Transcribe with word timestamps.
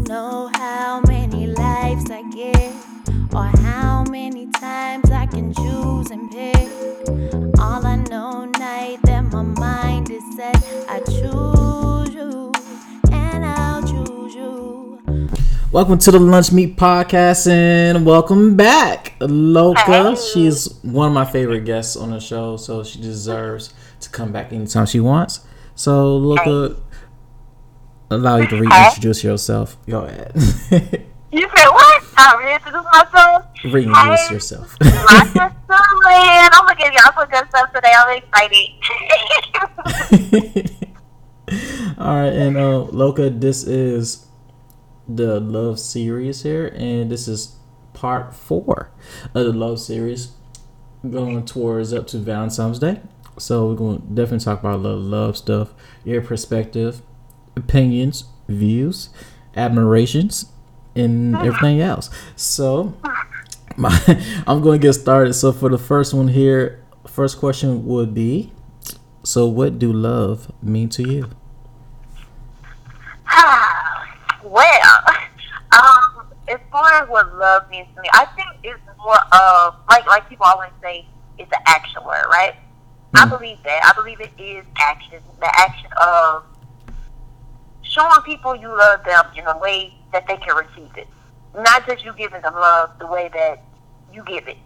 don't 0.00 0.08
know 0.08 0.50
how 0.54 1.00
many 1.06 1.46
lives 1.46 2.10
I 2.10 2.22
get 2.30 2.72
or 3.34 3.44
how 3.60 4.04
many 4.04 4.46
times 4.52 5.10
I 5.10 5.26
can 5.26 5.52
choose 5.52 6.10
and 6.10 6.30
pick. 6.30 6.68
All 7.60 7.84
I 7.84 7.96
know 8.08 8.46
night 8.46 9.00
that 9.02 9.22
my 9.30 9.42
mind 9.42 10.10
is 10.10 10.22
set, 10.36 10.56
I 10.88 11.00
choose 11.00 12.14
you 12.14 12.50
and 13.12 13.44
I'll 13.44 13.82
choose 13.82 14.34
you. 14.34 15.28
Welcome 15.70 15.98
to 15.98 16.10
the 16.10 16.18
Lunch 16.18 16.50
Meat 16.50 16.76
Podcast 16.78 17.50
and 17.50 18.06
welcome 18.06 18.56
back, 18.56 19.18
Loka. 19.20 20.32
She's 20.32 20.72
one 20.82 21.08
of 21.08 21.12
my 21.12 21.26
favorite 21.26 21.64
guests 21.66 21.96
on 21.96 22.10
the 22.10 22.20
show, 22.20 22.56
so 22.56 22.82
she 22.82 23.00
deserves 23.00 23.74
to 24.00 24.08
come 24.08 24.32
back 24.32 24.52
anytime 24.52 24.86
she 24.86 25.00
wants. 25.00 25.40
So, 25.74 26.18
Loka, 26.20 26.78
allow 28.10 28.36
you 28.36 28.46
to 28.48 28.56
reintroduce 28.60 29.22
yourself. 29.24 29.76
Go 29.88 30.04
ahead. 30.04 31.06
You 31.32 31.48
said 31.56 31.68
what? 31.68 32.02
I'm 32.16 32.44
reintroduce 32.44 32.84
myself. 32.92 33.44
reintroduce 33.62 34.26
Hey. 34.26 34.34
yourself. 34.34 34.76
My 34.80 34.88
sister 35.26 35.38
Lynn. 35.38 36.50
I'm 36.52 36.66
gonna 36.66 36.74
give 36.74 36.92
y'all 36.92 37.12
some 37.14 37.28
good 37.30 37.48
stuff 37.50 37.72
today. 37.72 37.92
I'm 37.96 38.18
excited. 38.18 38.68
All 41.98 42.14
right, 42.16 42.32
and 42.32 42.56
uh, 42.56 42.86
Loka, 42.90 43.40
this 43.40 43.62
is 43.64 44.26
the 45.08 45.38
love 45.38 45.78
series 45.78 46.42
here, 46.42 46.66
and 46.76 47.10
this 47.12 47.28
is 47.28 47.54
part 47.92 48.34
four 48.34 48.90
of 49.32 49.44
the 49.46 49.52
love 49.52 49.78
series, 49.80 50.32
going 51.08 51.44
towards 51.44 51.92
up 51.92 52.06
to 52.08 52.18
Valentine's 52.18 52.80
Day. 52.80 53.00
So 53.38 53.68
we're 53.68 53.74
going 53.76 54.00
to 54.00 54.06
definitely 54.08 54.44
talk 54.44 54.58
about 54.60 54.74
a 54.74 54.78
little 54.82 54.98
love 55.00 55.36
stuff, 55.36 55.72
your 56.04 56.22
perspective, 56.22 57.02
opinions, 57.60 58.24
views, 58.48 59.10
admirations, 59.56 60.46
and 60.96 61.36
everything 61.36 61.80
else. 61.80 62.10
So 62.36 62.94
my, 63.76 63.90
I'm 64.46 64.60
going 64.60 64.80
to 64.80 64.86
get 64.86 64.94
started. 64.94 65.34
So 65.34 65.52
for 65.52 65.68
the 65.68 65.78
first 65.78 66.12
one 66.14 66.28
here, 66.28 66.84
first 67.06 67.38
question 67.38 67.86
would 67.86 68.14
be, 68.14 68.52
so 69.22 69.46
what 69.46 69.78
do 69.78 69.92
love 69.92 70.50
mean 70.62 70.88
to 70.90 71.02
you? 71.02 71.30
well, 74.44 75.04
um, 75.72 76.26
as 76.48 76.58
far 76.72 77.02
as 77.02 77.08
what 77.08 77.34
love 77.36 77.70
means 77.70 77.86
to 77.94 78.00
me, 78.02 78.08
I 78.12 78.24
think 78.36 78.48
it's 78.64 78.80
more 78.98 79.18
of 79.32 79.74
like 79.88 80.06
like 80.06 80.28
people 80.28 80.46
always 80.46 80.70
say, 80.82 81.06
it's 81.38 81.50
an 81.52 81.62
action 81.66 82.02
word, 82.04 82.24
right? 82.30 82.54
I 83.14 83.24
Hmm. 83.26 83.30
believe 83.30 83.58
that. 83.64 83.80
I 83.84 83.92
believe 83.94 84.20
it 84.20 84.30
is 84.38 84.64
action. 84.78 85.20
The 85.40 85.50
action 85.60 85.90
of 86.00 86.44
showing 88.00 88.22
people 88.22 88.56
you 88.56 88.68
love 88.68 89.04
them 89.04 89.24
in 89.36 89.46
a 89.46 89.58
way 89.58 89.94
that 90.12 90.26
they 90.26 90.36
can 90.36 90.56
receive 90.56 90.96
it. 90.96 91.08
Not 91.54 91.86
just 91.86 92.04
you 92.04 92.12
giving 92.14 92.40
them 92.42 92.54
love 92.54 92.90
the 92.98 93.06
way 93.06 93.30
that 93.32 93.62
you 94.12 94.22
give 94.24 94.46
it. 94.48 94.56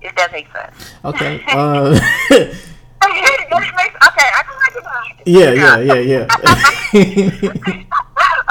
If 0.00 0.14
that 0.14 0.32
makes 0.32 0.50
sense. 0.52 0.94
Okay. 1.04 1.42
Uh, 1.48 1.98
okay, 3.08 3.20
I 4.34 4.42
can 4.42 4.56
recognize 4.66 5.20
it. 5.20 5.28
yeah, 5.28 5.52
yeah, 5.52 5.78
yeah, 5.78 5.94
yeah. 5.94 6.26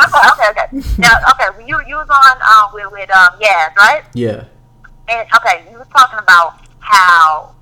okay, 0.03 0.23
okay, 0.31 0.50
okay. 0.52 0.67
Now, 0.97 1.12
okay, 1.31 1.67
you 1.67 1.78
you 1.86 1.95
was 1.95 2.08
on 2.09 2.41
um 2.41 2.73
with 2.73 2.91
with 2.91 3.09
um 3.12 3.38
Yaz, 3.41 3.75
right? 3.75 4.03
yeah. 4.14 4.45
And 5.09 5.28
okay, 5.36 5.66
you 5.69 5.78
was 5.78 5.88
talking 5.89 6.19
about 6.19 6.62
how 6.80 7.56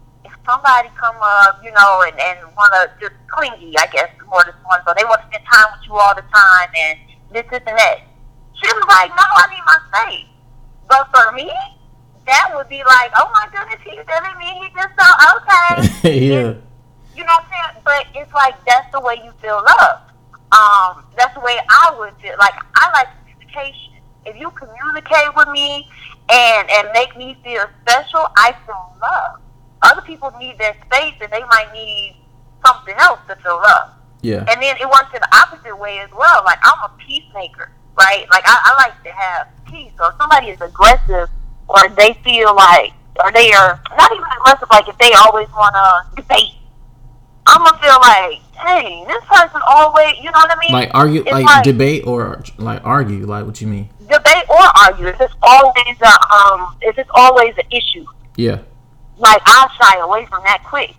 somebody 0.46 0.90
come 0.96 1.18
up, 1.20 1.60
you 1.64 1.72
know, 1.72 2.06
and 2.06 2.16
and 2.20 2.40
want 2.56 2.72
to 2.74 2.90
just 3.02 3.18
clingy, 3.28 3.78
I 3.78 3.88
guess 3.88 4.10
more 4.30 4.44
than 4.46 4.56
one, 4.64 4.80
so 4.86 4.94
they 4.96 5.04
want 5.04 5.22
to 5.22 5.28
spend 5.28 5.46
time 5.46 5.74
with 5.74 5.86
you 5.88 5.94
all 5.94 6.16
the 6.16 6.26
time 6.34 6.70
and 6.78 7.00
this, 7.34 7.46
this, 7.52 7.62
and 7.68 7.78
that. 7.78 8.06
She 8.56 8.68
was 8.72 8.86
like, 8.88 9.10
no, 9.10 9.26
I 9.26 9.46
need 9.52 9.66
my 9.66 9.80
space. 9.92 10.32
But 10.88 11.10
for 11.12 11.32
me, 11.34 11.52
that 12.26 12.52
would 12.56 12.70
be 12.70 12.84
like, 12.84 13.12
oh 13.18 13.30
my 13.34 13.48
goodness, 13.52 13.82
he's 13.84 14.00
telling 14.08 14.38
me 14.38 14.46
he 14.62 14.68
just 14.74 14.94
so 14.98 15.08
okay. 15.38 16.20
yeah. 16.30 16.54
You 17.16 17.24
know 17.24 17.32
what 17.32 17.46
I'm 17.46 17.74
saying? 17.74 17.82
But 17.84 18.06
it's 18.14 18.34
like 18.34 18.56
that's 18.66 18.92
the 18.92 19.00
way 19.00 19.22
you 19.24 19.32
feel 19.42 19.62
love. 19.64 20.00
Um, 20.52 21.06
that's 21.18 21.34
the 21.34 21.40
way 21.40 21.58
I 21.70 21.96
would 21.98 22.14
feel. 22.22 22.36
Like 22.40 22.54
I 22.76 22.92
like 22.92 23.08
communication. 23.24 23.94
If 24.26 24.36
you 24.38 24.50
communicate 24.52 25.36
with 25.36 25.50
me 25.50 25.88
and 26.30 26.70
and 26.70 26.90
make 26.94 27.16
me 27.16 27.38
feel 27.44 27.66
special, 27.82 28.28
I 28.38 28.56
feel 28.66 28.96
love. 29.02 29.40
Other 29.82 30.02
people 30.02 30.32
need 30.40 30.58
their 30.58 30.76
space 30.86 31.16
and 31.22 31.32
they 31.32 31.44
might 31.50 31.70
need 31.74 32.16
something 32.66 32.96
else 32.98 33.20
to 33.28 33.36
fill 33.38 33.62
up. 33.64 34.02
Yeah. 34.22 34.46
And 34.50 34.62
then 34.62 34.76
it 34.82 34.86
works 34.90 35.14
in 35.14 35.22
the 35.22 35.30
opposite 35.36 35.78
way 35.78 36.00
as 36.00 36.10
well. 36.12 36.44
Like 36.46 36.58
I'm 36.64 36.84
a 36.84 36.92
peacemaker, 36.98 37.72
right? 37.98 38.26
Like 38.32 38.44
I, 38.46 38.58
I 38.64 38.88
like 38.88 39.04
to 39.04 39.12
have 39.12 39.48
peace. 39.66 39.92
So 39.98 40.08
if 40.08 40.16
somebody 40.18 40.48
is 40.48 40.62
aggressive 40.62 41.30
or 41.68 41.90
they 41.90 42.14
feel 42.24 42.56
like 42.56 42.94
or 43.24 43.32
they 43.32 43.52
are 43.54 43.80
not 43.98 44.12
even 44.12 44.26
aggressive, 44.40 44.68
like 44.72 44.88
if 44.88 44.98
they 44.98 45.14
always 45.14 45.48
wanna 45.56 46.10
debate, 46.16 46.58
I'm 47.46 47.64
gonna 47.64 47.78
feel 47.78 48.00
like, 48.02 48.42
hey, 48.58 49.04
this 49.08 49.24
person 49.26 49.62
always 49.68 50.16
you 50.18 50.32
know 50.32 50.40
what 50.40 50.52
I 50.52 50.60
mean? 50.60 50.72
Like 50.72 50.90
argue, 50.94 51.24
like, 51.24 51.46
like- 51.46 51.64
debate, 51.64 52.08
or 52.08 52.44
like 52.58 52.82
argue. 52.84 53.26
Like 53.26 53.46
what 53.46 53.62
you 53.62 53.68
mean? 53.68 53.90
debate 54.08 54.46
or 54.50 54.62
argue. 54.86 55.08
If 55.08 55.22
it's 55.22 55.34
always 55.42 55.98
a 56.02 56.34
um 56.34 56.76
if 56.82 56.98
it's 56.98 57.10
always 57.14 57.54
an 57.58 57.66
issue. 57.72 58.06
Yeah. 58.38 58.62
Like 59.18 59.42
I'll 59.46 59.70
shy 59.70 60.00
away 60.00 60.26
from 60.26 60.44
that 60.44 60.64
quick. 60.64 60.96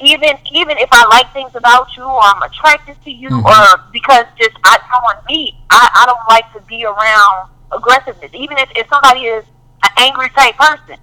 Even 0.00 0.36
even 0.52 0.76
if 0.78 0.88
I 0.92 1.06
like 1.06 1.32
things 1.32 1.54
about 1.54 1.96
you 1.96 2.02
or 2.04 2.20
I'm 2.22 2.42
attracted 2.42 3.02
to 3.04 3.10
you 3.10 3.30
Mhm. 3.30 3.44
or 3.44 3.80
because 3.92 4.24
just 4.38 4.56
I 4.64 4.78
knowing 4.92 5.24
me, 5.28 5.58
I, 5.70 5.88
I 5.94 6.06
don't 6.06 6.28
like 6.28 6.52
to 6.52 6.60
be 6.68 6.84
around 6.84 7.48
aggressiveness. 7.72 8.30
Even 8.34 8.58
if, 8.58 8.68
if 8.76 8.88
somebody 8.88 9.20
is 9.26 9.44
an 9.84 9.90
angry 9.96 10.28
type 10.30 10.56
person. 10.56 10.96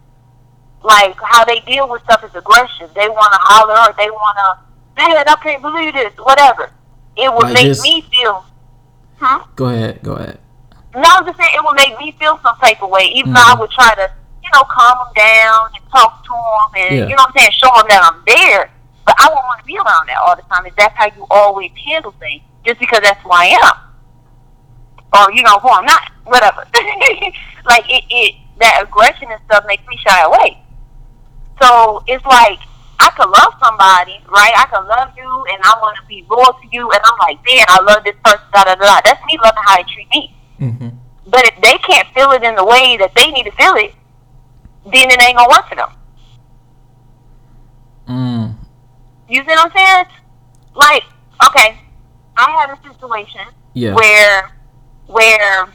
Like 0.84 1.16
how 1.22 1.46
they 1.46 1.62
deal 1.62 1.88
with 1.90 2.04
stuff 2.04 2.24
is 2.26 2.36
aggression. 2.36 2.90
They 2.94 3.08
wanna 3.08 3.38
holler 3.40 3.90
or 3.90 3.94
they 3.98 4.10
wanna 4.10 4.60
Man, 4.96 5.18
I 5.28 5.36
can't 5.42 5.62
believe 5.62 5.94
this, 5.96 6.14
whatever. 6.20 6.70
It 7.16 7.34
would 7.34 7.46
Like 7.46 7.54
make 7.54 7.66
just- 7.66 7.82
me 7.84 8.02
feel 8.02 8.46
Hmm? 9.20 9.42
Go 9.56 9.66
ahead. 9.68 10.04
Go 10.04 10.14
ahead. 10.14 10.40
no, 10.94 11.02
I'm 11.04 11.26
just 11.26 11.38
saying 11.40 11.50
it 11.56 11.64
would 11.64 11.76
make 11.78 11.98
me 11.98 12.12
feel 12.20 12.38
some 12.44 12.56
type 12.58 12.84
of 12.84 12.90
way, 12.90 13.06
even 13.16 13.34
though 13.34 13.40
Mhm. 13.40 13.56
I 13.56 13.60
would 13.60 13.72
try 13.72 13.96
to, 13.96 14.12
you 14.44 14.50
know, 14.54 14.64
calm 14.70 14.98
them 15.00 15.14
down 15.16 15.70
and 15.76 15.84
talk 15.92 16.24
to 16.24 16.30
them 16.30 16.70
and, 16.84 16.96
Yeah. 16.96 17.08
you 17.08 17.16
know 17.16 17.24
what 17.24 17.34
I'm 17.36 17.40
saying, 17.40 17.52
show 17.54 17.72
them 17.76 17.88
that 17.90 18.02
I'm 18.04 18.22
there. 18.28 18.70
But 19.06 19.16
I 19.20 19.28
won't 19.28 19.44
want 19.46 19.60
to 19.60 19.66
be 19.66 19.78
around 19.78 20.08
that 20.08 20.18
all 20.18 20.36
the 20.36 20.44
time. 20.44 20.66
If 20.66 20.76
that's 20.76 20.96
how 20.96 21.08
you 21.08 21.28
always 21.30 21.72
handle 21.88 22.14
things, 22.20 22.42
just 22.66 22.80
because 22.80 23.00
that's 23.04 23.20
who 23.22 23.32
I 23.32 23.46
am. 23.52 23.76
Or, 25.14 25.32
you 25.34 25.44
know, 25.44 25.60
who 25.60 25.70
I'm 25.70 25.86
not, 25.86 26.12
whatever. 26.24 26.66
like, 27.66 27.86
it, 27.90 28.04
it, 28.10 28.36
that 28.60 28.84
aggression 28.84 29.32
and 29.32 29.42
stuff 29.46 29.66
makes 29.68 29.86
me 29.88 29.98
shy 30.08 30.24
away. 30.24 30.58
So 31.62 32.04
it's 32.08 32.24
like, 32.26 32.60
I 33.00 33.10
could 33.12 33.30
love 33.30 33.54
somebody, 33.62 34.20
right? 34.32 34.54
I 34.56 34.66
could 34.72 34.88
love 34.88 35.12
you 35.18 35.46
and 35.52 35.60
I 35.64 35.76
want 35.82 35.98
to 36.00 36.08
be 36.08 36.26
loyal 36.30 36.54
to 36.54 36.68
you 36.72 36.90
and 36.90 37.02
I'm 37.04 37.18
like, 37.20 37.38
man, 37.44 37.66
I 37.68 37.82
love 37.84 38.04
this 38.04 38.16
person, 38.24 38.46
da 38.54 38.64
da 38.64 38.76
da. 38.76 39.02
That's 39.04 39.20
me 39.26 39.38
loving 39.44 39.64
how 39.66 39.76
they 39.78 39.84
treat 39.92 40.08
me. 40.16 40.36
Mm-hmm. 40.62 40.90
But 41.28 41.44
if 41.46 41.56
they 41.62 41.78
can't 41.80 42.08
feel 42.14 42.32
it 42.32 42.44
in 42.44 42.56
the 42.56 42.64
way 42.64 42.96
that 42.98 43.12
they 43.16 43.30
need 43.32 43.44
to 43.44 43.52
feel 43.52 43.76
it, 43.76 43.94
then 44.86 45.10
it 45.10 45.22
ain't 45.24 45.38
gonna 45.38 45.50
work 45.50 45.68
for 45.70 45.76
them. 45.76 45.90
Mm. 48.08 48.56
You 49.30 49.38
see 49.42 49.46
what 49.46 49.60
I'm 49.60 49.72
saying? 49.72 50.06
Like, 50.76 51.04
okay, 51.48 51.78
I 52.38 52.52
had 52.52 52.78
a 52.78 52.92
situation 52.92 53.42
Yeah. 53.74 53.94
where 53.96 54.52
where 55.08 55.68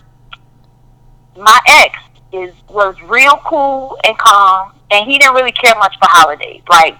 my 1.37 1.59
ex 1.67 1.99
is 2.33 2.53
was 2.69 2.95
real 3.07 3.41
cool 3.47 3.97
and 4.05 4.17
calm, 4.19 4.73
and 4.91 5.09
he 5.11 5.19
didn't 5.19 5.35
really 5.35 5.53
care 5.53 5.75
much 5.79 5.95
for 5.99 6.09
holidays. 6.11 6.63
Like, 6.69 6.97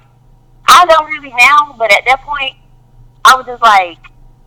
I 0.69 0.87
don't 0.87 1.07
really 1.07 1.33
now, 1.37 1.75
but 1.79 1.93
at 1.93 2.03
that 2.07 2.23
point, 2.23 2.55
I 3.25 3.37
was 3.37 3.47
just 3.47 3.63
like, 3.63 3.99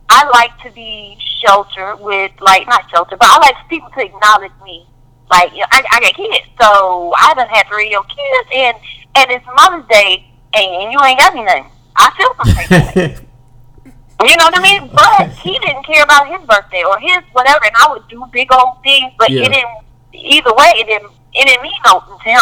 I 0.08 0.28
like 0.34 0.58
to 0.64 0.70
be 0.72 1.16
sheltered 1.44 2.00
with, 2.00 2.32
like, 2.40 2.66
not 2.68 2.88
sheltered, 2.90 3.18
but 3.18 3.28
I 3.30 3.38
like 3.38 3.54
people 3.68 3.90
to 3.96 4.04
acknowledge 4.04 4.52
me. 4.64 4.86
Like, 5.32 5.50
you 5.52 5.60
know, 5.60 5.72
I, 5.72 5.82
I 5.92 6.00
got 6.00 6.14
kids, 6.14 6.46
so 6.60 7.12
I 7.16 7.32
done 7.34 7.48
had 7.48 7.66
three 7.66 7.86
of 7.86 7.92
your 7.92 8.04
kids, 8.04 8.48
and 8.54 8.76
and 9.16 9.30
it's 9.32 9.46
Mother's 9.56 9.88
Day, 9.88 10.28
and, 10.52 10.66
and 10.84 10.92
you 10.92 10.98
ain't 11.02 11.18
got 11.18 11.32
me 11.34 11.42
nothing. 11.42 11.66
I 11.96 12.12
feel 12.16 12.34
some 12.36 12.54
type 12.54 12.70
of. 13.18 14.28
You 14.28 14.36
know 14.36 14.44
what 14.44 14.58
I 14.58 14.62
mean? 14.62 14.90
But 14.92 15.30
he 15.40 15.58
didn't 15.58 15.84
care 15.84 16.04
about 16.04 16.28
his 16.28 16.46
birthday 16.46 16.84
or 16.84 16.98
his 17.00 17.24
whatever, 17.32 17.64
and 17.64 17.74
I 17.80 17.88
would 17.90 18.06
do 18.08 18.24
big 18.30 18.52
old 18.52 18.82
things, 18.84 19.12
but 19.18 19.30
Yeah. 19.30 19.44
it 19.46 19.52
didn't. 19.52 19.72
Either 20.12 20.52
way, 20.54 20.70
it 20.76 20.86
didn't. 20.86 21.10
It 21.32 21.46
didn't 21.48 21.62
mean 21.62 21.72
nothing 21.84 22.18
to 22.18 22.30
him. 22.30 22.40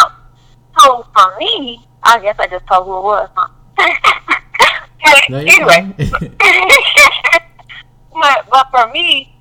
So 0.77 1.05
for 1.15 1.37
me, 1.39 1.79
I 2.03 2.19
guess 2.19 2.35
I 2.39 2.47
just 2.47 2.67
told 2.67 2.85
who 2.85 2.97
it 2.97 3.03
was. 3.03 3.29
Huh? 3.35 3.47
Anyway, 5.29 5.93
but 8.13 8.45
but 8.51 8.67
for 8.71 8.87
me, 8.91 9.33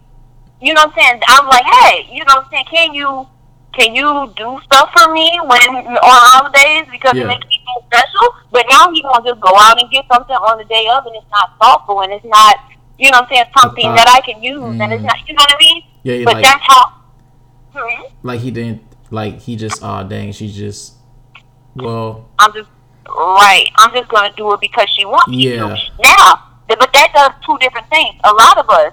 you 0.63 0.73
know 0.75 0.87
what 0.87 0.97
I'm 0.97 1.03
saying? 1.05 1.23
I'm 1.29 1.47
like, 1.49 1.65
hey, 1.65 2.09
you 2.13 2.25
know 2.25 2.37
what 2.37 2.45
I'm 2.47 2.51
saying? 2.51 2.65
Can 2.71 2.95
you 2.95 3.27
can 3.73 3.95
you 3.95 4.33
do 4.37 4.59
stuff 4.65 4.91
for 4.97 5.13
me 5.13 5.39
when 5.45 5.61
on 5.87 5.99
holidays 6.03 6.87
because 6.91 7.15
Yeah. 7.15 7.25
it 7.25 7.29
makes 7.29 7.47
me 7.47 7.63
feel 7.65 7.85
special? 7.87 8.35
But 8.51 8.67
now 8.71 8.91
he 8.93 9.03
gonna 9.03 9.25
just 9.25 9.41
go 9.41 9.55
out 9.57 9.81
and 9.81 9.91
get 9.91 10.05
something 10.13 10.35
on 10.37 10.59
the 10.59 10.65
day 10.65 10.89
of, 10.89 11.07
and 11.07 11.15
it's 11.17 11.31
not 11.31 11.57
thoughtful 11.61 12.01
and 12.03 12.13
it's 12.13 12.25
not 12.25 12.57
You 13.01 13.11
know 13.11 13.21
what 13.21 13.31
I'm 13.31 13.35
saying? 13.35 13.45
Something 13.59 13.87
Uh, 13.87 13.95
that 13.95 14.09
I 14.09 14.21
can 14.21 14.43
use, 14.43 14.61
and 14.79 14.93
it's 14.93 15.01
mm. 15.03 15.07
not. 15.07 15.17
You 15.27 15.33
know 15.35 15.41
what 15.41 15.55
I 15.55 15.59
mean? 15.59 15.83
Yeah, 16.03 16.15
yeah, 16.17 16.25
But 16.27 16.35
like 16.35 16.45
that's 16.45 16.63
how. 16.67 16.93
Hmm? 17.75 18.03
like 18.23 18.41
he 18.41 18.51
didn't 18.51 18.83
like 19.11 19.41
he 19.41 19.57
just 19.57 19.83
oh 19.83 20.03
dang 20.05 20.33
she 20.33 20.53
just 20.53 20.95
well 21.77 22.29
I'm 22.39 22.53
just 22.53 22.69
right. 23.09 23.67
I'm 23.79 23.93
just 23.95 24.09
gonna 24.11 24.33
do 24.37 24.53
it 24.53 24.61
because 24.61 24.89
she 24.91 25.05
wants 25.07 25.29
me 25.29 25.49
Yeah. 25.55 25.69
to. 25.69 25.77
Now, 26.03 26.43
but 26.69 26.93
that 26.93 27.09
does 27.15 27.33
two 27.47 27.57
different 27.59 27.89
things. 27.89 28.15
A 28.25 28.33
lot 28.35 28.59
of 28.59 28.69
us 28.69 28.93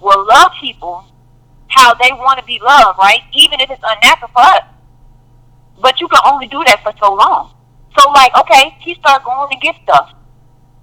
will 0.00 0.24
love 0.26 0.52
people 0.60 1.04
how 1.68 1.94
they 1.94 2.12
want 2.12 2.38
to 2.38 2.44
be 2.44 2.58
loved, 2.62 2.98
right? 2.98 3.20
Even 3.32 3.60
if 3.60 3.70
it's 3.70 3.82
unnatural 3.84 4.30
for 4.32 4.42
us. 4.42 4.64
But 5.80 6.00
you 6.00 6.08
can 6.08 6.20
only 6.24 6.46
do 6.48 6.62
that 6.66 6.82
for 6.82 6.92
so 6.98 7.14
long. 7.14 7.54
So, 7.98 8.10
like, 8.10 8.34
okay, 8.36 8.76
he 8.80 8.94
started 8.94 9.24
going 9.24 9.50
to 9.50 9.56
get 9.58 9.76
stuff. 9.82 10.10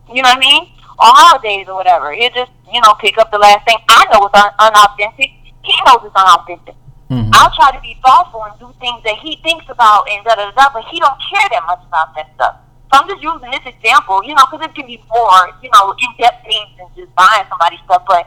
You 0.10 0.22
know 0.24 0.30
what 0.30 0.38
I 0.38 0.40
mean? 0.40 0.64
On 1.00 1.12
holidays 1.16 1.68
or 1.68 1.76
whatever. 1.76 2.14
He'll 2.14 2.30
just, 2.32 2.52
you 2.72 2.80
know, 2.82 2.94
pick 3.00 3.18
up 3.18 3.32
the 3.32 3.38
last 3.38 3.66
thing. 3.68 3.78
I 3.90 4.06
know 4.12 4.26
it's 4.26 4.36
un- 4.36 4.56
unauthentic. 4.60 5.32
He 5.64 5.74
knows 5.86 6.00
it's 6.06 6.16
unauthentic. 6.16 6.76
mhm. 7.10 7.30
I'll 7.34 7.52
try 7.56 7.72
to 7.76 7.82
be 7.82 7.98
thoughtful 8.06 8.44
and 8.46 8.58
do 8.60 8.74
things 8.80 9.04
that 9.04 9.18
he 9.22 9.38
thinks 9.44 9.66
about 9.70 10.08
and 10.10 10.24
da 10.24 10.36
da 10.36 10.52
da, 10.52 10.70
but 10.74 10.86
he 10.86 11.00
don't 11.00 11.18
care 11.30 11.48
that 11.52 11.64
much 11.68 11.82
about 11.88 12.16
that 12.16 12.30
stuff. 12.36 12.56
So 12.94 13.02
I'm 13.02 13.10
just 13.10 13.22
using 13.22 13.52
this 13.52 13.66
example, 13.66 14.24
you 14.24 14.34
know, 14.36 14.46
because 14.50 14.66
it 14.66 14.74
can 14.76 14.86
be 14.88 15.04
more, 15.10 15.50
you 15.62 15.70
know, 15.74 15.94
in-depth 16.00 16.46
things 16.46 16.70
than 16.78 16.88
just 16.96 17.14
buying 17.16 17.44
somebody's 17.50 17.82
stuff. 17.86 18.04
But 18.08 18.26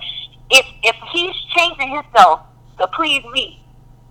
if 0.50 0.66
if 0.82 0.96
he's 1.12 1.34
changing 1.56 1.88
himself 1.94 2.40
to 2.78 2.86
please 2.88 3.22
me, 3.32 3.62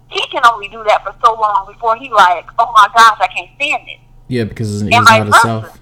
he 0.09 0.21
can 0.27 0.41
only 0.51 0.67
do 0.69 0.83
that 0.87 1.03
for 1.03 1.13
so 1.23 1.33
long 1.39 1.71
before 1.71 1.95
he 1.97 2.09
like, 2.09 2.45
oh 2.59 2.71
my 2.75 2.87
gosh, 2.95 3.17
I 3.19 3.27
can't 3.27 3.49
stand 3.55 3.83
this. 3.87 3.99
yeah 4.27 4.43
because 4.45 4.81
it's, 4.81 4.81
And 4.83 4.93
it's 4.93 5.09
vice 5.09 5.19
not 5.29 5.43
versa. 5.43 5.57
itself 5.67 5.79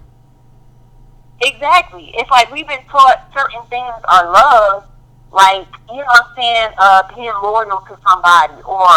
Exactly. 1.41 2.11
It's 2.15 2.29
like 2.29 2.51
we've 2.51 2.67
been 2.67 2.83
taught 2.89 3.29
certain 3.35 3.61
things 3.69 3.93
are 4.05 4.31
love, 4.31 4.85
like, 5.31 5.67
you 5.89 5.97
know 5.97 6.05
what 6.05 6.25
I'm 6.29 6.35
saying, 6.35 6.69
uh, 6.77 7.03
being 7.13 7.33
loyal 7.43 7.81
to 7.89 7.97
somebody 8.07 8.61
or 8.63 8.87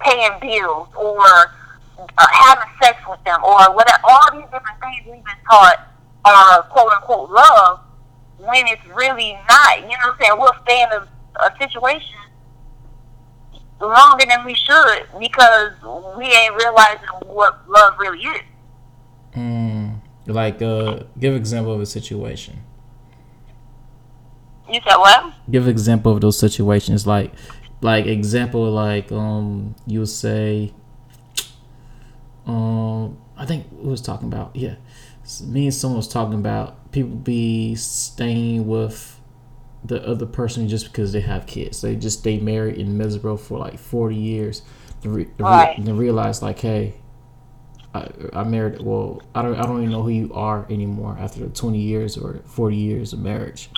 paying 0.00 0.38
bills 0.40 0.88
or 0.94 1.18
uh, 1.98 2.26
having 2.30 2.68
sex 2.82 2.98
with 3.08 3.22
them 3.24 3.42
or 3.42 3.74
whatever. 3.74 3.98
All 4.04 4.30
these 4.32 4.44
different 4.44 4.78
things 4.80 5.06
we've 5.06 5.24
been 5.24 5.42
taught 5.48 5.88
are 6.26 6.62
quote 6.64 6.92
unquote 6.92 7.30
love 7.30 7.80
when 8.38 8.66
it's 8.68 8.84
really 8.94 9.32
not. 9.48 9.80
You 9.80 9.88
know 9.88 10.12
what 10.12 10.14
I'm 10.14 10.18
saying? 10.20 10.38
We'll 10.38 10.56
stay 10.62 10.82
in 10.82 10.88
a, 10.92 11.08
a 11.40 11.56
situation 11.58 12.14
longer 13.80 14.24
than 14.28 14.44
we 14.44 14.54
should 14.54 15.04
because 15.18 15.72
we 16.16 16.24
ain't 16.26 16.54
realizing 16.54 17.08
what 17.26 17.68
love 17.68 17.94
really 17.98 18.20
is. 18.22 18.42
mm, 19.34 19.94
like 20.26 20.60
uh 20.62 21.00
give 21.18 21.34
example 21.34 21.72
of 21.72 21.80
a 21.80 21.86
situation 21.86 22.58
You 24.68 24.80
said 24.86 24.96
what? 24.96 25.32
give 25.50 25.68
example 25.68 26.12
of 26.12 26.20
those 26.20 26.38
situations 26.38 27.06
like 27.06 27.32
like 27.80 28.06
example 28.06 28.70
like 28.70 29.12
um 29.12 29.74
you 29.86 30.04
say 30.06 30.72
um 32.46 33.16
i 33.36 33.44
think 33.44 33.66
we 33.72 33.90
was 33.90 34.00
talking 34.00 34.28
about 34.28 34.54
yeah 34.54 34.74
me 35.44 35.64
and 35.66 35.74
someone 35.74 35.96
was 35.96 36.08
talking 36.08 36.34
about 36.38 36.90
people 36.92 37.10
be 37.10 37.74
staying 37.74 38.66
with 38.66 39.15
the 39.86 40.06
other 40.06 40.26
person 40.26 40.68
just 40.68 40.86
because 40.86 41.12
they 41.12 41.20
have 41.20 41.46
kids 41.46 41.80
they 41.80 41.94
just 41.96 42.18
stay 42.20 42.38
married 42.38 42.78
and 42.78 42.96
miserable 42.96 43.36
for 43.36 43.58
like 43.58 43.78
40 43.78 44.14
years 44.16 44.62
to, 45.02 45.10
re- 45.10 45.28
Right. 45.38 45.84
to 45.84 45.94
realize 45.94 46.42
like 46.42 46.58
hey 46.58 46.94
I, 47.94 48.08
I 48.32 48.44
married 48.44 48.80
well 48.80 49.22
I 49.34 49.42
don't 49.42 49.54
I 49.56 49.62
don't 49.62 49.78
even 49.78 49.90
know 49.90 50.02
who 50.02 50.10
you 50.10 50.32
are 50.34 50.66
anymore 50.70 51.16
after 51.20 51.40
the 51.40 51.48
20 51.48 51.78
years 51.78 52.16
or 52.18 52.40
40 52.46 52.76
years 52.76 53.12
of 53.12 53.20
marriage 53.20 53.70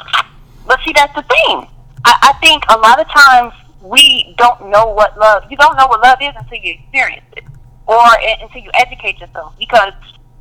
But 0.67 0.81
see, 0.85 0.93
that's 0.93 1.15
the 1.15 1.23
thing. 1.23 1.67
I, 2.05 2.15
I 2.23 2.33
think 2.41 2.63
a 2.69 2.79
lot 2.79 3.01
of 3.01 3.09
times 3.09 3.53
we 3.83 4.35
don't 4.39 4.71
know 4.71 4.87
what 4.93 5.17
love. 5.19 5.45
You 5.51 5.57
don't 5.57 5.77
know 5.77 5.87
what 5.87 6.01
love 6.03 6.19
is 6.21 6.35
until 6.37 6.59
you 6.59 6.75
experience 6.75 7.25
it, 7.37 7.45
or 7.87 7.99
until 8.43 8.61
you 8.61 8.71
educate 8.75 9.19
yourself. 9.19 9.55
Because, 9.59 9.93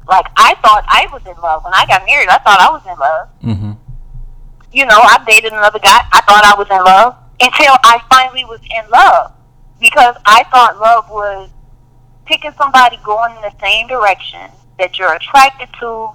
like, 0.09 0.25
I 0.35 0.55
thought 0.55 0.83
I 0.87 1.07
was 1.13 1.21
in 1.25 1.39
love 1.41 1.63
when 1.63 1.73
I 1.73 1.85
got 1.85 2.03
married. 2.05 2.27
I 2.29 2.39
thought 2.39 2.59
I 2.59 2.69
was 2.71 2.83
in 2.85 2.99
love. 2.99 3.27
mm-hmm 3.43 3.86
You 4.71 4.85
know, 4.85 4.99
I 4.99 5.23
dated 5.25 5.53
another 5.53 5.79
guy. 5.79 5.99
I 6.11 6.21
thought 6.21 6.43
I 6.43 6.55
was 6.57 6.67
in 6.69 6.83
love 6.83 7.15
until 7.39 7.75
I 7.83 8.01
finally 8.09 8.45
was 8.45 8.59
in 8.61 8.89
love. 8.89 9.33
Because 9.79 10.15
I 10.25 10.43
thought 10.51 10.79
love 10.79 11.09
was 11.09 11.49
picking 12.25 12.51
somebody 12.57 12.97
going 13.05 13.35
in 13.35 13.41
the 13.41 13.53
same 13.61 13.87
direction 13.87 14.51
that 14.79 14.99
you're 14.99 15.13
attracted 15.13 15.69
to 15.79 16.09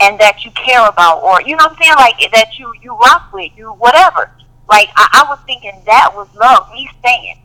and 0.00 0.18
that 0.18 0.44
you 0.44 0.50
care 0.52 0.86
about 0.88 1.22
or 1.22 1.40
you 1.42 1.56
know 1.56 1.64
what 1.64 1.78
I'm 1.78 1.82
saying? 1.82 1.94
Like 1.96 2.32
that 2.32 2.58
you 2.58 2.72
you 2.82 2.96
rock 2.96 3.32
with 3.32 3.52
you 3.56 3.68
whatever. 3.72 4.30
Like 4.68 4.88
I, 4.96 5.24
I 5.24 5.26
was 5.28 5.38
thinking 5.46 5.80
that 5.86 6.10
was 6.14 6.28
love 6.34 6.70
me 6.72 6.88
staying. 6.98 7.38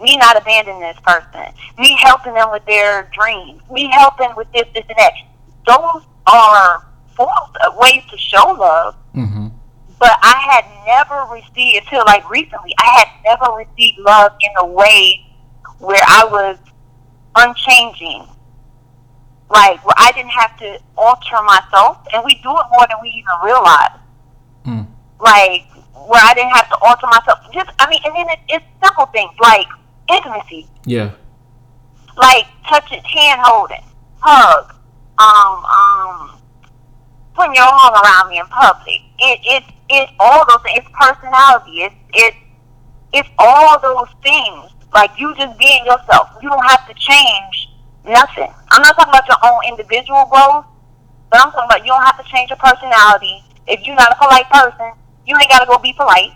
Me 0.00 0.16
not 0.16 0.40
abandoning 0.40 0.80
this 0.80 0.98
person. 1.04 1.52
Me 1.78 1.96
helping 2.00 2.34
them 2.34 2.50
with 2.50 2.64
their 2.66 3.10
dreams. 3.12 3.60
Me 3.70 3.90
helping 3.92 4.34
with 4.36 4.50
this 4.52 4.66
this 4.74 4.84
and 4.88 4.98
that. 4.98 5.12
Those 5.66 6.02
are 6.26 6.86
forms 7.14 7.76
ways 7.76 8.02
to 8.10 8.18
show 8.18 8.52
love. 8.52 8.94
Mm-hmm 9.14 9.48
but 9.98 10.12
I 10.22 10.36
had 10.50 10.64
never 10.86 11.32
received 11.32 11.84
until 11.84 12.04
like 12.06 12.28
recently. 12.30 12.74
I 12.78 13.04
had 13.04 13.08
never 13.24 13.56
received 13.56 13.98
love 13.98 14.32
in 14.40 14.50
a 14.58 14.66
way 14.66 15.26
where 15.78 16.02
I 16.06 16.24
was 16.24 16.58
unchanging, 17.34 18.26
like 19.50 19.84
where 19.84 19.94
I 19.96 20.12
didn't 20.12 20.30
have 20.30 20.56
to 20.58 20.78
alter 20.96 21.42
myself, 21.44 21.98
and 22.12 22.24
we 22.24 22.34
do 22.34 22.50
it 22.50 22.66
more 22.70 22.86
than 22.88 22.98
we 23.02 23.08
even 23.10 23.34
realize. 23.44 23.98
Mm. 24.64 24.86
Like 25.20 25.66
where 26.08 26.22
I 26.22 26.34
didn't 26.34 26.52
have 26.52 26.68
to 26.68 26.76
alter 26.78 27.06
myself. 27.06 27.40
Just 27.52 27.70
I 27.78 27.88
mean, 27.88 28.00
and 28.04 28.14
then 28.14 28.26
it, 28.30 28.38
it's 28.48 28.64
simple 28.82 29.06
things 29.06 29.32
like 29.40 29.66
intimacy, 30.08 30.68
yeah 30.84 31.12
like 32.16 32.46
touching, 32.68 33.02
hand 33.02 33.40
holding, 33.42 33.84
hug, 34.20 34.74
um, 35.18 35.64
um, 35.64 36.40
putting 37.34 37.54
your 37.54 37.64
arm 37.64 37.94
around 37.94 38.28
me 38.28 38.38
in 38.38 38.46
public. 38.46 39.00
It, 39.18 39.40
it, 39.44 39.64
it's 39.88 40.12
all 40.18 40.44
those 40.48 40.62
things. 40.62 40.78
It's 40.78 40.88
personality. 40.92 41.82
It's, 41.82 41.94
it's, 42.14 42.36
it's 43.12 43.28
all 43.38 43.80
those 43.80 44.08
things. 44.22 44.72
Like 44.94 45.10
you 45.18 45.34
just 45.36 45.58
being 45.58 45.84
yourself. 45.84 46.30
You 46.42 46.48
don't 46.48 46.64
have 46.66 46.86
to 46.88 46.94
change 46.94 47.68
nothing. 48.04 48.48
I'm 48.70 48.82
not 48.82 48.96
talking 48.96 49.12
about 49.12 49.26
your 49.28 49.38
own 49.44 49.60
individual 49.68 50.24
growth, 50.30 50.64
but 51.30 51.40
I'm 51.40 51.50
talking 51.52 51.68
about 51.68 51.80
you 51.84 51.92
don't 51.92 52.04
have 52.04 52.16
to 52.16 52.24
change 52.30 52.50
your 52.50 52.58
personality. 52.58 53.42
If 53.66 53.86
you're 53.86 53.96
not 53.96 54.12
a 54.12 54.16
polite 54.16 54.48
person, 54.50 54.92
you 55.26 55.36
ain't 55.36 55.50
gotta 55.50 55.66
go 55.66 55.78
be 55.78 55.92
polite. 55.92 56.32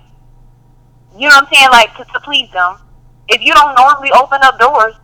You 1.17 1.29
know 1.29 1.35
what 1.37 1.47
I'm 1.47 1.55
saying? 1.55 1.71
Like 1.71 1.97
to, 1.97 2.05
to 2.05 2.21
please 2.21 2.51
them. 2.53 2.77
If 3.29 3.43
you 3.43 3.55
don't 3.55 3.75
normally 3.75 4.11
open 4.13 4.41
up 4.43 4.59
doors, 4.59 4.95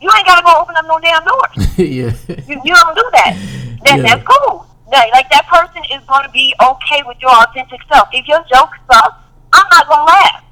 you 0.00 0.10
ain't 0.16 0.26
gotta 0.26 0.42
go 0.42 0.54
open 0.60 0.76
up 0.76 0.84
no 0.86 0.98
damn 1.00 1.24
doors. 1.24 1.76
yeah 1.78 2.36
You, 2.46 2.60
you 2.64 2.74
don't 2.74 2.94
do 2.94 3.08
that. 3.12 3.36
Then 3.84 3.98
Yeah. 3.98 4.02
that's 4.02 4.24
cool. 4.26 4.66
Like 4.92 5.30
that 5.30 5.46
person 5.48 5.82
is 5.90 6.04
going 6.06 6.24
to 6.24 6.30
be 6.30 6.54
okay 6.60 7.02
with 7.06 7.16
your 7.20 7.30
authentic 7.30 7.80
self. 7.92 8.08
If 8.12 8.28
your 8.28 8.44
joke 8.52 8.70
sucks, 8.90 9.16
I'm 9.52 9.66
not 9.70 9.88
gonna 9.88 10.04
laugh. 10.04 10.44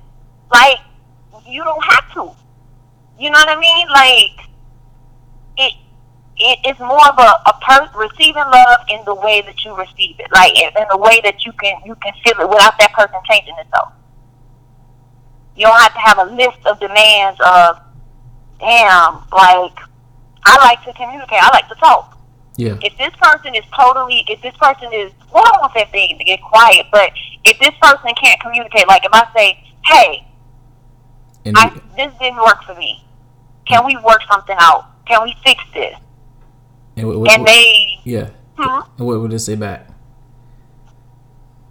Like 0.50 0.78
you 1.46 1.62
don't 1.64 1.84
have 1.84 2.12
to. 2.14 2.30
You 3.18 3.30
know 3.30 3.38
what 3.38 3.48
I 3.48 3.60
mean? 3.60 3.88
Like 3.88 4.48
it. 5.58 5.74
It 6.42 6.58
is 6.64 6.78
more 6.78 7.06
of 7.06 7.18
a, 7.18 7.50
a 7.50 7.60
person 7.60 7.94
receiving 7.98 8.42
love 8.42 8.80
in 8.88 9.04
the 9.04 9.14
way 9.14 9.42
that 9.42 9.62
you 9.62 9.76
receive 9.76 10.18
it, 10.18 10.32
like 10.32 10.56
in 10.56 10.70
in 10.74 10.86
the 10.90 10.96
way 10.96 11.20
that 11.22 11.44
you 11.44 11.52
can 11.52 11.76
you 11.84 11.94
can 11.96 12.14
feel 12.24 12.40
it 12.40 12.48
without 12.48 12.78
that 12.78 12.94
person 12.94 13.16
changing 13.28 13.56
itself. 13.58 13.92
You 15.54 15.66
don't 15.66 15.78
have 15.78 15.92
to 15.92 15.98
have 16.00 16.18
a 16.18 16.24
list 16.32 16.64
of 16.64 16.80
demands 16.80 17.38
of, 17.44 17.76
damn, 18.58 19.20
like 19.30 19.76
I 20.46 20.56
like 20.64 20.82
to 20.86 20.94
communicate, 20.94 21.42
I 21.42 21.50
like 21.52 21.68
to 21.68 21.74
talk 21.74 22.16
yeah 22.60 22.76
if 22.82 22.96
this 22.98 23.14
person 23.20 23.54
is 23.54 23.64
totally, 23.76 24.24
if 24.28 24.40
this 24.42 24.54
person 24.56 24.92
is, 24.92 25.12
well, 25.32 25.42
I 25.46 25.50
don't 25.52 25.60
want 25.62 25.74
that 25.74 25.90
thing 25.90 26.18
to 26.18 26.24
get 26.24 26.40
quiet, 26.42 26.86
but 26.92 27.10
if 27.44 27.58
this 27.58 27.74
person 27.80 28.12
can't 28.22 28.40
communicate, 28.40 28.86
like 28.86 29.04
if 29.04 29.12
I 29.12 29.26
say, 29.34 29.58
hey, 29.86 30.26
and 31.44 31.56
I, 31.56 31.70
this 31.96 32.12
didn't 32.20 32.36
work 32.38 32.62
for 32.64 32.74
me. 32.74 33.02
Can 33.66 33.84
we 33.86 33.96
work 33.96 34.20
something 34.30 34.56
out? 34.58 34.86
Can 35.06 35.22
we 35.22 35.34
fix 35.44 35.62
this? 35.72 35.96
and 36.96 37.06
what, 37.06 37.20
what, 37.20 37.30
And 37.30 37.46
they, 37.46 37.98
yeah 38.04 38.30
hmm? 38.58 38.80
and 38.98 39.06
what 39.06 39.20
would 39.20 39.30
they 39.30 39.38
say 39.38 39.54
back 39.56 39.88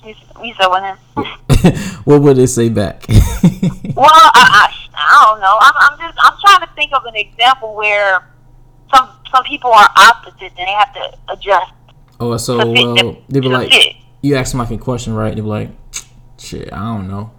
You, 0.04 0.16
you 0.44 0.54
said 0.60 0.68
what? 0.68 0.82
then? 0.82 1.76
what 2.06 2.22
would 2.22 2.38
they 2.38 2.48
say 2.48 2.70
back 2.70 3.04
Well, 3.10 4.08
I, 4.10 4.32
I, 4.34 4.74
I 4.96 5.26
don't 5.30 5.42
know. 5.42 5.58
I'm, 5.60 5.74
I'm 5.92 6.00
just, 6.00 6.18
I'm 6.24 6.34
trying 6.40 6.68
to 6.68 6.74
think 6.76 6.94
of 6.94 7.04
an 7.06 7.16
example 7.16 7.76
where 7.76 8.28
some 9.32 9.44
people 9.44 9.72
are 9.72 9.90
opposites 9.98 10.42
and 10.58 10.68
they 10.68 10.72
have 10.72 10.94
to 10.94 11.18
adjust 11.30 11.72
oh 12.20 12.36
so 12.38 12.58
well 12.58 12.96
the- 12.96 13.18
they 13.30 13.40
be 13.40 13.48
like 13.48 13.72
fit. 13.72 13.96
you 14.22 14.36
ask 14.36 14.52
them 14.52 14.60
like 14.60 14.72
a 14.72 14.78
question 14.78 15.14
right 15.14 15.36
they 15.36 15.42
be 15.42 15.48
like 15.48 15.70
shit 16.38 16.72
i 16.74 16.78
don't 16.78 17.08
know 17.08 17.32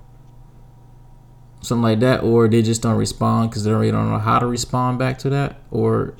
something 1.62 1.82
like 1.82 2.00
that 2.00 2.22
or 2.22 2.48
they 2.48 2.62
just 2.62 2.82
don't 2.82 2.96
respond 2.96 3.50
because 3.50 3.64
they 3.64 3.70
really 3.70 3.90
don't 3.90 4.10
know 4.10 4.18
how 4.18 4.38
to 4.38 4.46
respond 4.46 4.98
back 4.98 5.18
to 5.18 5.28
that 5.30 5.56
or 5.70 6.14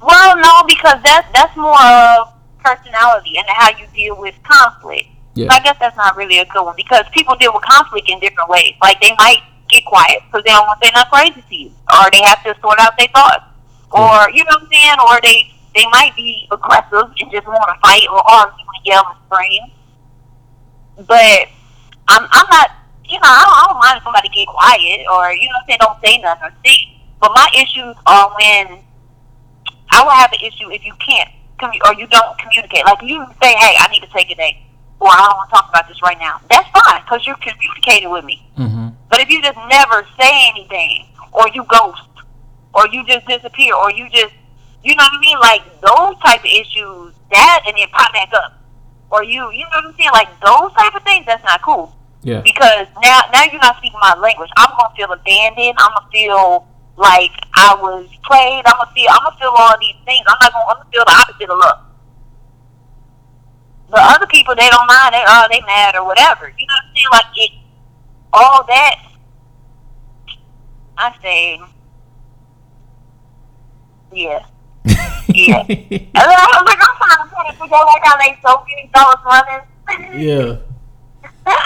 Well, 0.00 0.36
no, 0.36 0.62
because 0.68 1.02
that's 1.02 1.26
that's 1.32 1.56
more 1.56 1.74
of 1.82 2.28
personality 2.62 3.36
and 3.38 3.46
how 3.48 3.70
you 3.76 3.86
deal 3.94 4.16
with 4.20 4.34
conflict. 4.44 5.08
Yeah. 5.34 5.48
So 5.50 5.56
I 5.56 5.60
guess 5.60 5.76
that's 5.80 5.96
not 5.96 6.16
really 6.16 6.38
a 6.38 6.44
good 6.46 6.64
one 6.64 6.76
because 6.76 7.04
people 7.12 7.34
deal 7.36 7.52
with 7.52 7.62
conflict 7.64 8.08
in 8.08 8.20
different 8.20 8.48
ways. 8.48 8.74
Like 8.80 9.00
they 9.00 9.12
might 9.18 9.42
get 9.68 9.84
quiet 9.84 10.18
because 10.26 10.44
they 10.44 10.50
don't 10.50 10.66
want 10.66 10.80
to 10.80 10.86
say 10.86 10.92
nothing 10.94 11.10
crazy 11.10 11.42
to 11.48 11.56
you, 11.56 11.70
or 11.92 12.10
they 12.12 12.22
have 12.22 12.42
to 12.44 12.54
sort 12.60 12.78
out 12.78 12.96
their 12.96 13.08
thoughts, 13.08 13.42
or 13.92 14.30
you 14.30 14.44
know 14.44 14.56
what 14.56 14.62
I'm 14.62 14.68
saying, 14.68 14.98
or 15.08 15.20
they 15.22 15.52
they 15.74 15.86
might 15.92 16.16
be 16.16 16.48
aggressive 16.50 17.12
and 17.20 17.30
just 17.30 17.46
want 17.46 17.68
to 17.68 17.78
fight 17.80 18.06
or 18.10 18.22
argue 18.30 18.64
and 18.64 18.86
yell 18.86 19.04
and 19.06 19.18
scream. 19.28 19.62
But 21.06 21.48
I'm 22.08 22.26
I'm 22.30 22.46
not, 22.50 22.70
you 23.04 23.18
know, 23.20 23.28
I 23.28 23.44
don't, 23.44 23.56
I 23.56 23.64
don't 23.68 23.80
mind 23.80 23.96
if 23.98 24.02
somebody 24.04 24.28
get 24.28 24.48
quiet 24.48 25.06
or 25.12 25.32
you 25.32 25.48
know, 25.48 25.56
what 25.56 25.62
I'm 25.62 25.66
saying 25.68 25.78
don't 25.80 26.00
say 26.04 26.18
nothing 26.18 26.44
or 26.48 26.52
speak. 26.60 26.96
But 27.20 27.32
my 27.34 27.48
issues 27.54 27.96
are 28.06 28.28
when 28.36 28.84
I 29.90 30.02
will 30.02 30.10
have 30.10 30.32
an 30.32 30.40
issue 30.40 30.70
if 30.70 30.84
you 30.84 30.94
can't 31.00 31.30
commu- 31.58 31.80
or 31.86 31.94
you 31.94 32.06
don't 32.06 32.38
communicate. 32.38 32.84
Like 32.84 33.02
you 33.02 33.24
say, 33.42 33.54
hey, 33.56 33.76
I 33.78 33.88
need 33.90 34.00
to 34.00 34.12
take 34.12 34.30
a 34.30 34.34
day, 34.34 34.62
or 35.00 35.08
I 35.08 35.26
don't 35.28 35.36
want 35.36 35.50
to 35.50 35.56
talk 35.56 35.68
about 35.68 35.88
this 35.88 36.00
right 36.02 36.18
now. 36.18 36.40
That's 36.50 36.68
fine 36.70 37.02
because 37.02 37.26
you're 37.26 37.36
communicating 37.36 38.10
with 38.10 38.24
me. 38.24 38.46
Mm-hmm. 38.58 38.88
But 39.08 39.20
if 39.20 39.30
you 39.30 39.42
just 39.42 39.58
never 39.68 40.06
say 40.18 40.48
anything, 40.50 41.06
or 41.32 41.48
you 41.54 41.64
ghost, 41.64 42.02
or 42.76 42.86
you 42.92 43.04
just 43.06 43.26
disappear, 43.26 43.74
or 43.74 43.90
you 43.90 44.08
just, 44.10 44.34
you 44.84 44.94
know 44.94 45.02
what 45.04 45.16
I 45.16 45.20
mean, 45.20 45.38
like 45.40 45.62
those 45.80 46.14
type 46.22 46.40
of 46.40 46.52
issues, 46.52 47.14
that 47.32 47.62
and 47.66 47.74
then 47.76 47.88
pop 47.90 48.12
back 48.12 48.30
up, 48.34 48.52
or 49.10 49.24
you, 49.24 49.50
you 49.50 49.64
know 49.64 49.80
what 49.80 49.84
I'm 49.86 49.94
saying, 49.96 50.10
like 50.12 50.28
those 50.44 50.72
type 50.76 50.94
of 50.94 51.02
things, 51.02 51.24
that's 51.26 51.42
not 51.42 51.62
cool 51.62 51.96
Yeah. 52.22 52.40
because 52.42 52.86
now 53.02 53.20
now 53.32 53.44
you're 53.50 53.60
not 53.60 53.76
speaking 53.78 53.98
my 54.00 54.14
language. 54.20 54.50
I'm 54.56 54.70
gonna 54.78 54.94
feel 54.94 55.10
abandoned. 55.10 55.74
I'm 55.78 55.90
gonna 55.96 56.10
feel 56.12 56.66
like 56.96 57.32
I 57.54 57.74
was 57.80 58.06
played. 58.24 58.62
I'm 58.66 58.76
gonna 58.78 58.92
feel 58.94 59.08
I'm 59.10 59.24
gonna 59.24 59.36
feel 59.40 59.54
all 59.56 59.74
these 59.80 59.96
things. 60.04 60.24
I'm 60.28 60.36
not 60.40 60.52
gonna 60.52 60.64
I'm 60.70 60.76
gonna 60.76 60.90
feel 60.92 61.04
the 61.04 61.12
opposite 61.16 61.50
of 61.50 61.58
love. 61.58 61.78
But 63.88 64.00
other 64.02 64.26
people 64.26 64.54
they 64.54 64.68
don't 64.68 64.86
mind. 64.86 65.14
They 65.14 65.24
oh 65.26 65.46
they 65.50 65.60
mad 65.66 65.94
or 65.96 66.04
whatever. 66.04 66.48
You 66.48 66.66
know 66.66 66.74
what 66.76 66.84
I'm 66.84 66.94
saying? 66.94 67.12
Like 67.12 67.30
it 67.36 67.52
all 68.32 68.64
that. 68.66 68.96
I 70.98 71.14
say, 71.22 71.60
yeah, 74.12 74.46
yeah. 75.28 75.60
And 75.68 76.14
then 76.14 76.38
I 76.38 76.48
was 76.54 76.66
like, 76.66 76.78
I'm 76.80 76.96
trying 76.96 77.28
to 77.28 77.34
put 77.34 77.46
it 77.46 77.52
together 77.52 77.84
like 77.84 78.04
how 78.04 78.16
they 78.16 78.38
so 78.42 78.64
many 78.64 78.90
thoughts 78.94 79.22
running. 79.24 80.26
yeah. 80.26 80.56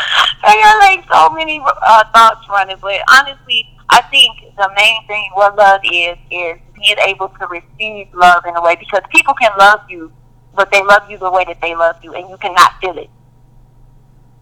I 0.42 0.56
got 0.60 0.78
like 0.78 1.04
so 1.10 1.34
many 1.34 1.60
uh, 1.60 2.04
thoughts 2.12 2.46
running, 2.48 2.76
but 2.80 3.00
honestly, 3.10 3.66
I 3.90 4.02
think 4.02 4.54
the 4.56 4.70
main 4.76 5.06
thing 5.06 5.30
what 5.34 5.56
love 5.56 5.80
is 5.84 6.16
is 6.30 6.58
being 6.74 6.98
able 7.06 7.28
to 7.28 7.46
receive 7.46 8.08
love 8.14 8.44
in 8.46 8.56
a 8.56 8.62
way 8.62 8.76
because 8.76 9.02
people 9.10 9.34
can 9.34 9.50
love 9.58 9.80
you, 9.88 10.12
but 10.54 10.70
they 10.70 10.82
love 10.82 11.10
you 11.10 11.18
the 11.18 11.30
way 11.30 11.44
that 11.44 11.60
they 11.60 11.74
love 11.74 11.96
you, 12.02 12.14
and 12.14 12.28
you 12.28 12.36
cannot 12.36 12.72
feel 12.80 12.96
it. 12.98 13.10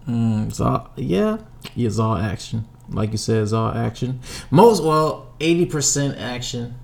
Mm, 0.09 0.49
it's 0.49 0.61
all 0.61 0.91
yeah. 0.97 1.39
It's 1.77 1.99
all 1.99 2.17
action. 2.17 2.67
Like 2.89 3.13
you 3.13 3.19
said, 3.19 3.43
it's 3.43 3.53
all 3.53 3.71
action. 3.71 4.21
Most 4.51 4.83
well, 4.83 5.33
eighty 5.41 5.67
percent 5.67 6.19
action, 6.19 6.77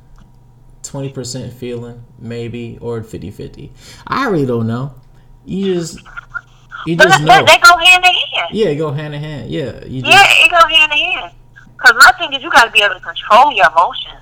twenty 0.84 1.08
percent 1.08 1.52
feeling, 1.52 2.04
maybe, 2.18 2.78
or 2.80 3.00
50-50. 3.00 3.70
I 4.06 4.28
really 4.28 4.46
don't 4.46 4.66
know. 4.66 4.94
You 5.44 5.74
just 5.74 5.98
you 6.86 6.96
But 6.96 7.08
just 7.08 7.20
they, 7.20 7.24
know. 7.26 7.44
they 7.44 7.58
go 7.58 7.76
hand 7.76 8.04
in 8.04 8.12
hand. 8.12 8.48
Yeah, 8.52 8.74
go 8.74 8.92
hand 8.92 9.14
in 9.14 9.20
hand. 9.20 9.50
Yeah, 9.50 9.84
you 9.84 10.02
just 10.02 10.12
Yeah, 10.12 10.44
it 10.44 10.50
go 10.50 10.68
hand 10.68 10.92
in 10.92 10.98
hand. 10.98 11.32
Because 11.76 11.96
my 11.98 12.12
thing 12.18 12.32
is, 12.32 12.42
you 12.42 12.50
got 12.50 12.64
to 12.64 12.70
be 12.70 12.82
able 12.82 12.94
to 12.94 13.00
control 13.00 13.52
your 13.52 13.66
emotions. 13.70 14.20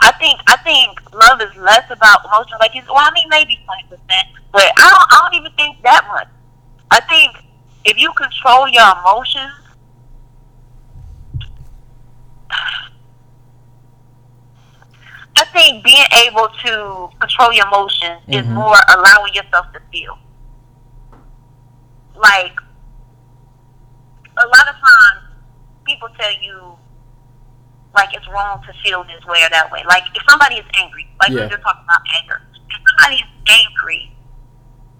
I 0.00 0.12
think 0.12 0.40
I 0.46 0.56
think 0.58 0.98
love 1.12 1.40
is 1.40 1.54
less 1.56 1.88
about 1.90 2.24
emotions. 2.24 2.56
Like, 2.60 2.74
it's, 2.74 2.86
well, 2.88 2.98
I 2.98 3.10
mean, 3.14 3.28
maybe 3.28 3.58
twenty 3.64 3.84
percent, 3.84 4.28
but 4.52 4.62
I 4.62 4.90
don't. 4.90 5.06
I 5.10 5.20
don't 5.22 5.40
even 5.40 5.52
think 5.56 5.82
that 5.82 6.04
much. 6.08 6.28
I 6.90 7.00
think 7.00 7.36
if 7.84 7.98
you 7.98 8.12
control 8.12 8.68
your 8.68 8.84
emotions, 8.98 9.52
think 15.54 15.82
being 15.84 16.04
able 16.26 16.48
to 16.64 17.08
control 17.20 17.52
your 17.52 17.66
emotions 17.68 18.20
is 18.28 18.42
Mhm. 18.44 18.50
more 18.58 18.76
allowing 18.88 19.32
yourself 19.34 19.66
to 19.72 19.80
feel. 19.92 20.18
Like 22.14 22.58
a 24.36 24.46
lot 24.46 24.68
of 24.68 24.74
times 24.74 25.20
people 25.84 26.08
tell 26.18 26.32
you 26.42 26.76
like 27.94 28.12
it's 28.14 28.26
wrong 28.28 28.60
to 28.66 28.72
feel 28.82 29.04
this 29.04 29.24
way 29.26 29.42
or 29.44 29.50
that 29.50 29.70
way. 29.70 29.82
Like 29.86 30.02
if 30.14 30.22
somebody 30.28 30.56
is 30.56 30.66
angry, 30.74 31.08
like 31.20 31.30
we 31.30 31.36
Yeah. 31.36 31.42
we're 31.42 31.50
just 31.50 31.62
talking 31.62 31.84
about 31.84 32.00
anger. 32.20 32.42
If 32.68 32.80
somebody 32.98 33.16
is 33.22 33.28
angry, 33.48 34.12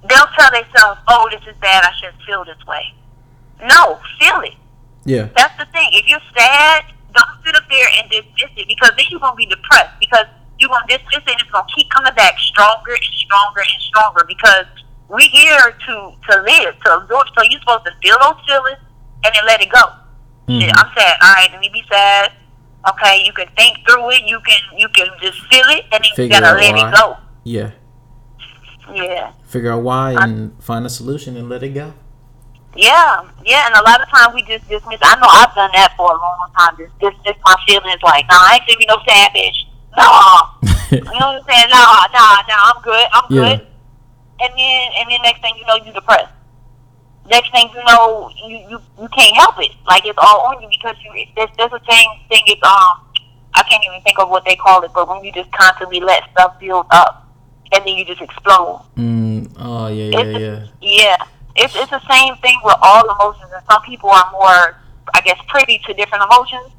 they'll 0.05 0.31
tell 0.39 0.51
themselves, 0.51 1.01
"Oh, 1.09 1.29
this 1.31 1.43
is 1.47 1.57
bad. 1.59 1.85
I 1.85 1.93
shouldn't 1.97 2.23
feel 2.23 2.45
this 2.45 2.65
way." 2.67 2.95
No, 3.63 4.01
feel 4.21 4.41
it. 4.43 4.55
yeah. 5.05 5.27
That's 5.37 5.57
the 5.59 5.67
thing. 5.67 5.89
If 5.93 6.07
you're 6.07 6.21
sad, 6.37 6.85
don't 7.13 7.45
sit 7.45 7.55
up 7.57 7.65
there 7.69 7.89
and 7.99 8.11
dismiss 8.11 8.51
it 8.57 8.69
because 8.69 8.91
then 8.97 9.07
you're 9.11 9.21
gonna 9.21 9.35
be 9.37 9.47
depressed 9.47 9.99
because 10.01 10.27
you're 10.65 10.73
gonna 10.73 10.89
dismiss 10.89 11.21
it 11.21 11.29
and 11.29 11.41
it's 11.41 11.51
gonna 11.53 11.67
keep 11.77 11.91
coming 11.91 12.15
back 12.15 12.39
stronger 12.41 12.93
and 12.97 13.05
stronger 13.21 13.61
and 13.61 13.83
stronger 13.85 14.25
because 14.27 14.65
we're 15.13 15.29
here 15.29 15.77
to 15.77 15.95
to 16.31 16.33
live, 16.41 16.73
to 16.85 16.97
absorb. 17.05 17.27
So 17.37 17.45
you're 17.45 17.61
supposed 17.61 17.85
to 17.85 17.93
feel 18.03 18.17
those 18.25 18.41
feelings 18.49 18.81
and 19.25 19.31
then 19.37 19.45
let 19.47 19.61
it 19.61 19.69
go. 19.69 19.85
Shit, 20.49 20.73
Mhm. 20.73 20.81
I'm 20.81 20.91
sad. 20.97 21.17
All 21.21 21.33
right, 21.37 21.49
let 21.53 21.61
me 21.61 21.69
be 21.69 21.85
sad. 21.93 22.33
Okay, 22.89 23.25
you 23.25 23.33
can 23.33 23.49
think 23.57 23.79
through 23.87 24.09
it. 24.13 24.23
You 24.25 24.41
can 24.41 24.61
you 24.79 24.89
can 24.89 25.09
just 25.21 25.39
feel 25.53 25.69
it 25.69 25.85
and 25.93 26.01
then 26.05 26.11
you 26.17 26.29
gotta 26.33 26.57
let 26.57 26.75
why. 26.75 26.89
it 26.89 26.95
go. 26.95 27.17
Yeah. 27.45 27.71
Yeah. 28.93 29.33
Figure 29.47 29.73
out 29.73 29.83
why 29.83 30.13
and 30.19 30.53
find 30.63 30.85
a 30.87 30.91
solution 30.91 31.37
and 31.37 31.49
let 31.49 31.63
it 31.63 31.71
go. 31.71 31.93
Yeah, 32.77 33.23
yeah, 33.45 33.67
and 33.67 33.75
a 33.77 33.83
lot 33.85 34.03
of 34.03 34.09
times 34.11 34.35
we 34.35 34.43
just 34.43 34.69
dismiss. 34.69 34.99
I 35.01 35.15
know 35.21 35.29
I've 35.31 35.55
done 35.55 35.71
that 35.75 35.95
for 35.97 36.11
a 36.11 36.19
long 36.19 36.51
time. 36.59 36.77
Just 36.77 36.99
dismiss 36.99 37.37
my 37.45 37.55
feelings, 37.69 38.03
like, 38.03 38.27
no, 38.29 38.37
I 38.37 38.55
ain't 38.59 38.67
gonna 38.67 38.79
be 38.79 38.87
no 38.87 38.99
savage. 39.07 39.69
No, 39.97 40.11
you 40.91 41.01
know 41.21 41.33
what 41.33 41.43
I'm 41.43 41.45
saying? 41.49 41.69
No, 41.71 41.83
no, 42.13 42.25
no, 42.49 42.57
I'm 42.59 42.83
good. 42.83 43.07
I'm 43.13 43.25
Yeah. 43.31 43.43
good. 43.57 43.67
And 44.41 44.53
then, 44.59 44.91
and 44.99 45.11
then 45.11 45.21
next 45.23 45.41
thing 45.41 45.55
you 45.59 45.65
know, 45.67 45.77
you 45.77 45.93
depressed. 45.93 46.33
Next 47.31 47.51
thing 47.53 47.71
you 47.75 47.83
know, 47.85 48.31
you 48.45 48.57
you, 48.69 48.79
you 49.01 49.09
can't 49.09 49.35
help 49.37 49.55
it. 49.59 49.71
Like 49.87 50.05
it's 50.05 50.19
all 50.21 50.41
on 50.49 50.61
you 50.63 50.69
because 50.69 50.97
you. 51.03 51.25
There's 51.37 51.49
there's 51.57 51.73
a 51.73 51.79
thing 51.81 52.07
thing. 52.29 52.43
It's 52.47 52.63
um, 52.63 53.01
I 53.55 53.63
can't 53.63 53.83
even 53.87 54.01
think 54.03 54.19
of 54.19 54.29
what 54.29 54.45
they 54.45 54.57
call 54.57 54.83
it, 54.83 54.91
but 54.95 55.09
when 55.09 55.25
you 55.25 55.33
just 55.33 55.51
constantly 55.53 56.01
let 56.01 56.23
stuff 56.33 56.59
build 56.61 56.87
up, 56.91 57.27
and 57.73 57.83
then 57.87 57.97
you 57.97 58.05
just 58.05 58.21
explode. 58.21 58.83
mm, 58.97 59.51
oh 59.59 59.87
yeah, 59.87 60.05
yeah, 60.05 60.21
It's- 60.21 60.41
yeah. 60.41 60.67
Yeah, 60.83 61.17
it's 61.57 61.75
it's 61.77 61.91
the 61.91 62.03
same 62.11 62.37
thing 62.43 62.61
with 62.63 62.77
all 62.83 63.05
emotions, 63.09 63.51
and 63.55 63.65
some 63.71 63.81
people 63.83 64.11
are 64.11 64.29
more, 64.33 64.77
I 65.15 65.21
guess, 65.25 65.39
privy 65.49 65.79
to 65.87 65.95
different 65.95 66.25
emotions. 66.31 66.73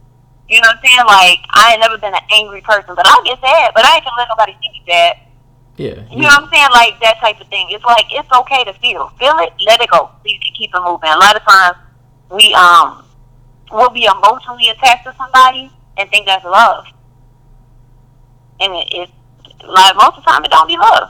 You 0.49 0.61
know 0.61 0.67
what 0.69 0.77
I'm 0.77 0.85
saying? 0.85 1.05
Like 1.07 1.39
I 1.53 1.73
ain't 1.73 1.81
never 1.81 1.97
been 1.97 2.13
an 2.13 2.25
angry 2.31 2.61
person, 2.61 2.95
but 2.95 3.05
I 3.05 3.21
get 3.25 3.39
sad, 3.41 3.71
but 3.73 3.85
I 3.85 3.95
ain't 3.95 4.05
gonna 4.05 4.17
let 4.17 4.27
nobody 4.29 4.53
see 4.61 4.69
me 4.71 4.81
sad. 4.87 5.17
Yeah. 5.77 6.03
You 6.09 6.21
know 6.21 6.29
what 6.29 6.43
I'm 6.43 6.49
saying? 6.49 6.69
Like 6.71 6.99
that 7.01 7.17
type 7.19 7.41
of 7.41 7.47
thing. 7.47 7.67
It's 7.69 7.83
like 7.83 8.05
it's 8.11 8.31
okay 8.31 8.63
to 8.63 8.73
feel, 8.79 9.09
feel 9.19 9.35
it, 9.39 9.53
let 9.65 9.81
it 9.81 9.89
go, 9.89 10.09
so 10.11 10.25
you 10.25 10.39
can 10.39 10.53
keep 10.53 10.71
it 10.73 10.81
moving. 10.81 11.09
A 11.09 11.17
lot 11.17 11.35
of 11.35 11.41
times 11.43 11.77
we 12.31 12.53
um 12.53 13.03
will 13.71 13.89
be 13.89 14.05
emotionally 14.05 14.69
attached 14.69 15.05
to 15.05 15.15
somebody 15.17 15.71
and 15.97 16.09
think 16.09 16.25
that's 16.25 16.45
love, 16.45 16.85
and 18.59 18.73
it, 18.73 18.87
it's 18.91 19.11
like 19.67 19.95
most 19.95 20.17
of 20.17 20.23
the 20.23 20.29
time 20.29 20.43
it 20.45 20.51
don't 20.51 20.67
be 20.67 20.77
love. 20.77 21.09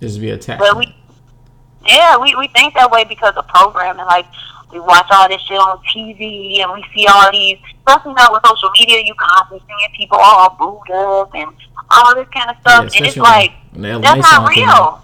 Just 0.00 0.20
be 0.20 0.30
attached. 0.30 0.60
But 0.60 0.76
we, 0.76 0.94
yeah, 1.84 2.16
we, 2.16 2.34
we 2.36 2.48
think 2.48 2.74
that 2.74 2.90
way 2.90 3.04
because 3.04 3.34
of 3.36 3.46
programming. 3.48 4.06
Like, 4.06 4.26
we 4.72 4.80
watch 4.80 5.06
all 5.10 5.28
this 5.28 5.40
shit 5.42 5.58
on 5.58 5.78
TV 5.84 6.60
and 6.60 6.72
we 6.72 6.84
see 6.94 7.06
all 7.06 7.30
these, 7.32 7.58
especially 7.86 8.14
now 8.14 8.32
with 8.32 8.42
social 8.46 8.70
media, 8.78 9.02
you 9.04 9.14
constantly 9.18 9.66
seeing 9.66 9.96
people 9.96 10.18
all 10.20 10.56
booed 10.58 10.90
up 10.90 11.34
and 11.34 11.50
all 11.90 12.14
this 12.14 12.28
kind 12.28 12.50
of 12.50 12.56
stuff. 12.60 12.84
and 12.96 13.06
it's 13.06 13.16
like, 13.16 13.52
when 13.72 13.82
the 13.82 13.88
LA 13.92 14.00
that's 14.00 14.20
not 14.20 14.48
real. 14.48 15.02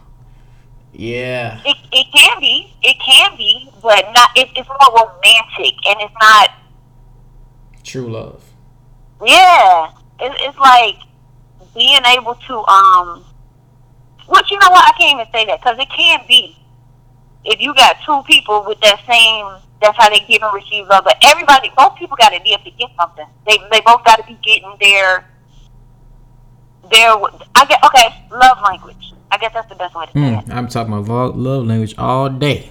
Yeah. 0.92 1.60
It, 1.64 1.76
it 1.92 2.06
can 2.12 2.40
be, 2.40 2.72
it 2.82 2.96
can 3.00 3.36
be, 3.36 3.70
but 3.82 4.04
not. 4.14 4.30
It, 4.34 4.48
it's 4.56 4.68
more 4.68 4.78
romantic 4.92 5.74
and 5.86 6.00
it's 6.00 6.14
not. 6.20 6.50
True 7.82 8.10
love. 8.10 8.42
Yeah, 9.24 9.90
it, 10.20 10.32
it's 10.40 10.58
like 10.58 10.96
being 11.74 12.00
able 12.06 12.34
to 12.34 12.58
um. 12.66 13.24
Which 14.28 14.50
you 14.50 14.58
know 14.58 14.70
what? 14.70 14.88
I 14.88 14.98
can't 14.98 15.20
even 15.20 15.32
say 15.32 15.46
that 15.46 15.60
because 15.60 15.78
it 15.78 15.88
can 15.90 16.20
be. 16.26 16.56
If 17.46 17.60
you 17.60 17.74
got 17.74 17.96
two 18.04 18.22
people 18.26 18.64
with 18.66 18.80
that 18.80 19.00
same, 19.06 19.46
that's 19.80 19.96
how 19.96 20.08
they 20.10 20.20
give 20.26 20.42
and 20.42 20.52
receive 20.52 20.86
love. 20.88 21.04
But 21.04 21.16
everybody, 21.22 21.70
both 21.76 21.96
people 21.96 22.16
got 22.18 22.30
to 22.30 22.40
be 22.42 22.52
able 22.52 22.64
to 22.64 22.70
get 22.72 22.90
something. 23.00 23.26
They 23.46 23.58
they 23.70 23.80
both 23.82 24.04
got 24.04 24.16
to 24.16 24.24
be 24.26 24.38
getting 24.42 24.74
their 24.80 25.24
their. 26.90 27.12
I 27.54 27.64
get 27.68 27.82
okay. 27.84 28.26
Love 28.30 28.58
language. 28.64 29.12
I 29.30 29.38
guess 29.38 29.52
that's 29.52 29.68
the 29.68 29.74
best 29.74 29.94
way 29.94 30.06
to 30.06 30.12
say 30.12 30.34
it. 30.38 30.44
Mm, 30.46 30.54
I'm 30.54 30.68
talking 30.68 30.92
about 30.92 31.08
lo- 31.08 31.30
love 31.58 31.66
language 31.66 31.94
all 31.98 32.28
day. 32.28 32.70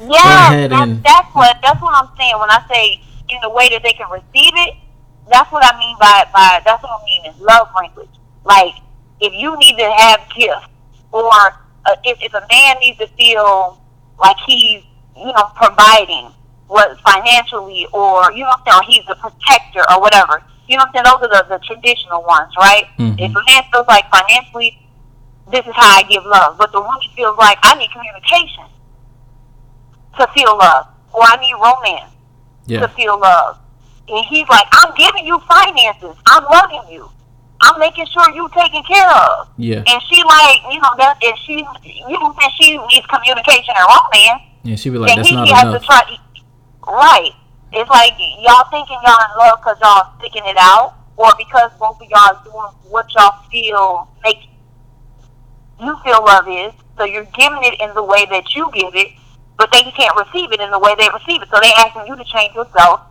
Yeah, 0.00 0.66
that's, 0.68 0.72
and- 0.82 1.02
that's 1.04 1.34
what 1.34 1.56
that's 1.62 1.80
what 1.82 1.94
I'm 1.94 2.10
saying 2.16 2.38
when 2.38 2.50
I 2.50 2.64
say 2.68 3.02
in 3.28 3.40
the 3.42 3.50
way 3.50 3.68
that 3.70 3.82
they 3.82 3.92
can 3.92 4.10
receive 4.10 4.52
it. 4.54 4.74
That's 5.30 5.50
what 5.52 5.62
I 5.64 5.78
mean 5.78 5.96
by 6.00 6.24
by 6.32 6.62
that's 6.64 6.82
what 6.82 7.00
I 7.00 7.04
mean 7.04 7.26
is 7.26 7.40
love 7.40 7.68
language. 7.76 8.10
Like 8.44 8.74
if 9.20 9.32
you 9.34 9.56
need 9.58 9.76
to 9.76 9.92
have 9.98 10.20
gifts, 10.34 10.66
or 11.12 11.30
uh, 11.86 11.96
if 12.04 12.18
if 12.22 12.32
a 12.34 12.46
man 12.50 12.76
needs 12.80 12.98
to 12.98 13.06
feel 13.08 13.78
like 14.20 14.36
he's 14.46 14.82
you 15.16 15.26
know, 15.32 15.50
providing 15.56 16.30
what 16.68 16.98
financially 17.00 17.86
or 17.92 18.30
you 18.32 18.44
know 18.44 18.50
what 18.50 18.60
I'm 18.66 18.66
saying, 18.66 18.78
or 18.78 18.82
he's 18.86 19.04
a 19.10 19.14
protector 19.16 19.82
or 19.90 20.00
whatever. 20.00 20.42
You 20.68 20.76
know 20.76 20.84
what 20.84 20.98
I'm 21.00 21.04
saying? 21.04 21.20
Those 21.20 21.38
are 21.38 21.48
the, 21.48 21.58
the 21.58 21.64
traditional 21.64 22.22
ones, 22.24 22.52
right? 22.58 22.84
Mhm. 22.98 23.16
If 23.18 23.30
a 23.30 23.42
man 23.46 23.62
feels 23.72 23.86
like 23.88 24.04
financially 24.10 24.78
this 25.50 25.66
is 25.66 25.72
how 25.74 25.96
I 25.98 26.02
give 26.02 26.24
love. 26.26 26.58
But 26.58 26.72
the 26.72 26.80
woman 26.80 27.00
feels 27.16 27.36
like 27.38 27.58
I 27.62 27.74
need 27.78 27.90
communication 27.90 28.64
to 30.18 30.26
feel 30.34 30.56
love. 30.58 30.86
Or 31.12 31.22
I 31.22 31.36
need 31.40 31.54
romance 31.54 32.12
Yeah. 32.66 32.80
to 32.80 32.88
feel 32.88 33.18
love. 33.18 33.56
And 34.08 34.24
he's 34.26 34.46
like, 34.48 34.66
I'm 34.72 34.94
giving 34.94 35.26
you 35.26 35.38
finances. 35.48 36.16
I'm 36.26 36.44
loving 36.44 36.82
you. 36.92 37.10
I'm 37.60 37.78
making 37.80 38.06
sure 38.06 38.30
you 38.30 38.48
taken 38.54 38.82
care 38.84 39.10
of. 39.10 39.48
Yeah. 39.56 39.82
And 39.86 40.02
she 40.08 40.22
like, 40.22 40.62
you 40.70 40.80
know, 40.80 40.94
that 40.98 41.18
and 41.22 41.36
she 41.44 41.66
you 41.84 42.18
that 42.38 42.52
she 42.58 42.78
needs 42.78 43.06
communication 43.06 43.74
and 43.76 43.86
romance. 43.88 44.42
Yeah. 44.62 44.76
She 44.76 44.90
be 44.90 44.98
like, 44.98 45.16
that's 45.16 45.28
he 45.28 45.34
not 45.34 45.48
has 45.48 45.62
enough. 45.62 45.80
to 45.80 45.86
try 45.86 46.18
Right. 46.86 47.32
It's 47.72 47.90
like 47.90 48.14
y'all 48.40 48.64
thinking 48.70 48.98
y'all 49.04 49.20
in 49.20 49.38
love 49.38 49.60
because 49.60 49.76
y'all 49.82 50.18
sticking 50.18 50.46
it 50.46 50.56
out 50.58 50.94
or 51.16 51.32
because 51.36 51.70
both 51.78 52.00
of 52.00 52.08
y'all 52.08 52.40
doing 52.44 52.72
what 52.90 53.12
y'all 53.14 53.42
feel 53.50 54.08
makes 54.22 54.46
you 55.80 55.96
feel 56.04 56.24
love 56.24 56.48
is. 56.48 56.72
So 56.96 57.04
you're 57.04 57.28
giving 57.34 57.62
it 57.62 57.80
in 57.80 57.94
the 57.94 58.02
way 58.02 58.26
that 58.26 58.54
you 58.54 58.70
give 58.72 58.94
it, 58.94 59.08
but 59.56 59.70
they 59.70 59.82
can't 59.82 60.14
receive 60.16 60.52
it 60.52 60.60
in 60.60 60.70
the 60.70 60.78
way 60.78 60.94
they 60.98 61.08
receive 61.12 61.42
it. 61.42 61.48
So 61.50 61.60
they 61.60 61.70
asking 61.78 62.06
you 62.06 62.16
to 62.16 62.24
change 62.24 62.54
yourself, 62.54 63.02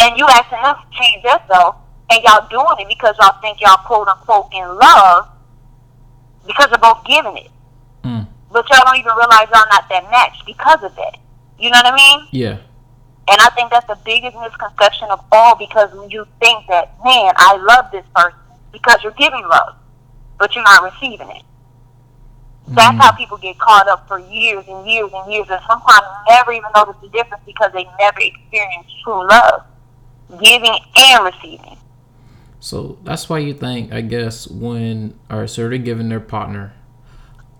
and 0.00 0.16
you 0.16 0.26
asking 0.28 0.62
them 0.62 0.76
to 0.76 0.98
change 0.98 1.22
themselves, 1.22 1.78
and 2.10 2.22
y'all 2.22 2.46
doing 2.48 2.80
it 2.80 2.88
because 2.88 3.16
y'all 3.20 3.40
think 3.40 3.60
y'all 3.60 3.78
quote 3.78 4.08
unquote 4.08 4.48
in 4.52 4.66
love 4.76 5.28
because 6.46 6.68
they're 6.70 6.78
both 6.78 7.04
giving 7.04 7.36
it. 7.36 7.50
Mm. 8.04 8.26
But 8.52 8.68
y'all 8.70 8.80
don't 8.84 8.98
even 8.98 9.12
realize 9.16 9.48
y'all 9.52 9.64
not 9.70 9.88
that 9.88 10.10
match 10.10 10.36
because 10.46 10.82
of 10.82 10.94
that. 10.96 11.18
You 11.58 11.70
know 11.70 11.78
what 11.78 11.92
I 11.92 11.96
mean? 11.96 12.26
Yeah. 12.30 12.58
And 13.26 13.40
I 13.40 13.48
think 13.50 13.70
that's 13.70 13.86
the 13.86 13.98
biggest 14.04 14.36
misconception 14.36 15.08
of 15.10 15.24
all 15.32 15.56
because 15.56 15.92
when 15.94 16.10
you 16.10 16.26
think 16.40 16.66
that, 16.68 16.94
man, 17.04 17.32
I 17.36 17.56
love 17.56 17.90
this 17.90 18.04
person 18.14 18.38
because 18.70 19.02
you're 19.02 19.12
giving 19.12 19.46
love, 19.48 19.74
but 20.38 20.54
you're 20.54 20.64
not 20.64 20.82
receiving 20.82 21.30
it. 21.30 21.42
That's 22.68 22.96
Mhm. 22.96 23.00
how 23.00 23.12
people 23.12 23.36
get 23.38 23.58
caught 23.58 23.88
up 23.88 24.06
for 24.08 24.18
years 24.18 24.66
and 24.68 24.86
years 24.86 25.10
and 25.12 25.32
years, 25.32 25.46
and 25.50 25.60
sometimes 25.66 26.06
never 26.28 26.52
even 26.52 26.70
notice 26.74 26.96
the 27.02 27.08
difference 27.08 27.42
because 27.46 27.72
they 27.72 27.86
never 27.98 28.20
experienced 28.20 28.90
true 29.02 29.26
love, 29.26 29.62
giving 30.40 30.78
and 30.96 31.24
receiving. 31.24 31.76
So 32.64 32.96
that's 33.04 33.28
why 33.28 33.40
you 33.40 33.52
think, 33.52 33.92
I 33.92 34.00
guess, 34.00 34.48
when 34.48 35.18
or 35.28 35.46
so 35.46 35.68
they're 35.68 35.76
giving 35.76 36.08
their 36.08 36.18
partner 36.18 36.72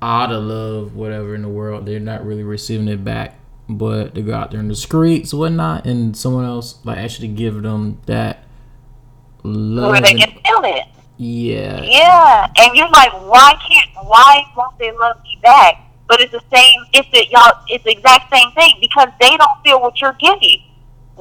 all 0.00 0.28
the 0.28 0.40
love, 0.40 0.96
whatever 0.96 1.34
in 1.34 1.42
the 1.42 1.48
world, 1.48 1.84
they're 1.84 2.00
not 2.00 2.24
really 2.24 2.42
receiving 2.42 2.88
it 2.88 3.04
back. 3.04 3.38
But 3.68 4.14
they 4.14 4.22
go 4.22 4.32
out 4.32 4.50
there 4.50 4.60
in 4.60 4.68
the 4.68 4.74
streets, 4.74 5.34
whatnot, 5.34 5.86
and 5.86 6.16
someone 6.16 6.46
else 6.46 6.82
like 6.84 6.96
actually 6.96 7.28
give 7.28 7.62
them 7.62 8.00
that 8.06 8.44
love. 9.42 9.90
Where 9.92 10.00
they 10.00 10.14
can 10.14 10.30
feel 10.30 10.62
it. 10.64 10.86
yeah, 11.18 11.82
Yeah, 11.82 12.46
and 12.56 12.74
you're 12.74 12.88
like, 12.88 13.12
why 13.12 13.54
can't, 13.60 13.90
why 14.06 14.44
won't 14.56 14.78
they 14.78 14.90
love 14.92 15.22
me 15.22 15.38
back? 15.42 15.82
But 16.08 16.20
it's 16.20 16.32
the 16.32 16.42
same. 16.52 16.80
It's 16.94 17.10
the 17.10 17.26
y'all. 17.30 17.52
It's 17.68 17.84
the 17.84 17.92
exact 17.92 18.34
same 18.34 18.50
thing 18.52 18.76
because 18.80 19.08
they 19.20 19.36
don't 19.36 19.62
feel 19.62 19.82
what 19.82 20.00
you're 20.00 20.16
giving. 20.18 20.62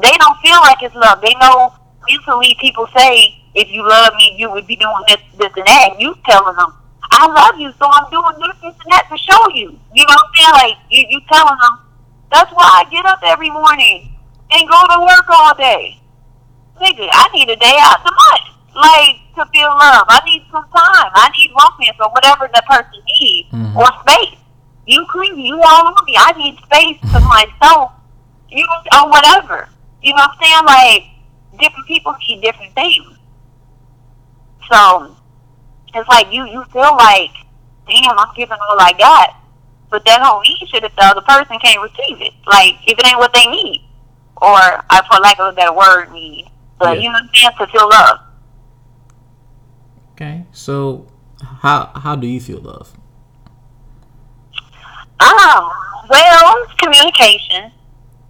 They 0.01 0.11
don't 0.19 0.37
feel 0.39 0.59
like 0.61 0.81
it's 0.81 0.95
love. 0.95 1.21
They 1.21 1.35
know 1.41 1.73
Usually, 2.07 2.55
people 2.59 2.87
say, 2.95 3.42
if 3.55 3.69
you 3.69 3.87
love 3.87 4.13
me, 4.15 4.35
you 4.37 4.51
would 4.51 4.65
be 4.67 4.75
doing 4.75 5.03
this, 5.07 5.17
this, 5.37 5.51
and 5.55 5.65
that. 5.67 5.89
And 5.93 6.01
you 6.01 6.15
telling 6.25 6.55
them, 6.55 6.73
I 7.11 7.27
love 7.27 7.59
you, 7.59 7.71
so 7.79 7.85
I'm 7.91 8.09
doing 8.09 8.35
this, 8.39 8.57
this, 8.61 8.75
and 8.83 8.91
that 8.91 9.05
to 9.09 9.17
show 9.17 9.49
you. 9.53 9.77
You 9.93 10.03
know 10.05 10.13
what 10.15 10.25
I'm 10.25 10.33
saying? 10.35 10.53
Like 10.53 10.77
you, 10.89 11.05
you 11.09 11.21
telling 11.31 11.57
them. 11.61 11.79
That's 12.31 12.51
why 12.51 12.65
I 12.65 12.89
get 12.89 13.05
up 13.05 13.19
every 13.23 13.51
morning 13.51 14.17
and 14.51 14.67
go 14.69 14.79
to 14.89 15.01
work 15.01 15.29
all 15.29 15.53
day. 15.55 15.99
Nigga, 16.81 17.07
I 17.11 17.29
need 17.33 17.49
a 17.49 17.55
day 17.55 17.77
out 17.81 18.03
the 18.03 18.11
month. 18.11 18.49
Like, 18.75 19.21
to 19.35 19.45
feel 19.53 19.69
love. 19.69 20.05
I 20.09 20.19
need 20.25 20.41
some 20.51 20.63
time. 20.73 21.11
I 21.13 21.29
need 21.37 21.51
romance 21.53 21.97
or 21.99 22.09
whatever 22.09 22.49
the 22.51 22.61
person 22.67 23.01
needs. 23.19 23.49
Mhm. 23.53 23.75
Or 23.77 23.85
space. 24.01 24.37
You 24.87 25.05
clingy, 25.11 25.43
you 25.43 25.61
all 25.61 25.87
over 25.87 26.03
me. 26.05 26.15
I 26.17 26.31
need 26.33 26.57
space 26.57 26.97
to 27.13 27.19
myself. 27.29 27.91
You 28.49 28.65
know, 28.65 29.03
or 29.03 29.09
whatever. 29.09 29.69
You 30.01 30.13
know 30.15 30.23
what 30.25 30.31
I'm 30.31 30.37
saying? 30.41 30.65
Like, 30.65 31.03
different 31.59 31.87
people 31.87 32.15
need 32.27 32.41
different 32.41 32.73
things. 32.73 33.12
So, 34.71 35.15
it's 35.93 36.07
like 36.09 36.31
you, 36.31 36.45
you 36.45 36.63
feel 36.65 36.95
like, 36.97 37.31
damn, 37.87 38.17
I'm 38.17 38.33
giving 38.35 38.57
all 38.57 38.79
I 38.79 38.93
got. 38.97 39.35
But 39.89 40.05
that 40.05 40.19
don't 40.19 40.41
mean 40.41 40.67
shit 40.67 40.83
if 40.83 40.95
the 40.95 41.05
other 41.05 41.21
person 41.21 41.59
can't 41.59 41.81
receive 41.81 42.21
it. 42.21 42.33
Like, 42.47 42.75
if 42.87 42.97
it 42.97 43.05
ain't 43.05 43.19
what 43.19 43.33
they 43.33 43.45
need. 43.45 43.85
Or, 44.41 44.57
I 44.89 45.01
for 45.11 45.19
lack 45.21 45.39
of 45.39 45.53
a 45.53 45.55
better 45.55 45.73
word, 45.73 46.11
need. 46.11 46.49
But, 46.79 46.97
Yeah. 46.97 47.03
you 47.03 47.09
know 47.09 47.19
what 47.19 47.23
I'm 47.23 47.29
saying? 47.33 47.51
To 47.59 47.67
feel 47.67 47.89
love. 47.89 48.19
Okay, 50.13 50.45
so 50.51 51.07
how 51.61 51.91
how 51.95 52.15
do 52.15 52.27
you 52.27 52.39
feel 52.39 52.59
love? 52.59 52.93
Um, 55.19 55.71
well, 56.09 56.65
communication. 56.77 57.71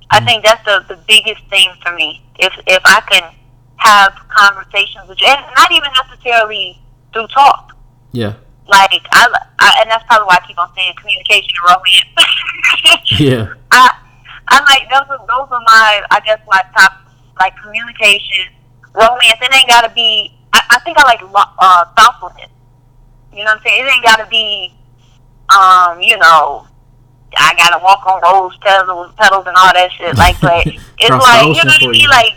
I 0.10 0.24
think 0.24 0.46
that's 0.46 0.64
the, 0.64 0.86
the 0.88 1.00
biggest 1.08 1.42
thing 1.50 1.70
for 1.84 1.92
me. 1.94 2.22
If 2.40 2.54
if 2.68 2.82
I 2.86 3.02
can 3.10 3.34
have 3.78 4.14
conversations 4.30 5.08
with 5.10 5.20
you, 5.22 5.28
and 5.28 5.42
not 5.56 5.72
even 5.72 5.90
necessarily 6.08 6.80
through 7.12 7.28
talk. 7.28 7.76
Yeah, 8.12 8.36
Like 8.68 8.92
I, 9.12 9.28
I 9.60 9.78
and 9.82 9.90
that's 9.90 10.04
probably 10.06 10.26
why 10.26 10.40
I 10.42 10.48
keep 10.48 10.58
on 10.60 10.70
saying 10.76 10.94
communication 10.98 11.50
and 11.58 11.76
romance. 11.76 13.10
yeah, 13.20 13.54
I 13.72 13.90
I 14.48 14.60
like 14.70 14.90
those 14.90 15.10
are 15.10 15.26
those 15.26 15.50
are 15.52 15.62
my 15.66 16.04
I 16.12 16.20
guess 16.26 16.40
my 16.48 16.62
top 16.78 16.94
like 17.40 17.54
communication, 17.62 18.54
romance. 18.94 19.40
It 19.42 19.54
ain't 19.54 19.68
gotta 19.68 19.94
be. 19.94 20.34
I, 20.54 20.62
I 20.72 20.80
think 20.80 20.98
I 20.98 21.04
like 21.04 21.22
uh, 21.60 21.86
thoughtfulness. 21.98 22.50
You 23.32 23.40
know 23.40 23.46
what 23.46 23.58
I'm 23.58 23.64
saying? 23.64 23.86
It 23.86 23.90
ain't 23.90 24.04
gotta 24.04 24.28
be, 24.30 24.72
um, 25.50 26.00
you 26.02 26.18
know, 26.18 26.68
I 27.38 27.56
gotta 27.56 27.84
walk 27.84 28.06
on 28.06 28.22
rose 28.22 28.56
petals, 28.58 29.12
petals 29.18 29.46
and 29.48 29.56
all 29.58 29.74
that 29.74 29.92
shit. 29.92 30.16
Like, 30.18 30.40
but 30.40 30.66
it's 30.68 31.10
like 31.10 31.48
you 31.48 31.64
know 31.64 31.74
what 31.74 31.84
I 31.84 31.88
mean? 31.88 32.10
Like, 32.10 32.36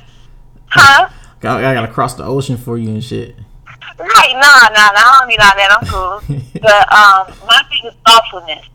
huh? 0.68 1.08
I, 1.42 1.70
I 1.70 1.74
gotta 1.74 1.92
cross 1.92 2.14
the 2.14 2.24
ocean 2.24 2.56
for 2.56 2.78
you 2.78 2.88
and 2.88 3.04
shit. 3.04 3.36
Right? 3.98 4.32
Nah, 4.34 4.68
nah, 4.72 4.92
nah. 4.92 5.04
I 5.04 5.16
don't 5.20 5.28
need 5.28 5.40
all 5.40 5.56
that. 5.56 5.70
I'm 5.72 5.86
cool. 5.88 6.16
but 6.60 6.84
um, 6.92 7.32
my 7.46 7.62
thing 7.68 7.88
is 7.88 7.94
thoughtfulness. 8.06 8.66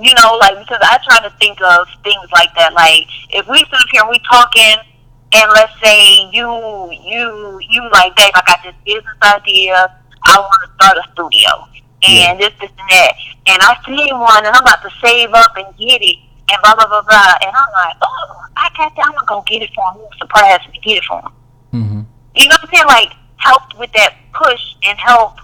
You 0.00 0.14
know, 0.14 0.36
like 0.40 0.58
because 0.58 0.80
I 0.82 0.98
try 1.04 1.20
to 1.28 1.34
think 1.38 1.60
of 1.60 1.86
things 2.02 2.26
like 2.32 2.54
that. 2.56 2.72
Like 2.72 3.06
if 3.30 3.46
we 3.48 3.58
sit 3.58 3.74
up 3.74 3.86
here 3.92 4.02
and 4.02 4.10
we 4.10 4.18
talking, 4.28 4.76
and 5.32 5.50
let's 5.52 5.72
say 5.80 6.28
you, 6.32 6.46
you, 6.90 7.60
you 7.68 7.90
like, 7.92 8.16
babe, 8.16 8.32
I 8.34 8.42
got 8.46 8.62
this 8.64 8.74
business 8.84 9.18
idea. 9.22 9.94
I 10.24 10.38
want 10.38 10.58
to 10.66 10.74
start 10.74 10.98
a 10.98 11.04
studio, 11.12 11.50
and 12.06 12.38
this, 12.38 12.52
this, 12.60 12.70
and 12.70 12.88
that. 12.90 13.12
And 13.46 13.58
I 13.62 13.76
see 13.86 14.12
one, 14.12 14.44
and 14.44 14.54
I'm 14.54 14.62
about 14.62 14.82
to 14.82 14.90
save 15.00 15.32
up 15.32 15.56
and 15.56 15.66
get 15.76 16.02
it, 16.02 16.16
and 16.50 16.58
blah 16.62 16.74
blah 16.74 16.86
blah 16.86 17.02
blah. 17.02 17.34
And 17.42 17.54
I'm 17.54 17.72
like, 17.72 17.96
oh, 18.02 18.46
I 18.56 18.68
got 18.76 18.94
that. 18.96 19.06
I'm 19.06 19.12
gonna 19.12 19.26
go 19.26 19.42
get 19.46 19.62
it 19.62 19.70
for 19.74 19.84
him. 19.92 20.06
Surprise 20.18 20.60
me, 20.72 20.80
get 20.82 20.98
it 20.98 21.04
for 21.04 21.20
him. 21.20 21.32
Hmm 21.70 22.02
You 22.34 22.48
know 22.48 22.56
what 22.60 22.64
I'm 22.64 22.74
saying? 22.74 22.86
Like 22.86 23.12
helped 23.36 23.78
with 23.78 23.92
that 23.92 24.14
push 24.32 24.60
and 24.84 24.98
help. 24.98 25.36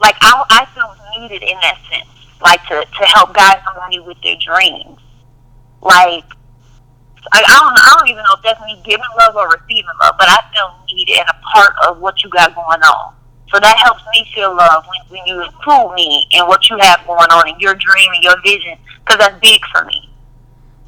Like 0.00 0.16
I, 0.20 0.44
I 0.50 0.64
feel 0.74 0.94
needed 1.20 1.42
in 1.42 1.56
that 1.60 1.78
sense. 1.90 2.08
Like 2.40 2.62
to 2.66 2.84
to 2.84 3.04
help 3.06 3.34
guide 3.34 3.62
somebody 3.64 4.00
with 4.00 4.20
their 4.22 4.36
dreams. 4.36 4.98
Like 5.80 6.24
I, 7.32 7.38
I 7.38 7.58
don't 7.60 7.76
I 7.76 7.96
don't 7.98 8.08
even 8.08 8.22
know 8.24 8.34
if 8.36 8.42
that's 8.42 8.60
me 8.62 8.80
giving 8.84 9.06
love 9.18 9.36
or 9.36 9.48
receiving 9.48 9.84
love, 10.00 10.16
but 10.18 10.28
I 10.28 10.38
feel 10.52 10.74
needed 10.92 11.18
and 11.18 11.28
a 11.28 11.38
part 11.54 11.72
of 11.86 11.98
what 12.00 12.22
you 12.22 12.30
got 12.30 12.54
going 12.54 12.82
on. 12.82 13.14
So 13.52 13.60
that 13.60 13.76
helps 13.78 14.02
me 14.12 14.26
feel 14.34 14.56
love 14.56 14.84
when, 14.88 15.00
when 15.18 15.26
you 15.26 15.44
include 15.44 15.92
me 15.94 16.26
in 16.32 16.46
what 16.46 16.70
you 16.70 16.78
have 16.80 17.06
going 17.06 17.30
on 17.30 17.48
in 17.48 17.60
your 17.60 17.74
dream 17.74 18.10
and 18.14 18.22
your 18.24 18.40
vision, 18.42 18.78
because 19.04 19.18
that's 19.18 19.38
big 19.40 19.60
for 19.70 19.84
me. 19.84 20.08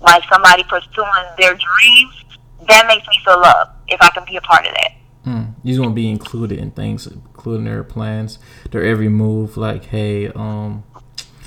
Like 0.00 0.24
somebody 0.32 0.64
pursuing 0.64 1.28
their 1.38 1.52
dreams, 1.52 2.24
that 2.68 2.86
makes 2.86 3.06
me 3.06 3.14
feel 3.24 3.40
love 3.40 3.68
if 3.88 4.00
I 4.00 4.10
can 4.10 4.24
be 4.24 4.36
a 4.36 4.40
part 4.40 4.66
of 4.66 4.72
that. 4.74 4.92
Mm. 5.26 5.54
You 5.62 5.72
just 5.72 5.80
want 5.80 5.92
to 5.92 5.94
be 5.94 6.10
included 6.10 6.58
in 6.58 6.70
things, 6.72 7.06
including 7.06 7.64
their 7.64 7.82
plans, 7.84 8.38
their 8.70 8.84
every 8.84 9.08
move. 9.08 9.56
Like, 9.56 9.86
hey, 9.86 10.28
um, 10.28 10.84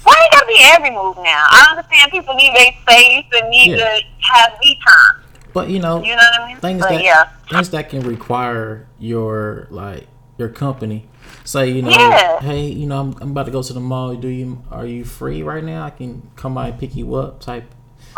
Why 0.03 0.19
ain't 0.19 0.31
gotta 0.31 0.47
be 0.47 0.57
every 0.63 0.89
move 0.91 1.15
now? 1.17 1.45
I 1.49 1.67
understand 1.69 2.11
people 2.11 2.33
need 2.35 2.55
their 2.55 2.71
space 2.81 3.25
and 3.33 3.49
need 3.49 3.71
Yeah. 3.71 3.77
to 3.77 4.01
have 4.33 4.53
me 4.59 4.79
time. 4.85 5.23
but 5.53 5.69
you 5.69 5.79
know, 5.79 6.01
You 6.03 6.15
know 6.15 6.21
what 6.21 6.41
I 6.41 6.47
mean? 6.47 6.57
things 6.57 6.81
but 6.81 6.89
that 6.89 7.03
yeah, 7.03 7.29
things 7.49 7.69
that 7.71 7.89
can 7.89 8.01
require 8.01 8.87
your 8.99 9.67
like 9.71 10.07
your 10.37 10.49
company. 10.49 11.07
Say, 11.43 11.69
you 11.71 11.81
know, 11.81 11.89
Yeah. 11.91 12.39
hey, 12.41 12.65
you 12.67 12.85
know, 12.87 12.99
I'm, 12.99 13.15
I'm 13.21 13.31
about 13.31 13.45
to 13.47 13.51
go 13.51 13.61
to 13.63 13.73
the 13.73 13.79
mall. 13.79 14.15
Do 14.15 14.27
you 14.27 14.63
are 14.71 14.85
you 14.85 15.03
free 15.03 15.41
right 15.43 15.63
now? 15.63 15.83
I 15.85 15.89
can 15.91 16.29
come 16.35 16.53
by 16.55 16.69
and 16.69 16.79
pick 16.79 16.95
you 16.95 17.15
up. 17.15 17.39
Type. 17.41 17.65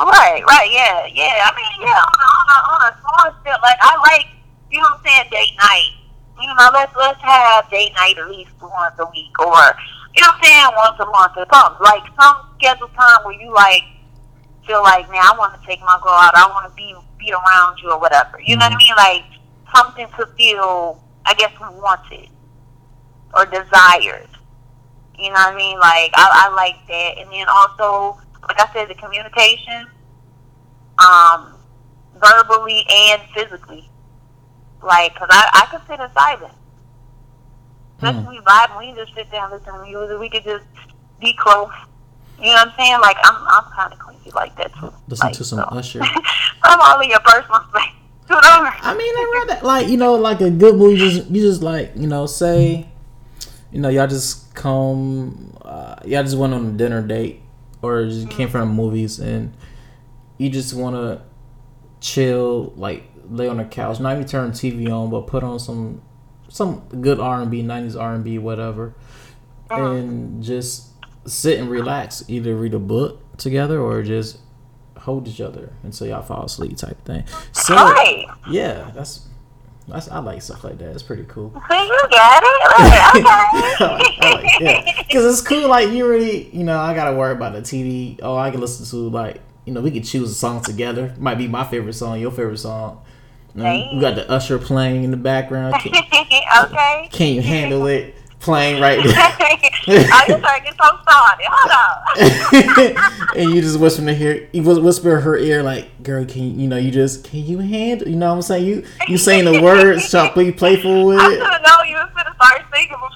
Right, 0.07 0.43
right, 0.47 0.69
yeah, 0.71 1.05
yeah. 1.11 1.43
I 1.43 1.51
mean, 1.55 1.87
yeah, 1.87 1.99
on 1.99 2.17
a, 2.19 2.27
on 2.29 2.47
a, 2.47 2.57
on 2.71 2.79
a 2.87 2.91
small 3.01 3.27
scale, 3.41 3.59
like 3.61 3.79
I 3.81 3.97
like, 3.99 4.27
you 4.71 4.79
know 4.79 4.87
what 4.95 5.03
I'm 5.03 5.27
saying, 5.27 5.27
date 5.31 5.55
night. 5.57 5.91
You 6.39 6.47
know, 6.47 6.69
let's 6.71 6.95
let's 6.95 7.19
have 7.21 7.69
date 7.69 7.91
night 7.95 8.17
at 8.17 8.29
least 8.29 8.51
once 8.61 8.95
a 8.99 9.05
week, 9.11 9.35
or 9.39 9.75
you 10.15 10.23
know 10.23 10.31
what 10.31 10.39
I'm 10.39 10.43
saying, 10.43 10.71
once 10.75 10.97
a 10.99 11.05
month 11.05 11.35
or 11.35 11.45
something. 11.51 11.83
Like 11.83 12.03
some 12.15 12.47
scheduled 12.55 12.93
time 12.95 13.25
where 13.25 13.35
you 13.35 13.51
like 13.53 13.83
feel 14.65 14.81
like, 14.83 15.09
man, 15.11 15.19
I 15.19 15.35
want 15.37 15.59
to 15.59 15.67
take 15.67 15.81
my 15.81 15.99
girl 16.01 16.13
out. 16.13 16.31
I 16.35 16.47
want 16.47 16.69
to 16.69 16.75
be 16.75 16.95
be 17.19 17.33
around 17.33 17.79
you 17.83 17.91
or 17.91 17.99
whatever. 17.99 18.39
You 18.39 18.55
know 18.55 18.65
what 18.65 18.73
I 18.73 18.75
mm-hmm. 18.75 18.87
mean? 18.87 18.95
Like 18.95 19.25
something 19.75 20.07
to 20.17 20.25
feel, 20.37 21.03
I 21.25 21.33
guess, 21.33 21.51
wanted 21.59 22.29
or 23.33 23.45
desired. 23.45 24.29
You 25.17 25.27
know 25.29 25.35
what 25.35 25.53
I 25.53 25.57
mean? 25.57 25.77
Like 25.79 26.11
I, 26.15 26.47
I 26.47 26.55
like 26.55 26.79
that, 26.87 27.17
and 27.19 27.31
then 27.31 27.47
also, 27.49 28.21
like 28.47 28.59
I 28.59 28.71
said, 28.73 28.89
the 28.89 28.95
communication, 28.95 29.87
um, 30.97 31.53
verbally 32.15 32.85
and 32.89 33.21
physically. 33.33 33.89
Like, 34.81 35.15
cause 35.15 35.27
I 35.29 35.49
I 35.53 35.65
could 35.71 35.85
sit 35.87 35.99
in 35.99 36.11
silence. 36.13 36.53
Just 38.01 38.19
Hmm. 38.19 38.29
we 38.29 38.39
vibe, 38.39 38.79
we 38.79 38.93
just 38.93 39.13
sit 39.13 39.29
down, 39.31 39.51
listen 39.51 39.73
to 39.73 39.83
music. 39.83 40.19
We 40.19 40.29
could 40.29 40.43
just 40.45 40.63
be 41.19 41.33
close. 41.33 41.69
You 42.39 42.45
know 42.45 42.53
what 42.53 42.67
I'm 42.69 42.73
saying? 42.77 43.01
Like 43.01 43.17
I'm 43.23 43.35
I'm 43.47 43.63
kind 43.73 43.91
of 43.91 43.99
crazy 43.99 44.31
like 44.31 44.55
that 44.55 44.73
too. 44.79 44.93
Listen 45.09 45.27
Like, 45.27 45.35
to 45.35 45.43
some 45.43 45.59
so. 45.59 45.65
Usher. 45.65 46.01
I'm 46.63 46.79
all 46.79 46.99
in 47.01 47.09
your 47.09 47.19
personal 47.19 47.59
space. 47.69 47.91
You 48.29 48.35
I 48.37 48.93
mean, 48.95 49.13
I 49.15 49.59
like 49.63 49.87
you 49.87 49.97
know, 49.97 50.13
like 50.13 50.39
a 50.39 50.51
good 50.51 50.75
movie. 50.75 50.97
Just 50.97 51.29
you 51.29 51.41
just 51.41 51.61
like 51.63 51.91
you 51.95 52.07
know, 52.07 52.25
say, 52.27 52.87
you 53.71 53.81
know, 53.81 53.89
y'all 53.89 54.07
just 54.07 54.53
come, 54.53 55.57
uh, 55.63 55.95
y'all 56.05 56.23
just 56.23 56.37
went 56.37 56.53
on 56.53 56.65
a 56.67 56.71
dinner 56.71 57.01
date, 57.01 57.41
or 57.81 58.05
just 58.05 58.29
came 58.29 58.49
from 58.49 58.69
movies, 58.69 59.19
and 59.19 59.55
you 60.37 60.49
just 60.49 60.73
want 60.73 60.95
to 60.95 61.21
chill, 62.01 62.73
like 62.75 63.03
lay 63.29 63.47
on 63.47 63.57
the 63.57 63.65
couch, 63.65 63.99
not 63.99 64.13
even 64.13 64.25
turn 64.25 64.51
TV 64.51 64.91
on, 64.91 65.09
but 65.09 65.27
put 65.27 65.43
on 65.43 65.59
some 65.59 66.01
some 66.49 66.79
good 67.01 67.19
R 67.19 67.41
and 67.41 67.51
B, 67.51 67.61
nineties 67.61 67.95
R 67.95 68.13
and 68.13 68.23
B, 68.23 68.37
whatever, 68.37 68.95
uh-huh. 69.69 69.91
and 69.91 70.43
just 70.43 70.89
sit 71.25 71.59
and 71.59 71.69
relax. 71.69 72.23
Either 72.27 72.55
read 72.55 72.73
a 72.73 72.79
book 72.79 73.37
together 73.37 73.79
or 73.79 74.01
just 74.03 74.39
hold 74.97 75.27
each 75.27 75.41
other 75.41 75.73
until 75.83 76.07
y'all 76.07 76.21
fall 76.21 76.45
asleep, 76.45 76.75
type 76.77 77.03
thing. 77.05 77.23
So 77.51 77.75
Right. 77.75 78.25
yeah, 78.49 78.91
that's 78.93 79.27
that's 79.89 80.09
I 80.09 80.19
like 80.19 80.41
stuff 80.41 80.63
like 80.63 80.77
that. 80.79 80.91
It's 80.91 81.03
pretty 81.03 81.25
cool. 81.25 81.51
See, 81.69 81.77
you 81.85 82.07
got 82.11 82.43
it. 82.43 83.25
Like, 83.79 84.21
I 84.21 84.33
like, 84.33 84.45
okay. 84.45 84.83
yeah, 84.85 85.03
because 85.03 85.25
it's 85.25 85.47
cool. 85.47 85.67
Like 85.67 85.89
you 85.89 86.07
really, 86.07 86.49
you 86.55 86.63
know, 86.63 86.77
I 86.77 86.93
gotta 86.93 87.15
worry 87.15 87.31
about 87.33 87.53
the 87.53 87.61
TV. 87.61 88.19
Oh, 88.21 88.35
I 88.35 88.51
can 88.51 88.59
listen 88.59 88.85
to 88.85 89.09
like, 89.09 89.41
you 89.65 89.73
know, 89.73 89.81
we 89.81 89.91
can 89.91 90.03
choose 90.03 90.31
a 90.31 90.33
song 90.33 90.61
together. 90.61 91.15
Might 91.17 91.37
be 91.37 91.47
my 91.47 91.63
favorite 91.63 91.93
song, 91.93 92.19
your 92.19 92.31
favorite 92.31 92.57
song. 92.57 93.01
We 93.55 93.99
got 93.99 94.15
the 94.15 94.29
Usher 94.29 94.59
playing 94.59 95.03
in 95.03 95.11
the 95.11 95.17
background. 95.17 95.75
Can, 95.81 95.93
okay. 96.63 97.09
can 97.11 97.35
you 97.35 97.41
handle 97.41 97.87
it? 97.87 98.15
Playing 98.39 98.81
right 98.81 99.03
there. 99.03 99.13
oh, 99.15 100.25
you 100.27 100.37
trying 100.39 100.59
to 100.59 100.65
get 100.65 100.75
so 100.81 100.97
started. 101.03 101.45
Hold 101.49 101.71
on. 102.95 103.37
and 103.37 103.53
you 103.53 103.61
just 103.61 103.77
whisper 103.79 104.07
in 104.07 104.15
her, 104.15 104.47
you 104.53 104.63
whisper 104.63 105.19
her 105.19 105.37
ear 105.37 105.61
like, 105.61 106.01
"Girl, 106.03 106.23
can 106.25 106.43
you, 106.43 106.61
you 106.61 106.67
know, 106.69 106.77
you 106.77 106.89
just 106.89 107.25
can 107.25 107.45
you 107.45 107.59
handle? 107.59 108.07
You 108.07 108.15
know 108.15 108.29
what 108.29 108.35
I'm 108.35 108.41
saying? 108.41 108.65
You 108.65 108.85
you 109.09 109.17
saying 109.17 109.43
the 109.45 109.61
words, 109.61 110.09
trying 110.09 110.31
to 110.33 110.39
be 110.39 110.51
playful 110.53 111.05
with 111.07 111.17
it. 111.17 111.21
I 111.21 111.27
it." 111.33 111.37
should 111.37 111.51
have 111.51 111.61
known 111.61 111.87
you 111.89 111.95
was 111.97 112.09
to 112.25 112.33
start 112.35 112.65
singing 112.73 112.95
before 112.95 113.09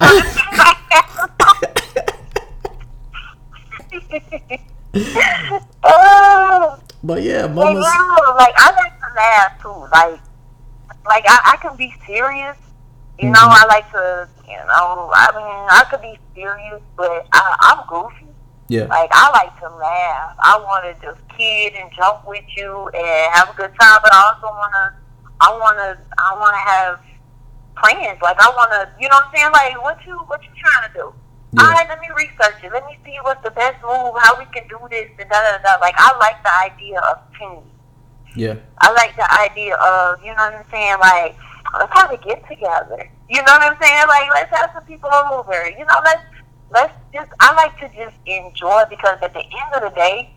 Oh, 5.84 6.80
But 7.04 7.24
yeah, 7.24 7.48
but 7.48 7.56
moments. 7.56 7.88
no, 7.88 8.34
like 8.36 8.54
I 8.58 8.72
like 8.76 9.00
to 9.00 9.16
laugh 9.16 9.62
too. 9.62 9.88
Like, 9.92 10.20
like 11.06 11.24
I, 11.28 11.54
I 11.54 11.58
can 11.62 11.76
be 11.76 11.94
serious. 12.06 12.56
You 13.20 13.30
know, 13.30 13.40
Mhm. 13.40 13.62
I 13.62 13.66
like 13.68 13.92
to. 13.92 14.28
You 14.48 14.58
know, 14.58 15.12
I 15.16 15.32
mean, 15.36 15.68
I 15.72 15.84
could 15.90 16.02
be 16.02 16.20
serious, 16.36 16.82
but 16.98 17.26
I, 17.34 17.56
I'm 17.62 17.88
goofy. 17.88 18.28
Yeah, 18.68 18.86
Like 18.86 19.10
I 19.14 19.30
like 19.32 19.60
to 19.62 19.70
laugh. 19.76 20.36
I 20.40 20.58
want 20.58 20.84
to 20.86 20.94
just 21.06 21.20
kid 21.38 21.74
and 21.74 21.90
jump 21.96 22.26
with 22.28 22.44
you 22.56 22.90
and 22.94 23.34
have 23.34 23.50
a 23.50 23.54
good 23.54 23.72
time. 23.80 24.00
But 24.04 24.14
I 24.14 24.22
also 24.34 24.48
want 24.48 24.74
to. 24.74 24.94
I 25.42 25.50
want 25.58 25.78
to. 25.78 25.98
I 26.18 26.36
want 26.40 26.54
to 26.54 26.64
have 26.72 27.00
plans. 27.78 28.20
Like 28.22 28.40
I 28.40 28.50
want 28.50 28.72
to. 28.72 28.90
You 29.02 29.10
know 29.10 29.16
what 29.16 29.26
I'm 29.26 29.36
saying? 29.36 29.52
Like 29.52 29.82
what 29.84 29.98
you 30.06 30.18
what 30.28 30.42
you 30.44 30.50
trying 30.62 30.88
to 30.90 30.94
do? 30.94 31.14
Yeah. 31.54 31.64
All 31.64 31.72
right, 31.72 31.88
let 31.88 32.00
me 32.02 32.08
research 32.18 32.64
it. 32.64 32.72
Let 32.74 32.86
me 32.86 32.98
see 33.06 33.18
what's 33.22 33.44
the 33.44 33.52
best 33.52 33.78
move. 33.84 34.14
How 34.20 34.38
we 34.40 34.46
can 34.46 34.68
do 34.68 34.80
this 34.90 35.10
and 35.20 35.30
da 35.30 35.38
da 35.42 35.58
da. 35.64 35.80
Like 35.82 35.96
I 35.98 36.16
like 36.18 36.42
the 36.44 36.54
idea 36.74 37.00
of 37.00 37.18
team. 37.40 37.62
yeah, 38.36 38.56
I 38.82 38.92
like 38.94 39.16
the 39.16 39.28
idea 39.40 39.76
of, 39.76 40.20
you 40.22 40.34
know 40.34 40.42
what 40.50 40.56
I'm 40.56 40.66
saying, 40.72 40.96
like, 41.00 41.36
let's 41.80 41.94
have 41.94 42.12
a 42.12 42.18
get 42.18 42.48
together. 42.48 43.10
You 43.30 43.38
know 43.38 43.54
what 43.54 43.62
I'm 43.64 43.78
saying? 43.82 44.08
Like, 44.08 44.30
let's 44.34 44.56
have 44.58 44.72
some 44.74 44.84
people 44.84 45.10
over. 45.32 45.70
You 45.70 45.86
know, 45.86 46.00
let's 46.04 46.24
let's 46.72 46.94
just. 47.14 47.32
I 47.40 47.54
like 47.56 47.78
to 47.80 47.88
just 47.98 48.16
enjoy 48.26 48.84
because 48.90 49.18
at 49.22 49.34
the 49.34 49.40
end 49.40 49.72
of 49.76 49.82
the 49.82 49.96
day, 49.96 50.30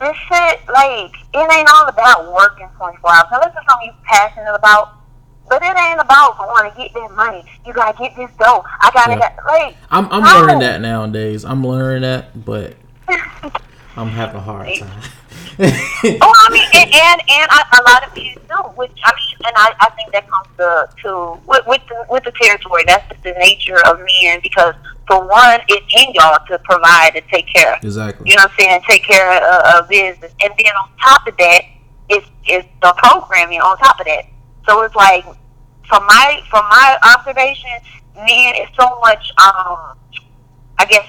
this 0.00 0.16
shit, 0.28 0.60
like, 0.72 1.12
it 1.34 1.52
ain't 1.52 1.68
all 1.72 1.86
about 1.88 2.32
working 2.32 2.68
24 2.76 3.10
hours. 3.12 3.24
Unless 3.30 3.54
it's 3.56 3.70
something 3.70 3.86
you're 3.86 3.94
passionate 4.04 4.54
about. 4.54 4.90
But 5.46 5.62
it 5.62 5.76
ain't 5.76 6.00
about 6.00 6.38
going 6.38 6.70
to 6.70 6.76
get 6.76 6.94
that 6.94 7.14
money. 7.14 7.44
You 7.66 7.74
gotta 7.74 7.96
get 7.98 8.16
this 8.16 8.30
dough. 8.38 8.64
I 8.80 8.90
gotta 8.94 9.12
Yeah. 9.12 9.18
get 9.18 9.38
like. 9.46 9.76
I'm 9.90 10.08
I'm 10.10 10.22
no. 10.22 10.40
learning 10.40 10.58
that 10.60 10.80
nowadays. 10.80 11.44
I'm 11.44 11.66
learning 11.66 12.00
that, 12.02 12.44
but 12.46 12.76
I'm 13.96 14.08
having 14.08 14.36
a 14.36 14.40
hard 14.40 14.74
time. 14.74 15.02
Oh, 15.58 15.64
I 16.46 16.48
mean, 16.50 16.68
and 16.74 16.90
and, 16.92 17.20
and 17.28 17.48
I, 17.50 17.62
a 17.78 17.82
lot 17.90 18.06
of 18.06 18.14
people 18.14 18.42
do, 18.48 18.68
which 18.76 18.92
I 19.04 19.12
mean, 19.12 19.46
and 19.46 19.54
I, 19.56 19.74
I 19.80 19.90
think 19.90 20.12
that 20.12 20.28
comes 20.28 20.48
to 20.56 20.88
to 21.02 21.40
with 21.46 21.66
with 21.66 21.82
the, 21.88 22.06
with 22.10 22.24
the 22.24 22.32
territory. 22.32 22.84
That's 22.86 23.08
just 23.08 23.22
the 23.22 23.32
nature 23.32 23.78
of 23.86 23.98
men 23.98 24.40
because 24.42 24.74
for 25.06 25.26
one, 25.26 25.60
it's 25.68 25.94
in 25.94 26.14
y'all 26.14 26.38
to 26.48 26.58
provide 26.60 27.12
and 27.14 27.24
take 27.28 27.46
care. 27.52 27.78
exactly. 27.82 28.30
You 28.30 28.36
know 28.36 28.42
what 28.44 28.52
I'm 28.52 28.56
saying? 28.58 28.80
Take 28.88 29.04
care 29.04 29.42
of, 29.42 29.82
of 29.84 29.88
business, 29.88 30.32
and 30.42 30.52
then 30.58 30.72
on 30.74 30.88
top 31.02 31.26
of 31.26 31.36
that, 31.36 31.62
it's 32.08 32.26
it's 32.46 32.68
the 32.82 32.94
programming 32.98 33.60
on 33.60 33.76
top 33.78 34.00
of 34.00 34.06
that. 34.06 34.24
So 34.66 34.82
it's 34.82 34.94
like, 34.94 35.24
from 35.86 36.06
my 36.06 36.40
from 36.50 36.64
my 36.68 36.98
observation, 37.14 37.70
men 38.16 38.54
is 38.56 38.68
so 38.78 38.98
much, 39.00 39.30
um, 39.38 39.96
I 40.78 40.86
guess, 40.88 41.06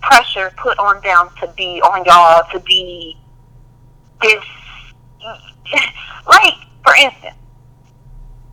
pressure 0.00 0.52
put 0.56 0.78
on 0.78 1.02
them 1.02 1.28
to 1.40 1.52
be 1.56 1.80
on 1.82 2.04
y'all 2.04 2.44
to 2.52 2.60
be 2.60 3.16
this. 4.22 4.44
Like 6.26 6.54
for 6.82 6.94
instance, 6.96 7.38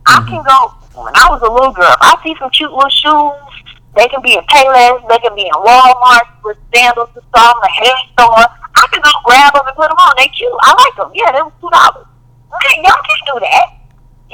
I 0.06 0.22
can 0.28 0.42
go 0.46 0.74
when 0.94 1.12
I 1.16 1.26
was 1.30 1.42
a 1.42 1.50
little 1.50 1.72
girl. 1.72 1.90
If 1.90 1.98
I 2.02 2.14
see 2.22 2.34
some 2.38 2.50
cute 2.50 2.70
little 2.70 2.88
shoes. 2.90 3.64
They 3.94 4.08
can 4.08 4.22
be 4.22 4.34
in 4.34 4.42
Payless, 4.50 5.06
they 5.06 5.18
can 5.22 5.34
be 5.38 5.46
in 5.46 5.54
Walmart 5.54 6.26
with 6.42 6.58
sandals 6.74 7.10
and 7.14 7.22
stuff, 7.30 7.54
a 7.62 7.70
hair 7.70 7.94
store. 8.10 8.42
I 8.74 8.84
can 8.90 8.98
go 8.98 9.10
grab 9.22 9.54
them 9.54 9.62
and 9.66 9.76
put 9.76 9.86
them 9.86 9.98
on. 10.02 10.14
They 10.18 10.26
cute. 10.34 10.50
I 10.66 10.74
like 10.74 10.96
them. 10.98 11.14
Yeah, 11.14 11.30
they 11.30 11.42
was 11.42 11.54
two 11.62 11.70
dollars. 11.70 12.06
Okay, 12.50 12.82
y'all 12.82 12.98
can't 13.06 13.26
do 13.30 13.38
that. 13.38 13.66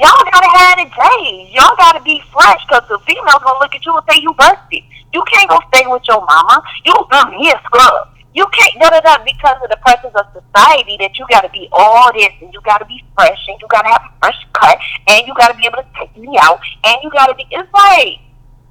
Y'all 0.01 0.25
gotta 0.33 0.49
have 0.49 0.81
it 0.81 0.89
days. 0.89 1.53
Y'all 1.53 1.77
gotta 1.77 2.01
be 2.01 2.21
fresh 2.33 2.57
because 2.65 2.81
the 2.89 2.97
female's 3.05 3.37
gonna 3.45 3.61
look 3.61 3.75
at 3.75 3.85
you 3.85 3.93
and 3.93 4.05
say 4.09 4.17
you 4.17 4.33
busted. 4.33 4.81
You 5.13 5.21
can't 5.29 5.49
go 5.49 5.61
stay 5.69 5.85
with 5.85 6.01
your 6.09 6.25
mama. 6.25 6.57
You 6.85 6.93
mm, 6.93 7.37
he 7.37 7.53
a 7.53 7.57
scrub. 7.61 8.10
You 8.33 8.45
can't 8.47 8.79
da 8.79 8.89
da 8.89 9.01
da 9.01 9.23
because 9.23 9.57
of 9.63 9.69
the 9.69 9.77
pressures 9.77 10.13
of 10.15 10.25
society 10.31 10.95
that 10.99 11.17
you 11.19 11.25
gotta 11.29 11.49
be 11.49 11.67
all 11.71 12.11
this 12.13 12.29
and 12.41 12.53
you 12.53 12.61
gotta 12.63 12.85
be 12.85 13.03
fresh 13.15 13.39
and 13.47 13.57
you 13.59 13.67
gotta 13.67 13.89
have 13.89 14.01
a 14.07 14.11
fresh 14.19 14.39
cut 14.53 14.77
and 15.07 15.27
you 15.27 15.33
gotta 15.37 15.55
be 15.57 15.65
able 15.65 15.83
to 15.83 15.87
take 15.99 16.15
me 16.17 16.37
out 16.41 16.59
and 16.85 16.97
you 17.03 17.09
gotta 17.11 17.35
be. 17.35 17.45
It's 17.51 17.67
like 17.73 18.19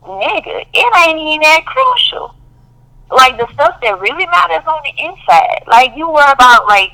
nigga, 0.02 0.64
it 0.72 0.96
ain't 1.06 1.18
even 1.20 1.40
that 1.42 1.64
crucial. 1.66 2.34
Like 3.10 3.36
the 3.38 3.46
stuff 3.52 3.76
that 3.82 4.00
really 4.00 4.26
matters 4.26 4.64
on 4.66 4.80
the 4.84 4.94
inside. 5.04 5.64
Like 5.66 5.92
you 5.96 6.08
worry 6.10 6.30
about 6.32 6.66
like 6.66 6.90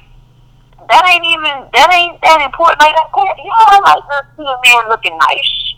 that 0.89 1.05
ain't 1.07 1.25
even 1.25 1.69
that 1.73 1.91
ain't 1.93 2.21
that 2.23 2.41
important. 2.43 2.81
Like 2.81 2.95
that, 2.97 3.11
you 3.39 3.45
know, 3.45 3.67
I 3.69 3.81
like 3.95 4.03
to 4.11 4.27
see 4.37 4.43
a 4.43 4.59
man 4.65 4.89
looking 4.89 5.17
nice, 5.19 5.75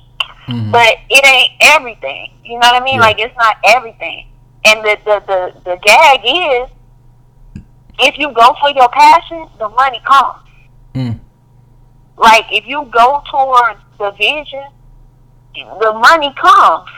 Mhm. 0.48 0.72
but 0.72 0.96
it 1.10 1.24
ain't 1.26 1.52
everything. 1.60 2.32
You 2.44 2.58
know 2.58 2.68
what 2.72 2.80
I 2.80 2.84
mean? 2.84 2.94
Yeah. 2.94 3.00
Like 3.12 3.18
it's 3.18 3.36
not 3.36 3.56
everything. 3.64 4.26
And 4.64 4.80
the 4.84 4.96
the 5.04 5.20
the 5.26 5.40
the 5.64 5.76
gag 5.82 6.20
is, 6.24 6.68
if 8.00 8.18
you 8.18 8.32
go 8.32 8.54
for 8.60 8.70
your 8.70 8.88
passion, 8.88 9.46
the 9.58 9.68
money 9.68 10.00
comes. 10.06 10.38
Mm. 10.94 11.20
Like 12.16 12.46
if 12.50 12.66
you 12.66 12.88
go 12.92 13.22
towards 13.30 13.80
the 13.98 14.10
vision, 14.12 14.64
the 15.54 15.92
money 15.94 16.32
comes. 16.40 16.88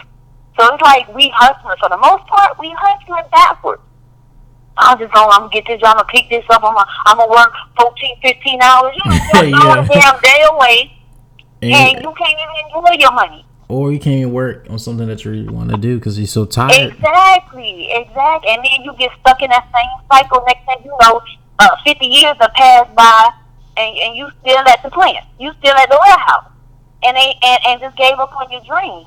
So 0.58 0.74
it's 0.74 0.82
like 0.82 1.12
we 1.14 1.32
hustling. 1.34 1.76
For 1.80 1.88
the 1.88 1.96
most 1.98 2.26
part, 2.26 2.58
we 2.58 2.74
hustling 2.78 3.24
backwards. 3.30 3.82
I'm 4.76 4.98
just 4.98 5.12
going, 5.12 5.28
I'm 5.30 5.40
going 5.40 5.50
to 5.50 5.60
get 5.60 5.66
this, 5.66 5.80
I'm 5.84 5.96
going 5.96 6.06
to 6.06 6.12
pick 6.12 6.30
this 6.30 6.44
up, 6.48 6.62
I'm 6.64 7.18
to 7.18 7.26
work 7.28 7.52
14, 7.78 8.16
15 8.22 8.62
hours. 8.62 8.96
You 8.96 9.10
know, 9.10 9.16
just 9.32 9.48
Yeah. 9.50 9.60
throw 9.60 9.82
a 9.82 9.86
damn 9.88 10.20
day 10.20 10.44
away, 10.50 10.92
and 11.62 11.72
And, 11.74 12.02
you 12.02 12.12
can't 12.16 12.32
even 12.32 12.56
enjoy 12.66 12.96
your 12.98 13.12
money. 13.12 13.44
Or 13.70 13.92
you 13.92 13.98
can't 13.98 14.16
even 14.16 14.32
work 14.32 14.66
on 14.68 14.78
something 14.78 15.06
that 15.06 15.24
you 15.24 15.30
really 15.30 15.48
want 15.48 15.70
to 15.70 15.76
do 15.76 15.96
because 15.96 16.18
you're 16.18 16.26
so 16.26 16.44
tired. 16.44 16.92
Exactly, 16.92 17.88
exactly. 17.92 18.50
And 18.50 18.64
then 18.64 18.82
you 18.82 18.94
get 18.98 19.12
stuck 19.20 19.40
in 19.40 19.50
that 19.50 19.68
same 19.72 20.06
cycle. 20.10 20.42
Next 20.46 20.66
thing 20.66 20.84
you 20.84 20.96
know, 21.00 21.20
uh, 21.58 21.76
50 21.84 22.06
years 22.06 22.36
have 22.40 22.52
passed 22.54 22.94
by, 22.94 23.30
and, 23.76 23.96
and 23.96 24.16
you 24.16 24.28
still 24.40 24.58
at 24.58 24.82
the 24.82 24.90
plant. 24.90 25.24
You 25.38 25.52
still 25.60 25.74
at 25.74 25.88
the 25.88 25.98
warehouse. 26.00 26.50
And, 27.02 27.16
they, 27.16 27.34
and, 27.42 27.60
and 27.66 27.80
just 27.80 27.96
gave 27.96 28.18
up 28.18 28.34
on 28.36 28.50
your 28.50 28.60
dream. 28.66 29.06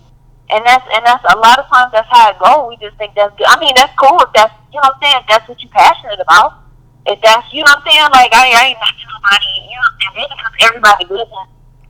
And 0.50 0.64
that's 0.66 0.86
and 0.94 1.06
that's 1.06 1.24
a 1.34 1.38
lot 1.38 1.58
of 1.58 1.66
times 1.68 1.92
that's 1.94 2.08
how 2.12 2.30
it 2.30 2.38
goes. 2.38 2.70
We 2.70 2.78
just 2.78 2.98
think 2.98 3.16
that's 3.16 3.36
good. 3.38 3.48
I 3.48 3.58
mean, 3.60 3.74
that's 3.76 3.94
cool 3.98 4.20
if 4.20 4.30
that's 4.36 4.54
you 4.72 4.80
know 4.82 4.92
what 4.92 4.96
I'm 4.96 5.02
saying. 5.02 5.18
If 5.24 5.28
that's 5.30 5.48
what 5.50 5.62
you're 5.64 5.72
passionate 5.72 6.20
about. 6.20 6.62
if 7.08 7.20
that's 7.24 7.48
you 7.54 7.64
know 7.64 7.72
what 7.72 7.80
I'm 7.80 7.88
saying, 7.88 8.10
like 8.12 8.32
I, 8.34 8.52
I 8.52 8.64
ain't 8.70 8.80
knocking 8.80 9.08
nobody, 9.08 9.50
you 9.66 9.78
know, 9.80 9.92
and 10.04 10.12
then 10.20 10.28
because 10.30 10.56
everybody 10.68 11.04
business 11.06 11.48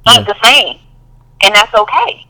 ain't 0.07 0.27
the 0.27 0.38
same, 0.45 0.79
and 1.43 1.55
that's 1.55 1.73
okay. 1.73 2.27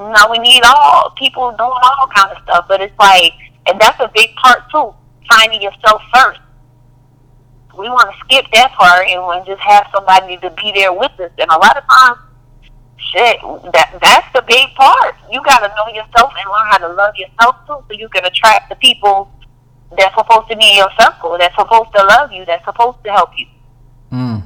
You 0.00 0.08
know, 0.08 0.28
we 0.30 0.38
need 0.38 0.62
all 0.64 1.10
people 1.18 1.50
doing 1.50 1.60
all 1.60 2.08
kind 2.14 2.34
of 2.34 2.42
stuff, 2.44 2.64
but 2.68 2.80
it's 2.80 2.98
like, 2.98 3.34
and 3.66 3.78
that's 3.78 4.00
a 4.00 4.10
big 4.14 4.34
part 4.36 4.62
too, 4.72 4.94
finding 5.28 5.60
yourself 5.60 6.00
first. 6.14 6.40
We 7.76 7.86
want 7.90 8.10
to 8.10 8.16
skip 8.24 8.46
that 8.54 8.72
part 8.72 9.06
and 9.06 9.20
we 9.28 9.46
just 9.46 9.60
have 9.60 9.86
somebody 9.94 10.38
to 10.38 10.50
be 10.56 10.72
there 10.74 10.92
with 10.94 11.12
us, 11.20 11.30
and 11.36 11.50
a 11.50 11.58
lot 11.58 11.76
of 11.76 11.84
times 11.84 12.18
shit, 13.12 13.36
that 13.74 13.98
that's 14.00 14.26
the 14.32 14.42
big 14.48 14.72
part. 14.74 15.16
You 15.30 15.42
got 15.44 15.60
to 15.60 15.68
know 15.68 15.92
yourself 15.92 16.32
and 16.32 16.48
learn 16.48 16.66
how 16.70 16.78
to 16.78 16.88
love 16.94 17.14
yourself 17.16 17.56
too, 17.66 17.84
so 17.86 17.92
you 17.92 18.08
can 18.08 18.24
attract 18.24 18.70
the 18.70 18.76
people 18.76 19.30
that's 19.98 20.14
supposed 20.16 20.48
to 20.48 20.56
be 20.56 20.64
in 20.64 20.76
your 20.76 20.90
circle, 20.98 21.36
that's 21.38 21.54
supposed 21.56 21.90
to 21.94 22.04
love 22.06 22.32
you, 22.32 22.46
that's 22.46 22.64
supposed 22.64 23.04
to 23.04 23.12
help 23.12 23.30
you. 23.36 23.46
Mm. 24.12 24.42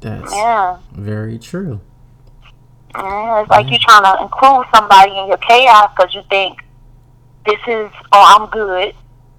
That's 0.00 0.32
Yeah, 0.32 0.78
very 0.92 1.38
true. 1.38 1.80
Yeah 2.96 3.40
it's 3.40 3.50
like 3.50 3.66
mm-hmm. 3.66 3.72
you're 3.72 3.80
trying 3.80 4.04
to 4.04 4.22
include 4.22 4.66
somebody 4.74 5.12
in 5.18 5.28
your 5.28 5.38
chaos 5.38 5.90
because 5.96 6.14
you 6.14 6.22
think 6.30 6.58
this 7.46 7.60
is, 7.68 7.90
oh, 8.12 8.24
I'm 8.40 8.48
good, 8.50 8.94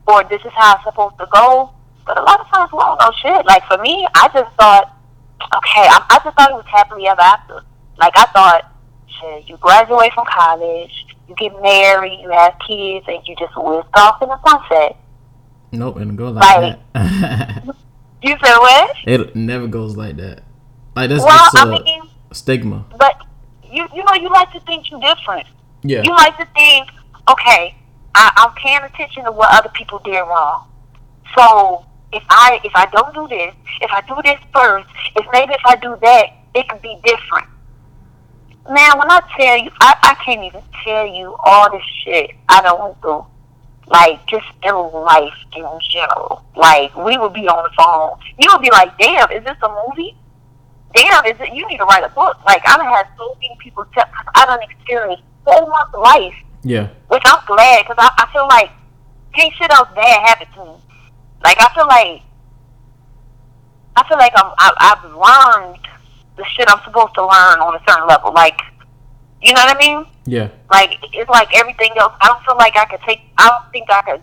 or 0.08 0.24
this 0.26 0.40
is 0.46 0.52
how 0.56 0.76
it's 0.76 0.84
supposed 0.84 1.18
to 1.18 1.28
go. 1.34 1.72
But 2.06 2.20
a 2.20 2.22
lot 2.22 2.40
of 2.40 2.48
times 2.50 2.72
we 2.72 2.78
don't 2.78 3.00
know 3.02 3.12
shit. 3.20 3.46
Like 3.48 3.66
for 3.66 3.80
me, 3.80 4.08
I 4.14 4.30
just 4.32 4.56
thought 4.58 4.96
okay, 5.42 5.88
I, 5.90 6.06
I 6.10 6.20
just 6.24 6.38
thought 6.38 6.52
it 6.52 6.56
was 6.56 6.66
happily 6.68 7.08
ever 7.08 7.22
after. 7.22 7.62
Like 7.98 8.14
I 8.16 8.26
thought, 8.26 8.72
shit, 9.08 9.50
you 9.50 9.58
graduate 9.58 10.14
from 10.14 10.26
college, 10.32 11.06
you 11.28 11.36
get 11.36 11.60
married, 11.62 12.20
you 12.22 12.30
have 12.30 12.54
kids, 12.68 13.06
and 13.08 13.26
you 13.28 13.36
just 13.38 13.54
whisk 13.58 13.88
off 13.98 14.22
in 14.22 14.30
the 14.30 14.40
sunset. 14.48 14.98
Nope, 15.72 15.98
it 15.98 16.06
don't 16.06 16.16
go 16.16 16.30
like 16.30 16.44
Right. 16.44 16.80
that. 16.94 17.64
You 18.22 18.36
said 18.44 18.58
what? 18.58 18.96
it 19.06 19.36
never 19.36 19.68
goes 19.68 19.96
like 19.96 20.16
that. 20.18 20.42
Like 20.96 21.10
that's 21.10 21.24
Well, 21.24 21.38
just 21.38 21.56
a 21.58 21.60
I 21.60 21.66
mean, 21.66 22.02
stigma. 22.32 22.86
but 22.98 23.22
you 23.76 23.88
you 23.94 24.04
know 24.04 24.14
you 24.14 24.30
like 24.30 24.52
to 24.54 24.60
think 24.62 24.90
you're 24.90 25.02
different. 25.02 25.48
Yeah. 25.84 26.02
You 26.04 26.12
like 26.12 26.38
to 26.38 26.48
think, 26.56 26.90
okay, 27.30 27.76
I, 28.16 28.32
I'm 28.38 28.54
paying 28.56 28.82
attention 28.84 29.26
to 29.26 29.32
what 29.32 29.54
other 29.54 29.70
people 29.70 30.00
did 30.00 30.20
wrong. 30.20 30.68
So 31.38 31.86
if 32.12 32.24
I 32.30 32.60
if 32.64 32.72
I 32.76 32.86
don't 32.88 33.14
do 33.14 33.28
this, 33.28 33.54
if 33.82 33.92
I 33.92 34.02
do 34.02 34.16
this 34.24 34.40
first, 34.54 34.88
if 35.16 35.26
maybe 35.32 35.54
if 35.54 35.66
I 35.66 35.76
do 35.76 35.98
that, 36.02 36.26
it 36.56 36.70
could 36.70 36.82
be 36.82 36.98
different. 37.04 37.48
Man, 38.68 38.98
when 38.98 39.12
I 39.12 39.22
tell 39.38 39.58
you, 39.58 39.70
I, 39.80 39.96
I 40.02 40.24
can't 40.26 40.44
even 40.44 40.62
tell 40.84 41.06
you 41.06 41.36
all 41.44 41.70
the 41.70 41.80
shit 42.04 42.32
I 42.50 42.62
done 42.64 42.80
went 42.82 43.02
through. 43.02 43.26
Like, 43.88 44.26
just 44.26 44.48
in 44.64 44.74
life 44.74 45.38
in 45.56 45.64
general. 45.92 46.44
Like, 46.56 46.96
we 46.96 47.20
would 47.20 47.34
be 47.34 47.48
on 47.48 47.62
the 47.62 47.70
phone. 47.78 48.18
You 48.40 48.50
would 48.52 48.64
be 48.64 48.72
like, 48.72 48.98
damn, 48.98 49.30
is 49.32 49.44
this 49.44 49.58
a 49.62 49.88
movie? 49.88 50.18
Damn, 50.96 51.26
is 51.26 51.40
it, 51.40 51.54
you 51.54 51.68
need 51.68 51.78
to 51.78 51.86
write 51.86 52.04
a 52.04 52.10
book. 52.10 52.38
Like, 52.46 52.62
I 52.68 52.78
done 52.78 52.88
had 52.88 53.08
so 53.18 53.36
many 53.42 53.56
people 53.60 53.86
tell, 53.94 54.06
I 54.34 54.46
done 54.46 54.60
experienced 54.64 55.24
so 55.46 55.66
much 55.68 55.94
life 55.94 56.34
Yeah. 56.64 56.88
which 57.08 57.22
I'm 57.26 57.46
glad 57.46 57.84
because 57.86 57.98
I, 58.00 58.10
I 58.18 58.32
feel 58.34 58.48
like 58.48 58.72
can't 59.34 59.54
shit 59.54 59.72
else 59.72 59.90
bad 59.96 60.28
happen 60.28 60.48
to 60.56 60.66
me. 60.66 60.78
Like 61.44 61.58
I 61.60 61.70
feel 61.76 61.86
like 61.88 62.22
I 63.96 64.08
feel 64.08 64.18
like 64.18 64.34
I'm 64.36 64.52
I, 64.58 64.72
I've 64.80 65.04
learned 65.04 65.80
the 66.38 66.46
shit 66.56 66.68
I'm 66.70 66.82
supposed 66.84 67.14
to 67.16 67.22
learn 67.22 67.60
on 67.60 67.76
a 67.76 67.80
certain 67.88 68.08
level. 68.08 68.34
Like 68.34 68.60
you 69.42 69.54
know 69.54 69.62
what 69.62 69.76
I 69.76 69.80
mean? 69.80 70.06
Yeah. 70.26 70.50
Like 70.72 70.98
it's 71.14 71.30
like 71.30 71.50
everything 71.56 71.92
else. 71.98 72.14
I 72.22 72.28
don't 72.28 72.44
feel 72.44 72.58
like 72.58 72.76
I 72.76 72.86
could 72.86 73.02
take. 73.06 73.22
I 73.38 73.48
don't 73.50 73.72
think 73.72 73.86
I 73.92 74.02
could. 74.02 74.22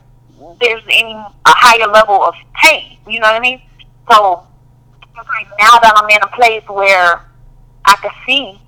There's 0.61 0.83
any 0.91 1.13
a 1.13 1.31
higher 1.47 1.87
level 1.87 2.21
of 2.23 2.35
pain. 2.55 2.99
You 3.07 3.21
know 3.21 3.29
what 3.29 3.37
I 3.37 3.41
mean? 3.41 3.63
So 4.11 4.45
it's 5.19 5.29
like 5.29 5.49
now 5.59 5.79
that 5.79 5.93
I'm 5.97 6.09
in 6.09 6.23
a 6.23 6.29
place 6.37 6.63
where 6.69 7.21
I 7.85 7.97
can 8.01 8.11
see 8.27 8.61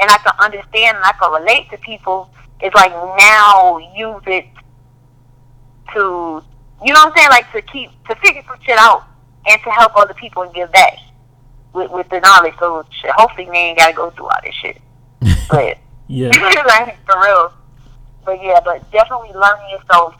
and 0.00 0.10
I 0.10 0.16
can 0.18 0.32
understand 0.38 0.96
and 0.96 1.04
I 1.04 1.12
can 1.12 1.32
relate 1.32 1.70
to 1.70 1.78
people, 1.78 2.30
it's 2.60 2.74
like 2.74 2.92
now 2.92 3.78
use 3.94 4.22
it 4.26 4.46
to, 5.94 6.42
you 6.84 6.92
know 6.92 7.04
what 7.04 7.12
I'm 7.12 7.16
saying? 7.16 7.28
Like 7.30 7.52
to 7.52 7.62
keep 7.62 7.90
to 8.08 8.14
figure 8.16 8.42
some 8.46 8.58
shit 8.60 8.78
out 8.78 9.04
and 9.46 9.60
to 9.62 9.70
help 9.70 9.92
other 9.96 10.14
people 10.14 10.42
and 10.42 10.54
give 10.54 10.70
back 10.72 10.98
with 11.72 11.90
with 11.90 12.08
the 12.08 12.20
knowledge. 12.20 12.54
So 12.58 12.84
shit, 12.90 13.10
hopefully, 13.12 13.48
we 13.48 13.56
ain't 13.56 13.78
gotta 13.78 13.94
go 13.94 14.10
through 14.10 14.26
all 14.26 14.40
this 14.42 14.54
shit. 14.54 14.80
But 15.50 15.78
Yeah. 16.06 16.28
like 16.66 16.96
for 17.06 17.20
real. 17.20 17.52
But 18.24 18.42
yeah, 18.42 18.60
but 18.64 18.90
definitely 18.92 19.32
learning 19.32 19.70
yourself. 19.70 20.14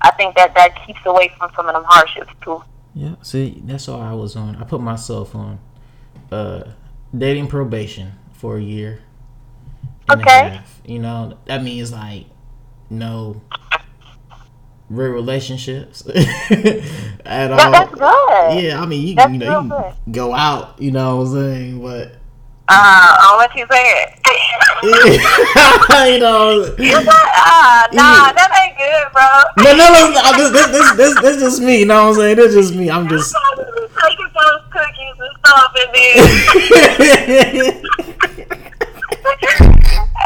I 0.00 0.10
think 0.12 0.36
that 0.36 0.54
that 0.54 0.74
keeps 0.86 1.00
away 1.06 1.32
from 1.38 1.50
some 1.54 1.66
of 1.66 1.74
them 1.74 1.84
hardships 1.86 2.32
too. 2.42 2.62
Yeah. 2.98 3.14
See, 3.22 3.62
that's 3.64 3.88
all 3.88 4.00
I 4.00 4.12
was 4.12 4.34
on. 4.34 4.56
I 4.56 4.64
put 4.64 4.80
myself 4.80 5.34
on 5.34 5.60
uh 6.32 6.64
dating 7.16 7.46
probation 7.46 8.12
for 8.32 8.56
a 8.58 8.60
year. 8.62 9.00
and 10.10 10.20
a 10.20 10.24
Okay. 10.24 10.48
half. 10.50 10.80
You 10.84 10.98
know, 10.98 11.38
that 11.46 11.62
means 11.62 11.92
like 11.92 12.26
no 12.90 13.40
real 14.90 15.12
relationships 15.12 16.06
at 17.24 17.52
all. 17.52 17.70
That's 17.72 17.94
good. 17.94 18.62
Yeah, 18.64 18.80
I 18.82 18.86
mean, 18.86 19.02
you, 19.06 19.14
you 19.32 19.38
know, 19.38 19.60
you 19.62 19.68
good. 19.68 19.94
go 20.12 20.34
out, 20.34 20.80
you 20.80 20.90
know 20.90 21.16
what 21.18 21.26
I'm 21.28 21.32
saying, 21.34 21.82
but 21.82 22.12
Uh, 22.70 23.16
I'll 23.20 23.38
let 23.38 23.54
you 23.54 23.66
say 23.70 23.80
it. 23.80 24.12
you 24.82 24.90
know, 26.20 26.64
said, 26.76 27.08
ah, 27.08 27.88
nah, 27.92 28.30
that 28.32 28.52
ain't 28.60 28.76
good, 28.76 29.08
bro. 29.12 29.24
no, 29.64 29.72
no, 29.72 29.88
no, 30.12 30.20
this, 30.36 30.50
this, 30.52 30.68
this, 30.68 30.92
this, 30.96 31.14
this 31.22 31.36
just 31.40 31.62
me. 31.62 31.78
You 31.80 31.86
know 31.86 32.08
what 32.08 32.10
I'm 32.10 32.14
saying? 32.16 32.36
This 32.36 32.54
is 32.54 32.68
just 32.68 32.78
me. 32.78 32.90
I'm 32.90 33.08
just. 33.08 33.34
taking 33.56 34.28
those 34.36 34.62
cookies 34.70 35.16
and 35.18 35.32
stuff, 35.38 35.72
and 35.80 35.90
then. 35.94 36.18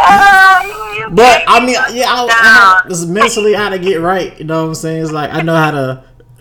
uh, 0.02 0.62
you, 0.64 0.74
you 0.98 1.10
But 1.10 1.44
I 1.46 1.64
mean, 1.64 1.76
yeah, 1.92 2.06
I, 2.08 2.26
I 2.26 2.84
have, 2.88 3.08
mentally 3.08 3.54
how 3.54 3.68
to 3.68 3.78
get 3.78 4.00
right. 4.00 4.36
You 4.38 4.46
know 4.46 4.62
what 4.62 4.68
I'm 4.68 4.74
saying? 4.74 5.02
It's 5.04 5.12
like 5.12 5.30
I 5.32 5.42
know 5.42 5.54
how 5.54 5.70
to. 5.70 6.04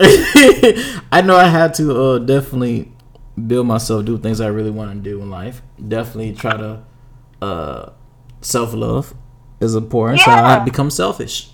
I 1.12 1.22
know 1.24 1.36
I 1.36 1.46
had 1.46 1.74
to 1.74 1.96
uh, 1.96 2.18
definitely 2.18 2.91
build 3.46 3.66
myself, 3.66 4.04
do 4.04 4.18
things 4.18 4.40
I 4.40 4.48
really 4.48 4.70
want 4.70 4.92
to 4.92 4.98
do 5.10 5.20
in 5.22 5.30
life. 5.30 5.62
Definitely 5.86 6.34
try 6.34 6.56
to 6.56 6.82
uh, 7.40 7.90
self 8.40 8.72
love 8.74 9.14
is 9.60 9.74
important. 9.74 10.20
So 10.20 10.30
I 10.30 10.34
Yeah. 10.36 10.48
had 10.48 10.58
to 10.60 10.64
become 10.64 10.90
selfish. 10.90 11.50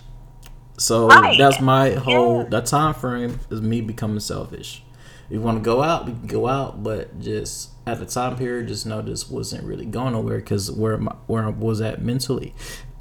So 0.79 1.09
Right. 1.09 1.37
that's 1.39 1.61
my 1.61 1.91
whole 1.91 2.39
Yeah. 2.43 2.49
that 2.51 2.67
time 2.67 2.95
frame 2.95 3.41
is 3.51 3.61
me 3.61 3.81
becoming 3.81 4.21
selfish. 4.21 4.83
If 5.27 5.35
you 5.35 5.41
want 5.41 5.59
to 5.59 5.63
go 5.63 5.83
out, 5.83 6.07
we 6.07 6.13
can 6.13 6.27
go 6.27 6.47
out, 6.49 6.83
but 6.83 7.21
just 7.21 7.71
at 7.87 7.99
the 7.99 8.07
time 8.07 8.37
period, 8.37 8.69
just 8.69 8.87
know 8.87 9.03
this 9.03 9.29
wasn't 9.31 9.65
really 9.65 9.85
going 9.87 10.13
nowhere 10.13 10.39
because 10.39 10.71
where 10.71 10.97
my, 10.99 11.13
where 11.27 11.45
I 11.45 11.49
was 11.51 11.81
at 11.81 12.03
mentally. 12.03 12.55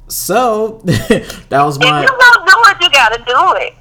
So 0.08 0.80
that 0.84 1.62
was 1.64 1.78
my. 1.78 2.02
If 2.04 2.10
you 2.10 2.16
don't 2.18 2.46
do 2.46 2.52
it, 2.70 2.76
you 2.82 2.90
gotta 2.90 3.18
do 3.18 3.54
it. 3.62 3.74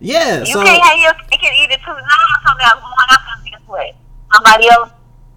yeah. 0.00 0.40
You 0.40 0.46
So 0.46 0.62
can't 0.62 0.82
have 0.82 0.98
your 0.98 1.12
you 1.32 1.38
can 1.38 1.54
either 1.54 1.74
choose 1.76 1.86
now 1.86 2.46
something 2.46 2.66
else 2.66 2.80
going 2.80 3.10
out 3.10 3.20
and 3.44 3.52
this 3.54 3.68
way. 3.68 3.94
Somebody 4.32 4.68
else. 4.68 4.90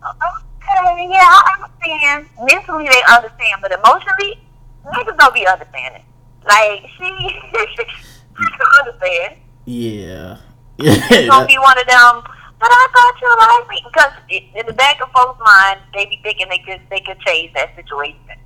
Okay, 0.03 1.07
yeah, 1.09 1.25
I 1.25 1.57
understand. 1.57 2.27
Mentally 2.43 2.87
they 2.89 3.01
understand, 3.09 3.61
but 3.61 3.71
emotionally, 3.71 4.39
niggas 4.85 5.17
don't 5.17 5.33
be 5.33 5.47
understanding. 5.47 6.03
Like 6.47 6.81
she, 6.97 7.05
she 7.77 7.85
can 8.35 8.69
understand. 8.81 9.37
yeah, 9.65 10.37
It's 10.77 11.29
gonna 11.29 11.47
be 11.47 11.57
one 11.57 11.77
of 11.79 11.87
them. 11.87 12.23
But 12.59 12.71
I 12.71 12.87
thought 12.95 13.15
you 13.19 13.27
liked 13.39 13.69
me 13.69 13.83
because 13.83 14.13
in 14.55 14.65
the 14.65 14.73
back 14.73 15.01
of 15.01 15.09
folks' 15.11 15.39
mind, 15.43 15.79
they 15.93 16.05
be 16.05 16.19
thinking 16.23 16.47
they 16.49 16.59
could 16.59 16.81
they 16.89 17.01
could 17.01 17.19
change 17.19 17.53
that 17.55 17.75
situation, 17.75 18.39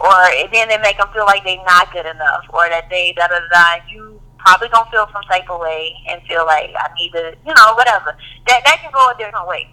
or 0.00 0.12
then 0.52 0.68
they 0.68 0.76
make 0.78 0.98
them 0.98 1.08
feel 1.14 1.24
like 1.24 1.44
they're 1.44 1.64
not 1.64 1.92
good 1.92 2.04
enough, 2.06 2.44
or 2.50 2.68
that 2.68 2.90
they 2.90 3.12
da 3.16 3.28
da. 3.28 3.40
da. 3.50 3.80
You 3.90 4.20
probably 4.44 4.68
gonna 4.68 4.90
feel 4.90 5.06
some 5.12 5.22
type 5.24 5.48
of 5.50 5.60
way 5.60 5.94
and 6.08 6.20
feel 6.26 6.44
like 6.46 6.70
I 6.76 6.88
need 6.98 7.12
to, 7.12 7.34
you 7.46 7.54
know, 7.54 7.74
whatever. 7.74 8.16
That 8.46 8.62
that 8.64 8.78
can 8.82 8.90
go 8.92 9.10
a 9.10 9.14
different 9.18 9.46
way. 9.46 9.68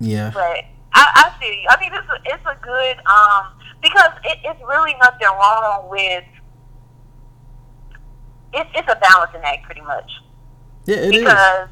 yeah. 0.00 0.30
But 0.34 0.64
I, 0.94 1.04
I 1.32 1.32
feel 1.40 1.52
you. 1.52 1.66
I 1.68 1.80
mean, 1.80 1.92
it's 1.92 2.08
a, 2.08 2.18
it's 2.34 2.46
a 2.46 2.56
good 2.64 2.96
um 3.06 3.52
because 3.82 4.10
it, 4.24 4.38
it's 4.44 4.60
really 4.68 4.94
nothing 5.00 5.28
wrong 5.28 5.88
with. 5.90 6.24
It's 8.52 8.70
it's 8.74 8.88
a 8.90 8.96
balancing 8.96 9.42
act, 9.44 9.64
pretty 9.64 9.82
much 9.82 10.10
Yeah, 10.86 10.96
it 10.96 11.14
is. 11.14 11.20
because 11.20 11.68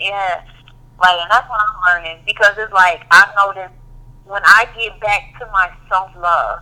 yeah, 0.00 0.42
like 1.00 1.18
and 1.20 1.30
that's 1.30 1.48
what 1.48 1.60
I'm 1.60 1.76
learning 2.02 2.22
because 2.26 2.54
it's 2.58 2.72
like 2.72 3.02
I 3.10 3.30
notice 3.36 3.70
when 4.24 4.42
I 4.44 4.66
get 4.76 4.98
back 5.00 5.38
to 5.38 5.46
my 5.52 5.70
self 5.88 6.10
love 6.16 6.60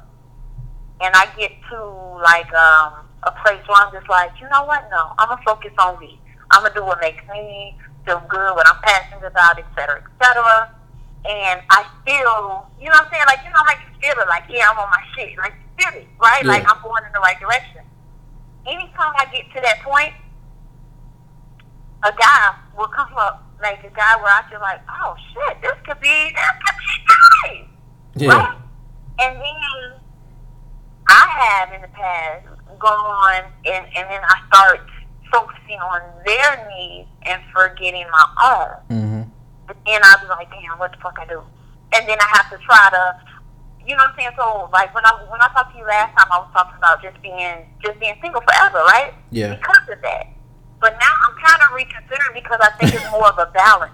and 1.01 1.14
I 1.14 1.27
get 1.38 1.53
to 1.70 1.85
like 2.22 2.53
um 2.53 3.06
a 3.22 3.33
place 3.42 3.62
where 3.66 3.79
I'm 3.79 3.92
just 3.92 4.09
like, 4.09 4.33
you 4.40 4.48
know 4.48 4.64
what? 4.64 4.88
No, 4.90 5.12
I'm 5.18 5.29
gonna 5.29 5.42
focus 5.44 5.72
on 5.79 5.98
me. 5.98 6.20
I'm 6.50 6.62
gonna 6.62 6.74
do 6.74 6.85
what 6.85 7.00
makes 7.00 7.22
me 7.31 7.76
feel 8.05 8.22
good, 8.29 8.55
what 8.55 8.68
I'm 8.68 8.81
passionate 8.83 9.26
about, 9.26 9.59
et 9.59 9.66
cetera, 9.74 10.02
et 10.02 10.24
cetera. 10.24 10.70
And 11.24 11.61
I 11.70 11.85
feel, 12.07 12.70
you 12.79 12.87
know 12.87 12.94
what 12.94 13.07
I'm 13.07 13.11
saying? 13.11 13.24
Like, 13.26 13.40
you 13.42 13.50
know 13.50 13.64
how 13.66 13.74
you 13.74 13.90
feel 14.00 14.22
it, 14.22 14.29
like, 14.29 14.44
yeah, 14.48 14.70
I'm 14.70 14.79
on 14.79 14.88
my 14.90 15.02
shit. 15.16 15.37
Like, 15.38 15.55
you 15.59 15.85
feel 15.85 16.00
it, 16.00 16.07
right? 16.20 16.44
Like, 16.44 16.62
I'm 16.70 16.81
going 16.83 17.02
in 17.05 17.12
the 17.12 17.18
right 17.18 17.38
direction. 17.40 17.83
Anytime 18.66 19.12
I 19.18 19.26
get 19.33 19.50
to 19.55 19.61
that 19.61 19.83
point, 19.83 20.14
a 22.05 22.12
guy 22.12 22.55
will 22.76 22.88
come 22.88 23.12
up 23.16 23.42
like 23.61 23.83
a 23.83 23.90
guy 23.90 24.16
where 24.22 24.33
I 24.33 24.44
feel 24.50 24.61
like, 24.61 24.81
oh 24.88 25.16
shit, 25.33 25.62
this 25.62 25.72
could 25.85 25.98
be 26.00 26.31
this 26.31 26.50
could 26.62 26.79
be 26.79 26.94
nice. 27.48 27.66
Yeah. 28.14 28.29
Right? 28.29 28.59
And 29.18 29.37
then 29.40 30.00
I 31.09 31.27
have 31.29 31.73
in 31.73 31.83
the 31.83 31.88
past 31.88 32.47
gone 32.79 33.45
and, 33.64 33.87
and 33.97 34.11
then 34.11 34.21
I 34.23 34.37
start 34.49 34.81
focusing 35.33 35.79
on 35.81 36.01
their 36.25 36.69
needs 36.71 37.09
and 37.23 37.40
forgetting 37.53 38.07
my 38.11 38.27
own. 38.45 38.97
Mm-hmm. 38.97 39.23
But 39.66 39.77
then 39.87 40.01
I'll 40.05 40.21
be 40.21 40.27
like, 40.29 40.51
damn, 40.51 40.79
what 40.79 40.92
the 40.92 40.99
fuck 40.99 41.19
I 41.21 41.27
do? 41.27 41.42
And 41.95 42.09
then 42.09 42.19
I 42.21 42.29
have 42.37 42.51
to 42.51 42.59
try 42.64 42.88
to, 42.90 43.21
you 43.87 43.97
know 43.97 44.03
what 44.03 44.11
I'm 44.11 44.16
saying? 44.19 44.31
So 44.37 44.69
like 44.73 44.95
when 44.95 45.05
I 45.05 45.12
when 45.31 45.40
I 45.40 45.49
talked 45.55 45.73
to 45.73 45.79
you 45.79 45.87
last 45.87 46.16
time, 46.19 46.27
I 46.31 46.38
was 46.38 46.51
talking 46.53 46.77
about 46.79 47.03
just 47.03 47.21
being 47.23 47.66
just 47.83 47.99
being 48.01 48.14
single 48.21 48.42
forever, 48.42 48.83
right? 48.90 49.14
Yeah. 49.31 49.55
Because 49.55 49.88
of 49.90 50.03
that. 50.03 50.27
But 50.81 50.99
now 51.01 51.14
I'm 51.29 51.37
kind 51.38 51.62
of 51.62 51.75
reconsidering 51.75 52.35
because 52.35 52.59
I 52.61 52.71
think 52.79 52.95
it's 52.95 53.11
more 53.11 53.29
of 53.29 53.38
a 53.38 53.51
balance. 53.55 53.92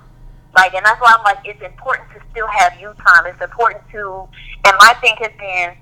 Like, 0.54 0.74
and 0.74 0.84
that's 0.84 1.00
why 1.00 1.14
I'm 1.16 1.24
like, 1.24 1.38
it's 1.44 1.62
important 1.62 2.10
to 2.12 2.20
still 2.30 2.46
have 2.46 2.78
you 2.80 2.92
time. 3.06 3.24
It's 3.26 3.40
important 3.40 3.82
to, 3.92 4.28
and 4.66 4.76
my 4.78 4.94
thing 5.00 5.16
has 5.18 5.32
been, 5.38 5.72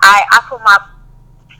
I 0.00 0.22
I 0.32 0.40
put 0.48 0.60
my 0.62 0.78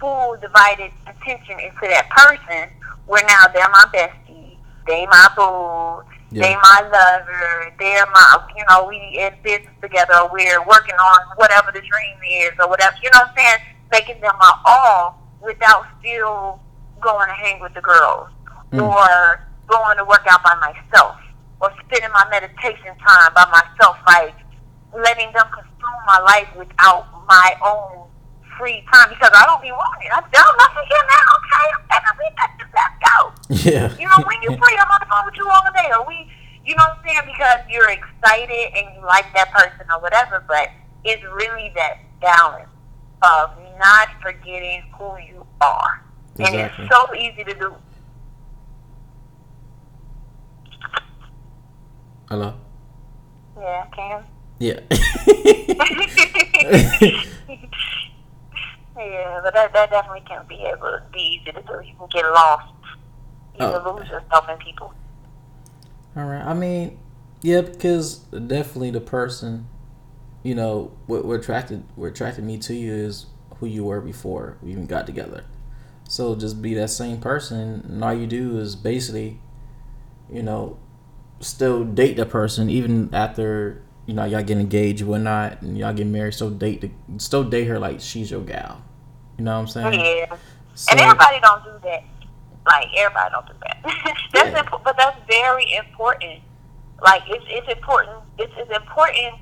full 0.01 0.37
divided 0.41 0.93
attention 1.07 1.59
into 1.61 1.81
that 1.83 2.09
person. 2.11 2.71
Where 3.07 3.25
now 3.27 3.47
they're 3.55 3.69
my 3.71 3.87
bestie, 3.91 4.59
they 4.87 5.07
my 5.07 5.29
boo, 5.35 6.05
they 6.31 6.55
my 6.57 6.81
lover, 6.93 7.73
they're 7.79 8.05
my, 8.13 8.39
you 8.55 8.63
know, 8.69 8.85
we 8.85 8.97
in 9.19 9.33
business 9.43 9.73
together, 9.81 10.13
or 10.15 10.31
we're 10.31 10.61
working 10.67 10.95
on 10.95 11.21
whatever 11.37 11.73
the 11.73 11.81
dream 11.81 12.19
is, 12.43 12.53
or 12.61 12.69
whatever, 12.69 12.95
you 13.03 13.09
know 13.15 13.21
what 13.21 13.31
I'm 13.31 13.37
saying? 13.37 13.59
Making 13.91 14.21
them 14.21 14.35
my 14.39 14.53
all 14.67 15.23
without 15.41 15.87
still 16.01 16.61
going 17.01 17.29
to 17.29 17.33
hang 17.35 17.61
with 17.61 17.73
the 17.73 17.81
girls, 17.81 18.29
Mm. 18.73 18.83
or 18.85 19.41
going 19.69 19.97
to 19.97 20.05
work 20.05 20.27
out 20.29 20.43
by 20.45 20.55
myself, 20.57 21.17
or 21.63 21.73
spending 21.87 22.13
my 22.13 22.29
meditation 22.29 22.93
time 23.01 23.33
by 23.33 23.47
myself, 23.49 23.97
like 24.07 24.35
letting 24.93 25.33
them 25.33 25.47
consume 25.51 26.01
my 26.07 26.19
life 26.27 26.49
without 26.55 27.07
my 27.27 27.57
own 27.65 28.07
free 28.59 28.83
time 28.93 29.09
because 29.09 29.31
I 29.33 29.47
don't 29.47 29.63
be 29.63 29.71
wanting. 29.71 30.11
I'm 30.13 30.27
done 30.35 30.55
nothing 30.59 30.85
here 30.91 31.05
now. 31.07 31.39
Okay, 31.39 31.67
I'm 31.73 31.85
taking 31.89 32.11
a 32.11 32.15
week. 32.19 32.35
Let's 32.75 32.99
go. 32.99 33.31
Yeah. 33.71 33.87
You 33.97 34.07
know, 34.11 34.19
when 34.27 34.43
you're 34.43 34.59
free, 34.59 34.75
I'm 34.77 34.91
on 34.91 34.99
the 35.01 35.07
phone 35.07 35.25
with 35.25 35.37
you 35.39 35.49
all 35.49 35.63
the 35.65 35.71
day, 35.79 35.89
or 35.95 36.03
we, 36.05 36.27
you 36.67 36.75
know 36.75 36.83
what 36.91 36.99
I'm 36.99 37.05
saying? 37.07 37.23
Because 37.33 37.63
you're 37.71 37.89
excited 37.91 38.75
and 38.75 38.91
you 38.95 39.01
like 39.07 39.33
that 39.35 39.53
person 39.55 39.87
or 39.89 40.01
whatever, 40.03 40.43
but 40.47 40.69
it's 41.05 41.23
really 41.23 41.71
that 41.77 41.99
balance 42.21 42.69
of 43.23 43.51
not 43.79 44.09
forgetting 44.21 44.83
who 44.99 45.17
you 45.19 45.47
are. 45.61 46.03
Exactly. 46.37 46.61
And 46.61 46.73
it's 46.79 46.91
so 46.91 47.15
easy 47.15 47.45
to 47.45 47.55
do. 47.55 47.77
Hello. 52.29 52.55
Yeah, 53.57 53.87
Cam. 53.95 54.25
Yeah. 54.59 54.81
yeah, 58.99 59.41
but 59.43 59.55
that, 59.55 59.73
that 59.73 59.91
definitely 59.91 60.23
can 60.29 60.45
be 60.49 60.57
able 60.65 60.81
to 60.89 61.03
be 61.13 61.41
easy 61.41 61.53
to 61.53 61.63
do. 61.63 61.81
You 61.87 61.95
can 61.99 62.09
get 62.11 62.25
lost. 62.27 62.73
You 63.59 63.67
Oh. 63.67 63.73
can 63.83 63.97
lose 63.97 64.09
yourself 64.09 64.49
in 64.49 64.57
people. 64.59 64.93
All 66.17 66.25
right. 66.25 66.45
I 66.45 66.55
mean, 66.55 66.99
yeah, 67.43 67.61
because 67.61 68.17
definitely 68.19 68.91
the 68.91 69.01
person, 69.01 69.69
you 70.43 70.55
know, 70.55 70.93
what, 71.07 71.25
what 71.25 71.41
attracted 71.41 71.85
what 71.97 72.09
attracted 72.09 72.45
me 72.45 72.59
to 72.59 72.75
you 72.75 72.93
is 72.93 73.27
who 73.59 73.67
you 73.67 73.85
were 73.85 74.01
before 74.01 74.57
we 74.63 74.73
even 74.73 74.87
got 74.87 75.07
together. 75.07 75.45
So 76.09 76.35
just 76.35 76.63
be 76.63 76.75
that 76.75 76.89
same 76.89 77.21
person, 77.21 77.83
and 77.87 78.03
all 78.03 78.15
you 78.15 78.27
do 78.27 78.59
is 78.59 78.75
basically, 78.77 79.41
you 80.33 80.43
know, 80.43 80.79
still 81.41 81.85
date 81.85 82.17
that 82.17 82.31
person 82.31 82.69
even 82.71 83.11
after 83.13 83.83
you 84.07 84.15
know 84.15 84.25
y'all 84.25 84.43
get 84.43 84.59
engaged, 84.59 85.03
whatnot, 85.03 85.61
and 85.63 85.77
y'all 85.77 85.93
get 85.93 86.07
married. 86.07 86.35
Still 86.35 86.51
date 86.51 86.81
the, 86.81 86.91
still 87.19 87.45
date 87.45 87.65
her 87.65 87.79
like 87.79 88.01
she's 88.01 88.31
your 88.31 88.41
gal. 88.41 88.83
You 89.39 89.45
know 89.45 89.55
what 89.55 89.61
I'm 89.61 89.67
saying? 89.69 90.01
Yeah. 90.01 90.37
So, 90.75 90.91
and 90.93 91.01
everybody 91.01 91.41
don't 91.41 91.65
do 91.65 91.71
that. 91.85 92.03
Like 92.67 92.89
everybody 92.97 93.31
don't 93.33 93.47
do 93.47 93.53
that. 93.63 93.79
that's 94.35 94.51
Yeah. 94.51 94.59
imp- 94.59 94.85
but 94.85 94.97
that's 94.97 95.17
very 95.29 95.65
important. 95.75 96.41
Like 97.03 97.23
it's 97.29 97.45
it's 97.49 97.69
important. 97.73 98.19
It's 98.39 98.53
as 98.61 98.69
important 98.77 99.37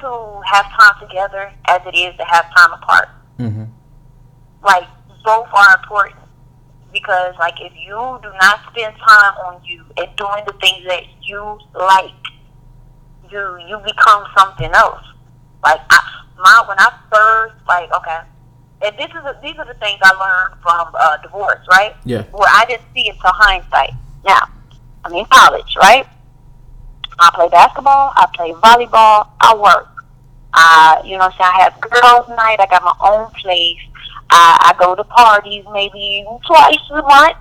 to 0.00 0.40
have 0.46 0.66
time 0.78 0.94
together 1.00 1.52
as 1.68 1.80
it 1.86 1.96
is 1.96 2.16
to 2.18 2.24
have 2.24 2.44
time 2.54 2.72
apart. 2.74 3.08
Mm-hmm. 3.38 3.64
Like 4.62 4.84
both 5.24 5.48
are 5.52 5.78
important 5.82 6.16
because 6.92 7.34
like 7.38 7.54
if 7.60 7.72
you 7.74 8.18
do 8.22 8.30
not 8.40 8.60
spend 8.70 8.94
time 8.96 9.34
on 9.46 9.60
you 9.64 9.84
and 9.96 10.08
doing 10.16 10.44
the 10.46 10.52
things 10.60 10.86
that 10.86 11.02
you 11.22 11.58
like, 11.74 12.12
you 13.30 13.58
you 13.66 13.78
become 13.86 14.24
something 14.36 14.70
else. 14.72 15.02
Like 15.64 15.80
I, 15.90 15.98
my 16.38 16.64
when 16.68 16.78
I 16.78 16.92
first 17.12 17.54
like 17.66 17.90
okay, 17.94 18.20
and 18.82 18.96
this 18.96 19.08
is 19.10 19.24
a, 19.24 19.38
these 19.42 19.56
are 19.58 19.64
the 19.66 19.74
things 19.74 19.98
I 20.02 20.12
learned 20.14 20.60
from 20.62 20.88
uh, 20.98 21.16
divorce, 21.18 21.60
right? 21.70 21.94
Yeah. 22.04 22.22
Where 22.32 22.48
I 22.48 22.64
didn't 22.66 22.84
see 22.94 23.08
it 23.08 23.14
to 23.14 23.28
hindsight. 23.28 23.92
Now, 24.24 24.48
I'm 25.04 25.12
in 25.14 25.24
college, 25.26 25.76
right? 25.76 26.06
I 27.18 27.30
play 27.34 27.48
basketball, 27.48 28.12
I 28.16 28.26
play 28.34 28.52
volleyball, 28.52 29.28
I 29.40 29.54
work. 29.54 29.88
I, 30.54 31.02
you 31.04 31.12
know, 31.12 31.26
what 31.28 31.34
I'm 31.34 31.38
saying 31.38 31.52
I 31.54 31.62
have 31.62 31.80
girls' 31.80 32.28
night. 32.36 32.58
I 32.58 32.66
got 32.66 32.82
my 32.82 32.94
own 33.06 33.30
place. 33.40 33.78
I, 34.30 34.72
I 34.74 34.82
go 34.82 34.94
to 34.94 35.04
parties 35.04 35.64
maybe 35.72 36.26
twice 36.46 36.76
a 36.90 37.02
month. 37.02 37.36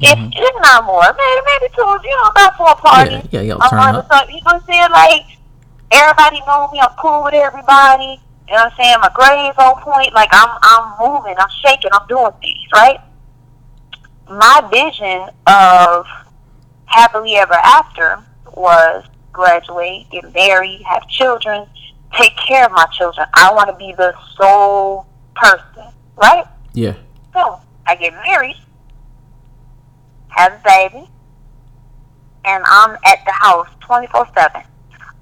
If, 0.00 0.18
Mhm. 0.18 0.32
if 0.34 0.62
not 0.62 0.84
more, 0.84 1.00
maybe 1.02 1.40
maybe 1.46 1.72
two, 1.76 1.98
you 2.02 2.16
know, 2.16 2.28
about 2.30 2.56
four 2.56 2.74
parties. 2.74 3.22
Yeah, 3.30 3.40
yeah, 3.42 3.54
I'm 3.60 3.70
turn 3.70 3.78
up. 3.94 4.28
You 4.28 4.34
know 4.34 4.40
what 4.44 4.54
I'm 4.56 4.62
saying? 4.66 4.90
Like 4.90 5.24
everybody 5.92 6.40
knows 6.46 6.72
me. 6.72 6.80
I'm 6.80 6.90
cool 6.98 7.22
with 7.24 7.34
everybody. 7.34 8.20
You 8.48 8.54
know 8.54 8.64
what 8.64 8.72
I'm 8.72 8.76
saying? 8.76 8.96
My 9.00 9.10
grades 9.14 9.58
on 9.58 9.80
point. 9.82 10.12
Like 10.12 10.28
I'm 10.32 10.58
I'm 10.62 10.94
moving. 11.00 11.34
I'm 11.38 11.48
shaking. 11.64 11.90
I'm 11.92 12.06
doing 12.06 12.32
things 12.40 12.68
right. 12.72 13.00
My 14.28 14.68
vision 14.70 15.28
of 15.46 16.06
happily 16.86 17.36
ever 17.36 17.54
after 17.54 18.18
was 18.54 19.04
graduate, 19.32 20.08
get 20.10 20.32
married, 20.34 20.82
have 20.82 21.06
children, 21.08 21.66
take 22.14 22.36
care 22.36 22.66
of 22.66 22.72
my 22.72 22.86
children. 22.92 23.26
I 23.34 23.52
want 23.52 23.70
to 23.70 23.76
be 23.76 23.94
the 23.96 24.14
sole 24.36 25.06
person, 25.34 25.92
right? 26.16 26.44
Yeah. 26.74 26.94
So 27.32 27.60
I 27.86 27.96
get 27.96 28.12
married, 28.14 28.56
have 30.28 30.52
a 30.52 30.60
baby, 30.64 31.08
and 32.44 32.64
I'm 32.66 32.96
at 33.04 33.24
the 33.24 33.32
house 33.32 33.68
24 33.80 34.28
7. 34.34 34.62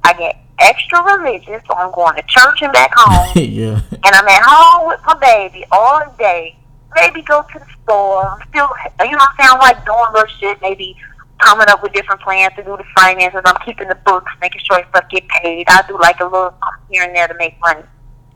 I 0.05 0.13
get 0.15 0.37
extra 0.61 1.03
religious, 1.03 1.63
so 1.67 1.75
I'm 1.75 1.93
going 1.93 2.15
to 2.17 2.23
church 2.29 2.63
and 2.63 2.73
back 2.73 2.93
home, 2.95 3.33
yeah. 3.37 3.81
and 3.91 4.15
I'm 4.15 4.29
at 4.29 4.43
home 4.45 4.89
with 4.89 5.01
my 5.07 5.15
baby 5.19 5.65
all 5.73 6.01
day. 6.19 6.57
Maybe 6.95 7.23
go 7.23 7.43
to 7.43 7.59
the 7.59 7.67
store. 7.83 8.27
I'm 8.27 8.49
still, 8.49 8.69
you 9.07 9.13
know 9.13 9.19
what 9.19 9.29
I'm 9.31 9.37
saying? 9.39 9.51
I'm 9.53 9.59
like 9.61 9.85
doing 9.85 10.13
little 10.13 10.29
shit, 10.39 10.61
maybe 10.61 10.97
coming 11.39 11.67
up 11.69 11.83
with 11.83 11.93
different 11.93 12.21
plans 12.21 12.53
to 12.57 12.63
do 12.65 12.77
the 12.77 12.85
finances. 12.97 13.41
I'm 13.45 13.57
keeping 13.65 13.89
the 13.89 13.95
books, 13.95 14.31
making 14.41 14.61
sure 14.65 14.85
stuff 14.91 15.09
get 15.09 15.27
paid. 15.29 15.67
I 15.69 15.83
do 15.89 15.99
like 15.99 16.21
a 16.21 16.25
little 16.25 16.51
something 16.51 16.87
here 16.91 17.05
and 17.05 17.15
there 17.15 17.29
to 17.29 17.35
make 17.35 17.59
money 17.61 17.83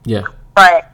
Yeah. 0.05 0.23
but 0.55 0.91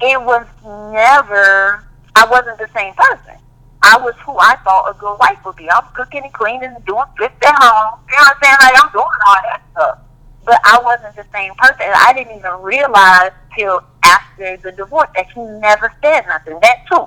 it 0.00 0.20
was 0.20 0.44
never 0.92 1.84
I 2.16 2.26
wasn't 2.30 2.58
the 2.58 2.68
same 2.74 2.94
person. 2.94 3.34
I 3.82 3.98
was 3.98 4.14
who 4.24 4.36
I 4.38 4.56
thought 4.64 4.90
a 4.90 4.98
good 4.98 5.16
wife 5.20 5.38
would 5.44 5.56
be. 5.56 5.70
I'm 5.70 5.84
cooking 5.94 6.22
and 6.24 6.32
cleaning 6.32 6.64
and 6.74 6.84
doing 6.86 7.04
flips 7.16 7.34
at 7.46 7.54
home. 7.62 8.00
You 8.08 8.16
know 8.16 8.22
what 8.24 8.36
I'm 8.36 8.42
saying? 8.42 8.56
Like 8.62 8.82
I'm 8.84 8.90
doing 8.92 9.04
all 9.26 9.36
that 9.44 9.62
stuff. 9.72 9.98
But 10.46 10.60
I 10.64 10.80
wasn't 10.82 11.16
the 11.16 11.26
same 11.32 11.52
person. 11.56 11.86
I 11.94 12.12
didn't 12.14 12.38
even 12.38 12.52
realize 12.62 13.32
till 13.56 13.82
after 14.04 14.56
the 14.56 14.72
divorce 14.72 15.08
that 15.16 15.26
he 15.32 15.40
never 15.40 15.92
said 16.00 16.22
nothing. 16.28 16.58
That 16.62 16.84
too. 16.90 17.06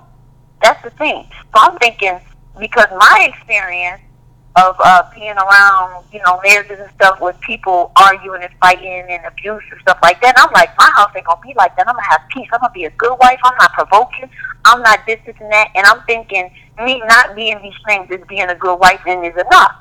That's 0.62 0.84
the 0.84 0.90
thing. 0.92 1.26
So 1.32 1.56
I'm 1.56 1.78
thinking 1.78 2.20
because 2.60 2.88
my 2.92 3.32
experience 3.34 4.02
of 4.56 4.76
uh, 4.84 5.04
being 5.16 5.38
around, 5.38 6.04
you 6.12 6.20
know, 6.26 6.40
marriages 6.44 6.80
and 6.80 6.92
stuff 6.92 7.22
with 7.22 7.40
people 7.40 7.92
arguing 7.96 8.44
and 8.44 8.52
fighting 8.60 9.06
and 9.10 9.26
abuse 9.26 9.64
and 9.72 9.80
stuff 9.82 10.00
like 10.04 10.20
that. 10.22 10.34
I'm 10.38 10.52
like, 10.52 10.70
my 10.78 10.92
house 10.96 11.12
ain't 11.16 11.26
gonna 11.26 11.40
be 11.42 11.54
like 11.56 11.76
that. 11.78 11.88
I'm 11.88 11.96
gonna 11.96 12.08
have 12.10 12.22
peace. 12.30 12.48
I'm 12.52 12.60
gonna 12.60 12.74
be 12.74 12.86
a 12.86 12.92
good 12.92 13.16
wife. 13.20 13.40
I'm 13.44 13.56
not 13.58 13.72
provoking. 13.74 14.30
I'm 14.66 14.82
not 14.82 15.06
this, 15.06 15.20
this, 15.26 15.36
and 15.40 15.52
that. 15.52 15.70
And 15.76 15.86
I'm 15.86 16.02
thinking 16.04 16.52
me 16.84 17.02
not 17.08 17.36
being 17.36 17.62
these 17.62 17.74
things 17.88 18.10
is 18.12 18.26
being 18.28 18.50
a 18.50 18.56
good 18.56 18.76
wife 18.76 19.02
and 19.08 19.26
is 19.26 19.34
enough. 19.34 19.76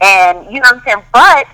And 0.00 0.46
you 0.46 0.60
know 0.60 0.70
what 0.70 0.76
I'm 0.76 0.82
saying? 0.84 1.02
But 1.12 1.46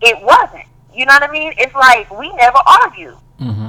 it 0.00 0.22
wasn't. 0.22 0.64
You 0.94 1.04
know 1.06 1.14
what 1.14 1.28
I 1.28 1.30
mean? 1.32 1.52
It's 1.58 1.74
like 1.74 2.10
we 2.18 2.32
never 2.34 2.58
argued. 2.66 3.16
hmm 3.38 3.68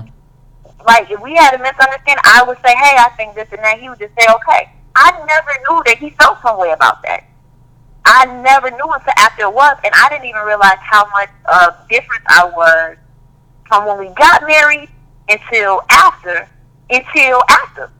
Like 0.85 1.09
if 1.11 1.19
we 1.21 1.35
had 1.35 1.53
a 1.55 1.59
misunderstanding, 1.59 2.23
I 2.23 2.43
would 2.47 2.57
say, 2.63 2.73
"Hey, 2.75 2.95
I 2.97 3.09
think 3.17 3.35
this 3.35 3.47
and 3.51 3.59
that." 3.63 3.79
He 3.79 3.89
would 3.89 3.99
just 3.99 4.13
say, 4.19 4.25
"Okay." 4.35 4.71
I 4.95 5.11
never 5.27 5.51
knew 5.69 5.83
that 5.85 5.97
he 5.99 6.09
felt 6.11 6.41
some 6.41 6.57
way 6.57 6.71
about 6.71 7.03
that. 7.03 7.23
I 8.05 8.25
never 8.41 8.71
knew 8.71 8.87
until 8.87 9.13
after 9.17 9.43
it 9.43 9.53
was, 9.53 9.77
and 9.83 9.93
I 9.93 10.09
didn't 10.09 10.25
even 10.25 10.41
realize 10.41 10.79
how 10.79 11.07
much 11.11 11.29
uh, 11.45 11.71
difference 11.89 12.23
I 12.27 12.45
was 12.45 12.97
from 13.67 13.85
when 13.85 13.99
we 13.99 14.07
got 14.15 14.41
married 14.47 14.89
until 15.29 15.81
after, 15.91 16.47
until 16.89 17.43
after, 17.49 17.91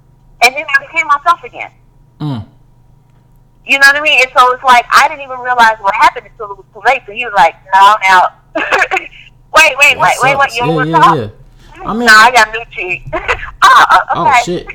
and 0.41 0.55
then 0.55 0.65
I 0.65 0.85
became 0.87 1.07
myself 1.07 1.43
again. 1.43 1.71
Mm. 2.21 2.47
You 3.67 3.79
know 3.79 3.87
what 3.87 3.97
I 3.97 4.01
mean? 4.01 4.21
And 4.21 4.31
so 4.35 4.53
it's 4.53 4.63
like 4.63 4.85
I 4.91 5.09
didn't 5.09 5.23
even 5.23 5.39
realize 5.39 5.75
what 5.81 5.93
happened 5.95 6.27
until 6.27 6.51
it 6.51 6.57
was 6.57 6.65
too 6.73 6.81
late. 6.85 7.01
So 7.05 7.11
he 7.11 7.25
was 7.25 7.33
like, 7.35 7.55
"No, 7.73 7.95
I'm 7.95 7.99
out." 8.05 8.31
wait, 9.53 9.75
wait, 9.77 9.97
wait, 9.99 10.15
wait, 10.23 10.37
wait. 10.37 10.55
You 10.55 10.65
yeah, 10.65 10.73
want 10.73 10.87
to 10.87 10.91
yeah, 10.91 10.99
talk? 10.99 11.15
yeah. 11.17 11.83
I 11.83 11.93
mean, 11.93 12.05
nah, 12.05 12.13
I 12.13 12.31
got 12.31 12.51
new 12.53 12.63
cheek. 12.71 13.03
oh, 13.13 13.85
uh, 13.89 13.99
oh 14.15 14.33
shit. 14.45 14.67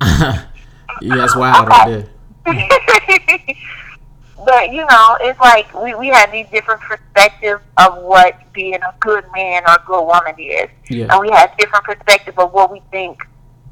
yeah, 1.02 1.16
that's 1.16 1.34
wild 1.36 1.68
right 1.68 1.88
there. 1.88 2.08
but 4.46 4.72
you 4.72 4.86
know, 4.86 5.16
it's 5.20 5.40
like 5.40 5.74
we, 5.74 5.94
we 5.96 6.06
have 6.08 6.30
these 6.30 6.46
different 6.52 6.80
perspectives 6.80 7.62
of 7.76 8.02
what 8.02 8.36
being 8.52 8.74
a 8.74 8.94
good 9.00 9.24
man 9.34 9.64
or 9.66 9.74
a 9.74 9.82
good 9.84 10.04
woman 10.04 10.34
is, 10.38 10.68
Yeah. 10.88 11.08
and 11.10 11.20
we 11.20 11.30
have 11.30 11.56
different 11.58 11.84
perspectives 11.84 12.38
of 12.38 12.52
what 12.52 12.70
we 12.70 12.80
think 12.92 13.20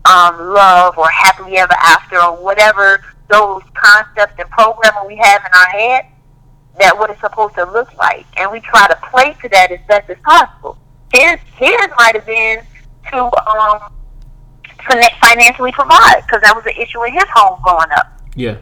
um, 0.09 0.39
love 0.39 0.97
or 0.99 1.09
happily 1.09 1.57
ever 1.57 1.73
after 1.75 2.21
or 2.23 2.37
whatever 2.43 3.03
those 3.29 3.63
concepts 3.75 4.35
and 4.39 4.49
programming 4.51 5.07
we 5.07 5.17
have 5.17 5.43
in 5.45 5.53
our 5.53 5.69
head 5.69 6.07
that 6.79 6.97
what 6.97 7.11
it's 7.11 7.21
supposed 7.21 7.55
to 7.55 7.65
look 7.73 7.93
like, 7.97 8.27
and 8.37 8.51
we 8.53 8.61
try 8.61 8.87
to 8.87 8.97
play 9.11 9.35
to 9.43 9.49
that 9.49 9.73
as 9.73 9.81
best 9.89 10.09
as 10.11 10.19
possible. 10.23 10.77
His 11.13 11.41
his 11.57 11.89
might 11.99 12.15
have 12.15 12.27
been 12.27 12.61
to 13.11 13.19
um, 13.49 13.93
fin- 14.85 15.17
financially 15.21 15.73
provide 15.73 16.23
because 16.27 16.43
that 16.43 16.55
was 16.55 16.67
an 16.67 16.77
issue 16.81 17.03
in 17.05 17.15
his 17.15 17.25
home 17.33 17.59
growing 17.65 17.91
up. 17.97 18.21
Yeah. 18.35 18.59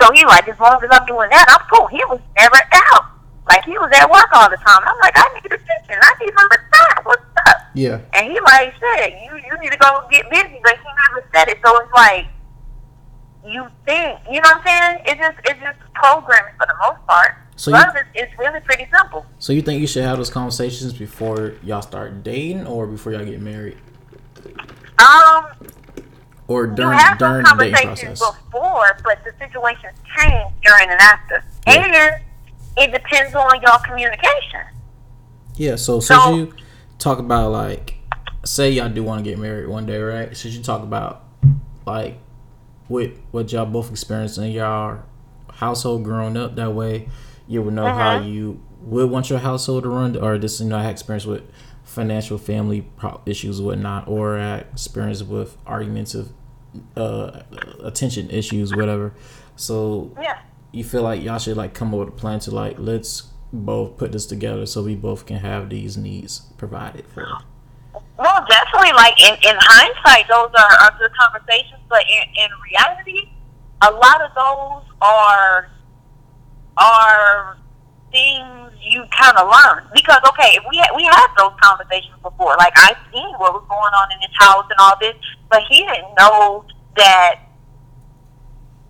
So 0.00 0.10
he 0.12 0.24
like, 0.24 0.48
as 0.48 0.58
long 0.58 0.82
as 0.82 0.90
I'm 0.90 1.06
doing 1.06 1.28
that, 1.30 1.46
I'm 1.48 1.62
cool. 1.70 1.86
He 1.88 2.02
was 2.08 2.20
never 2.36 2.58
out. 2.72 3.04
Like 3.46 3.64
he 3.64 3.76
was 3.76 3.92
at 3.94 4.10
work 4.10 4.28
all 4.32 4.48
the 4.48 4.56
time. 4.56 4.80
I'm 4.82 4.98
like, 5.00 5.12
I 5.14 5.28
need 5.34 5.52
attention. 5.52 6.00
I 6.00 6.12
need 6.20 6.32
some 6.32 6.48
time. 6.48 7.04
What's 7.04 7.22
up? 7.46 7.56
Yeah. 7.74 8.00
And 8.12 8.30
he 8.32 8.38
like 8.40 8.72
said, 8.80 9.08
you 9.24 9.36
you 9.36 9.58
need 9.60 9.72
to 9.72 9.78
go 9.78 10.06
get 10.10 10.28
busy, 10.30 10.60
but 10.62 10.76
he 10.76 10.84
never 11.14 11.28
said 11.34 11.48
it. 11.48 11.58
So 11.64 11.76
it's 11.80 11.92
like 11.92 12.26
you 13.46 13.66
think, 13.84 14.18
you 14.30 14.40
know 14.40 14.48
what 14.48 14.56
I'm 14.58 14.66
saying? 14.66 15.02
It's 15.06 15.20
just 15.20 15.38
it's 15.44 15.60
just 15.60 15.78
programming 15.94 16.54
for 16.56 16.66
the 16.66 16.74
most 16.88 17.06
part. 17.06 17.34
So 17.56 17.70
you- 17.70 17.76
Love 17.76 17.94
is 17.96 18.02
it's 18.14 18.38
really 18.38 18.60
pretty 18.60 18.86
simple. 18.96 19.26
So 19.38 19.52
you 19.52 19.60
think 19.62 19.80
you 19.80 19.86
should 19.86 20.04
have 20.04 20.16
those 20.18 20.30
conversations 20.30 20.92
before 20.92 21.54
y'all 21.62 21.82
start 21.82 22.22
dating 22.22 22.66
or 22.66 22.86
before 22.86 23.12
y'all 23.12 23.24
get 23.24 23.40
married? 23.40 23.76
Um, 24.98 25.46
Or 26.46 26.66
you 26.66 26.74
during 26.74 26.98
during 27.18 27.42
the 27.44 27.54
dating 27.58 27.74
conversations 27.74 28.20
process? 28.20 28.42
before, 28.44 28.98
but 29.02 29.18
the 29.24 29.32
situations 29.38 29.96
change 30.16 30.52
during 30.62 30.88
and 30.90 31.00
after, 31.00 31.44
Yeah. 31.66 31.72
and 31.84 32.22
it 32.76 32.92
depends 32.92 33.34
on 33.34 33.60
your 33.62 33.78
communication. 33.78 34.60
Yeah, 35.56 35.76
so 35.76 36.00
So- 36.00 36.14
should 36.14 36.36
you 36.36 36.54
talk 37.04 37.18
about 37.18 37.52
like 37.52 37.94
say 38.44 38.70
y'all 38.70 38.88
do 38.88 39.04
want 39.04 39.22
to 39.24 39.30
get 39.30 39.38
married 39.38 39.68
one 39.68 39.86
day, 39.86 40.00
right? 40.00 40.36
Should 40.36 40.52
you 40.52 40.62
talk 40.62 40.82
about 40.82 41.22
like 41.86 42.18
what 42.88 43.12
what 43.30 43.52
y'all 43.52 43.66
both 43.66 43.90
experienced 43.90 44.38
in 44.38 44.50
y'all 44.50 45.00
household 45.52 46.02
growing 46.02 46.36
up 46.36 46.56
that 46.56 46.72
way 46.74 47.08
you 47.46 47.62
would 47.62 47.74
know 47.74 47.86
how 47.86 48.18
Mhm. 48.18 48.32
you 48.32 48.60
would 48.82 49.08
want 49.10 49.30
your 49.30 49.38
household 49.38 49.84
to 49.84 49.88
run 49.88 50.16
or 50.16 50.36
just 50.38 50.60
you 50.60 50.66
know 50.66 50.76
I 50.78 50.82
had 50.82 50.90
experience 50.92 51.26
with 51.26 51.42
financial 51.84 52.38
family 52.38 52.86
issues 53.26 53.60
whatnot 53.62 54.08
or 54.08 54.38
I 54.38 54.56
experience 54.72 55.22
with 55.22 55.56
arguments 55.66 56.14
of 56.14 56.30
uh 56.96 57.42
attention 57.84 58.28
issues 58.30 58.74
whatever 58.74 59.12
so 59.56 60.10
Yeah. 60.20 60.38
you 60.72 60.82
feel 60.84 61.02
like 61.02 61.22
y'all 61.22 61.38
should 61.38 61.56
like 61.56 61.72
come 61.74 61.92
up 61.94 62.00
with 62.00 62.08
a 62.08 62.12
plan 62.12 62.40
to 62.40 62.50
like 62.50 62.76
let's 62.78 63.24
both 63.54 63.96
put 63.96 64.12
this 64.12 64.26
together 64.26 64.66
so 64.66 64.82
we 64.82 64.94
both 64.94 65.26
can 65.26 65.38
have 65.38 65.70
these 65.70 65.96
needs 65.96 66.40
provided 66.56 67.06
for. 67.06 67.26
Well, 68.18 68.44
definitely, 68.48 68.92
like 68.92 69.20
in, 69.20 69.34
in 69.34 69.56
hindsight, 69.58 70.28
those 70.28 70.50
are, 70.54 70.74
are 70.82 70.98
good 70.98 71.10
conversations, 71.18 71.80
but 71.88 72.04
in, 72.08 72.44
in 72.44 72.50
reality, 72.70 73.30
a 73.82 73.90
lot 73.90 74.20
of 74.20 74.30
those 74.34 74.92
are 75.00 75.70
are 76.76 77.58
things 78.10 78.72
you 78.80 79.04
kind 79.10 79.36
of 79.36 79.48
learn 79.48 79.86
because 79.94 80.20
okay, 80.28 80.58
we 80.70 80.82
we 80.94 81.04
had 81.04 81.28
those 81.36 81.52
conversations 81.60 82.14
before. 82.22 82.54
Like 82.58 82.72
I 82.76 82.94
seen 83.12 83.34
what 83.38 83.52
was 83.52 83.64
going 83.68 83.94
on 83.94 84.12
in 84.12 84.20
his 84.20 84.36
house 84.38 84.66
and 84.70 84.78
all 84.78 84.94
this, 85.00 85.16
but 85.50 85.62
he 85.68 85.78
didn't 85.78 86.14
know 86.18 86.64
that. 86.96 87.40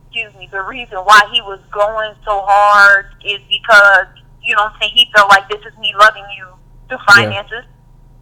Excuse 0.06 0.34
me. 0.38 0.48
The 0.52 0.62
reason 0.62 0.98
why 0.98 1.22
he 1.32 1.40
was 1.40 1.58
going 1.72 2.14
so 2.24 2.42
hard 2.46 3.06
is 3.24 3.40
because 3.48 4.06
you 4.44 4.54
know 4.54 4.62
what 4.64 4.72
I'm 4.74 4.80
saying 4.80 4.92
he 4.94 5.10
felt 5.14 5.28
like 5.30 5.48
this 5.48 5.60
is 5.64 5.76
me 5.78 5.94
loving 5.98 6.24
you 6.36 6.48
through 6.88 6.98
finances. 7.08 7.64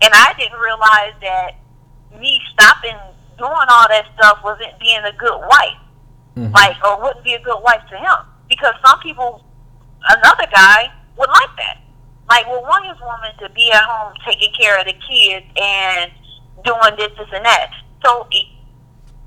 And 0.03 0.11
I 0.15 0.35
didn't 0.39 0.59
realize 0.59 1.15
that 1.21 1.51
me 2.19 2.41
stopping 2.53 2.97
doing 3.39 3.69
all 3.71 3.87
that 3.89 4.07
stuff 4.17 4.39
wasn't 4.45 4.79
being 4.79 5.03
a 5.05 5.13
good 5.13 5.39
wife, 5.49 5.79
Mhm. 6.37 6.55
like, 6.55 6.77
or 6.85 7.01
wouldn't 7.03 7.25
be 7.25 7.35
a 7.35 7.41
good 7.41 7.61
wife 7.63 7.83
to 7.91 7.97
him. 7.99 8.19
Because 8.49 8.75
some 8.85 8.99
people, 9.01 9.45
another 10.09 10.47
guy 10.55 10.93
would 11.17 11.29
like 11.29 11.57
that. 11.57 11.79
Like, 12.29 12.47
well, 12.47 12.63
want 12.63 12.87
his 12.87 13.01
woman 13.01 13.37
to 13.39 13.49
be 13.51 13.73
at 13.73 13.83
home 13.83 14.15
taking 14.25 14.53
care 14.55 14.79
of 14.79 14.87
the 14.87 14.95
kids 14.95 15.47
and 15.57 16.11
doing 16.65 16.97
this, 16.97 17.11
this, 17.19 17.29
and 17.33 17.45
that. 17.45 17.71
So 18.05 18.27
it, 18.31 18.47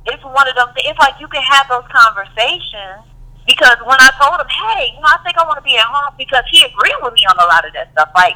it's 0.06 0.24
one 0.24 0.48
of 0.48 0.56
them. 0.56 0.70
It's 0.78 1.00
like 1.00 1.20
you 1.20 1.28
can 1.28 1.41
have 1.43 1.68
those 1.68 1.84
conversations. 1.91 3.04
Because 3.48 3.78
when 3.86 3.98
I 4.02 4.10
told 4.22 4.41
him, 4.41 4.48
hey, 4.50 4.89
you 4.93 5.00
know, 5.02 5.08
I 5.14 5.22
think 5.24 5.38
I 5.38 5.46
want 5.46 5.58
to 5.58 5.66
be 5.66 5.78
at 5.78 5.86
home, 5.86 6.14
because 6.18 6.43
he 6.50 6.64
agreed 6.66 6.98
with 7.02 7.14
me 7.14 7.26
on 7.30 7.38
a 7.38 7.46
lot 7.46 7.66
of 7.66 7.74
that 7.74 7.91
stuff. 7.93 8.10
Like, 8.16 8.36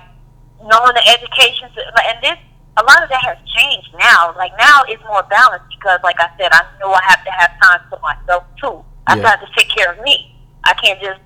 knowing 0.62 0.93
the 0.93 1.05
education 1.10 1.70
and 1.72 2.18
this 2.22 2.38
a 2.78 2.84
lot 2.84 3.01
of 3.01 3.07
that 3.10 3.24
has 3.24 3.38
changed 3.47 3.88
now 3.97 4.36
like 4.38 4.51
now 4.60 4.84
it's 4.88 5.01
more 5.07 5.24
balanced 5.32 5.64
because 5.72 5.99
like 6.03 6.20
i 6.20 6.28
said 6.38 6.49
i 6.51 6.62
know 6.82 6.91
i 6.91 6.99
have 7.07 7.24
to 7.24 7.32
have 7.32 7.49
time 7.64 7.80
for 7.89 7.97
myself 8.03 8.43
too 8.60 8.84
i 9.07 9.16
Yeah. 9.16 9.30
have 9.30 9.39
to 9.39 9.47
take 9.55 9.70
care 9.72 9.91
of 9.93 9.99
me 10.03 10.36
i 10.66 10.74
can't 10.74 10.99
just 10.99 11.20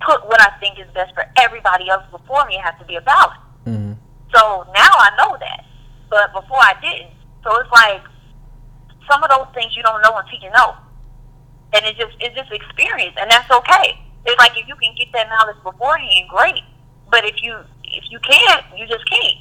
put 0.00 0.24
what 0.26 0.40
i 0.40 0.48
think 0.60 0.78
is 0.80 0.86
best 0.94 1.12
for 1.14 1.24
everybody 1.36 1.90
else 1.90 2.04
before 2.10 2.44
me 2.46 2.56
it 2.56 2.62
has 2.62 2.72
to 2.80 2.86
be 2.86 2.96
a 2.96 3.02
balance 3.02 3.36
Mhm. 3.66 3.96
so 4.34 4.64
now 4.74 4.92
i 4.96 5.10
know 5.20 5.36
that 5.40 5.64
but 6.08 6.32
before 6.32 6.58
i 6.64 6.72
didn't 6.80 7.12
so 7.44 7.54
it's 7.60 7.70
like 7.72 8.00
some 9.10 9.22
of 9.22 9.28
those 9.28 9.46
things 9.54 9.76
you 9.76 9.82
don't 9.82 10.00
know 10.00 10.16
until 10.16 10.40
you 10.40 10.50
know 10.52 10.74
and 11.72 11.84
it 11.84 11.96
just 11.96 12.16
it's 12.20 12.34
just 12.36 12.50
experience 12.52 13.14
and 13.18 13.30
that's 13.30 13.50
okay. 13.50 13.98
It's 14.26 14.38
like 14.38 14.52
if 14.56 14.68
you 14.68 14.76
can 14.76 14.94
get 14.96 15.08
that 15.12 15.28
knowledge 15.28 15.62
beforehand 15.62 16.28
great. 16.28 16.62
But 17.10 17.24
if 17.24 17.42
you 17.42 17.58
if 17.84 18.04
you 18.10 18.18
can't 18.20 18.64
you 18.76 18.86
just 18.86 19.08
can't. 19.10 19.38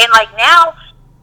And 0.00 0.10
like 0.12 0.28
now 0.36 0.74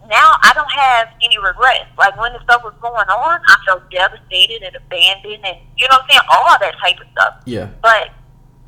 now 0.08 0.32
i 0.42 0.52
don't 0.54 0.70
have 0.72 1.08
any 1.22 1.38
regrets. 1.38 1.90
Like 1.98 2.18
when 2.20 2.32
the 2.32 2.42
stuff 2.42 2.62
was 2.62 2.74
going 2.80 3.08
on 3.08 3.40
i 3.46 3.56
felt 3.66 3.90
devastated 3.90 4.62
and 4.62 4.76
abandoned 4.76 5.44
and 5.44 5.58
you 5.76 5.88
know 5.88 5.96
what 5.96 6.02
i'm 6.02 6.08
saying 6.10 6.26
all 6.32 6.58
that 6.60 6.74
type 6.80 7.00
of 7.00 7.06
stuff. 7.12 7.34
Yeah. 7.44 7.70
but 7.82 8.10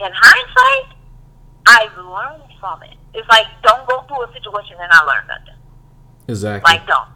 in 0.00 0.12
hindsight 0.12 0.96
i've 1.66 1.96
learned 1.96 2.50
from 2.58 2.82
it. 2.82 2.96
It's 3.14 3.28
like 3.28 3.46
don't 3.62 3.86
go 3.88 4.02
through 4.08 4.24
a 4.24 4.32
situation 4.32 4.76
and 4.80 4.90
i 4.92 5.04
learned 5.04 5.28
nothing. 5.28 5.60
Exactly. 6.30 6.72
like, 6.72 6.86
don't, 6.86 7.08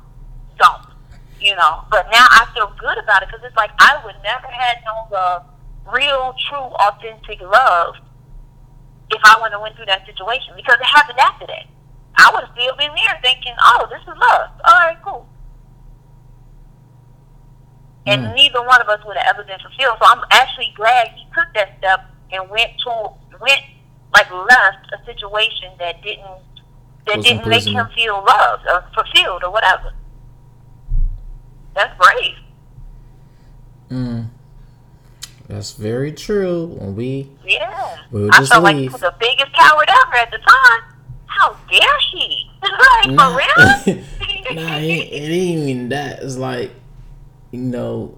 don't, 0.58 0.82
you 1.40 1.54
know. 1.56 1.84
But 1.90 2.06
now 2.12 2.26
I 2.30 2.46
feel 2.54 2.72
good 2.78 2.98
about 2.98 3.22
it 3.22 3.28
because 3.28 3.44
it's 3.44 3.56
like 3.56 3.70
I 3.78 4.00
would 4.04 4.16
never 4.22 4.46
had 4.46 4.78
no 4.84 5.08
love, 5.10 5.44
real, 5.92 6.34
true, 6.48 6.70
authentic 6.88 7.40
love, 7.40 7.94
if 9.10 9.20
I 9.24 9.36
wouldn't 9.36 9.52
have 9.52 9.62
went 9.62 9.76
through 9.76 9.86
that 9.86 10.06
situation 10.06 10.54
because 10.56 10.76
it 10.80 10.86
happened 10.86 11.18
after 11.18 11.46
that. 11.46 11.66
I 12.16 12.30
would 12.32 12.44
have 12.44 12.54
still 12.54 12.76
been 12.76 12.94
there 12.94 13.18
thinking, 13.22 13.54
oh, 13.62 13.86
this 13.90 14.00
is 14.02 14.16
love. 14.18 14.50
All 14.64 14.80
right, 14.80 14.96
cool. 15.02 15.26
And 18.06 18.22
Mm. 18.22 18.34
neither 18.34 18.62
one 18.62 18.80
of 18.80 18.88
us 18.88 19.04
would 19.04 19.16
have 19.16 19.34
ever 19.34 19.44
been 19.44 19.58
fulfilled. 19.60 19.98
So 20.00 20.06
I'm 20.06 20.22
actually 20.30 20.72
glad 20.76 21.08
he 21.08 21.24
took 21.34 21.52
that 21.54 21.76
step 21.78 22.04
and 22.32 22.48
went 22.50 22.78
to 22.84 23.10
went 23.40 23.62
like 24.14 24.30
left 24.30 24.92
a 24.92 25.04
situation 25.04 25.72
that 25.78 26.02
didn't 26.02 26.24
that 27.06 27.16
Wasn't 27.18 27.24
didn't 27.24 27.48
make 27.48 27.64
him 27.66 27.88
feel 27.94 28.22
loved 28.24 28.66
or 28.66 28.84
fulfilled 28.94 29.42
or 29.44 29.50
whatever. 29.50 29.92
That's 31.74 31.96
brave. 31.98 32.34
Mm. 33.90 34.26
That's 35.48 35.72
very 35.72 36.12
true. 36.12 36.66
When 36.78 36.96
we 36.96 37.30
Yeah. 37.44 37.96
We'll 38.10 38.30
I 38.32 38.38
just 38.38 38.52
felt 38.52 38.64
like 38.64 38.76
he 38.76 38.82
leave. 38.82 38.92
was 38.92 39.00
the 39.02 39.14
biggest 39.20 39.52
coward 39.52 39.88
ever 39.88 40.14
at 40.16 40.30
the 40.30 40.38
time. 40.38 40.82
How 41.26 41.56
dare 41.70 42.00
she? 42.12 42.50
like, 42.62 43.10
Nah. 43.10 43.30
for 43.30 43.38
real? 43.38 43.96
nah, 44.54 44.76
it, 44.78 44.84
it 44.84 45.30
ain't 45.30 45.68
even 45.68 45.88
that. 45.90 46.22
It's 46.22 46.36
like, 46.36 46.70
you 47.50 47.60
know, 47.60 48.16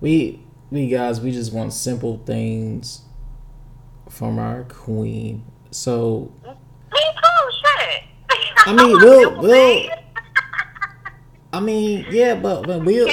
we 0.00 0.40
we 0.70 0.88
guys 0.88 1.20
we 1.20 1.32
just 1.32 1.52
want 1.52 1.72
simple 1.72 2.20
things 2.24 3.02
from 4.08 4.38
our 4.38 4.64
queen. 4.64 5.44
So 5.70 6.30
Me 6.44 6.52
too, 7.00 7.50
shit. 7.62 8.02
I 8.66 8.72
mean, 8.72 8.98
we'll- 8.98 9.40
we'll- 9.40 9.88
I 11.52 11.60
mean, 11.60 12.06
yeah, 12.10 12.34
but, 12.36 12.66
but 12.66 12.84
we'll 12.84 13.08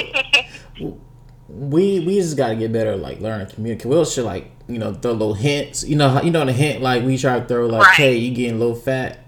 we 1.48 2.00
we 2.00 2.16
just 2.16 2.36
gotta 2.36 2.54
get 2.56 2.72
better 2.72 2.96
like 2.96 3.20
learn 3.20 3.46
to 3.46 3.54
communicate. 3.54 3.86
We'll 3.86 4.04
should 4.04 4.24
like 4.24 4.50
you 4.68 4.78
know 4.78 4.92
throw 4.94 5.12
little 5.12 5.34
hints. 5.34 5.84
You 5.84 5.96
know 5.96 6.20
you 6.22 6.30
know 6.30 6.44
the 6.44 6.52
hint 6.52 6.82
like 6.82 7.02
we 7.04 7.16
try 7.18 7.40
to 7.40 7.46
throw 7.46 7.66
like 7.66 7.82
Right. 7.86 7.94
hey 7.94 8.16
you 8.16 8.34
getting 8.34 8.56
a 8.56 8.58
little 8.58 8.74
fat, 8.74 9.24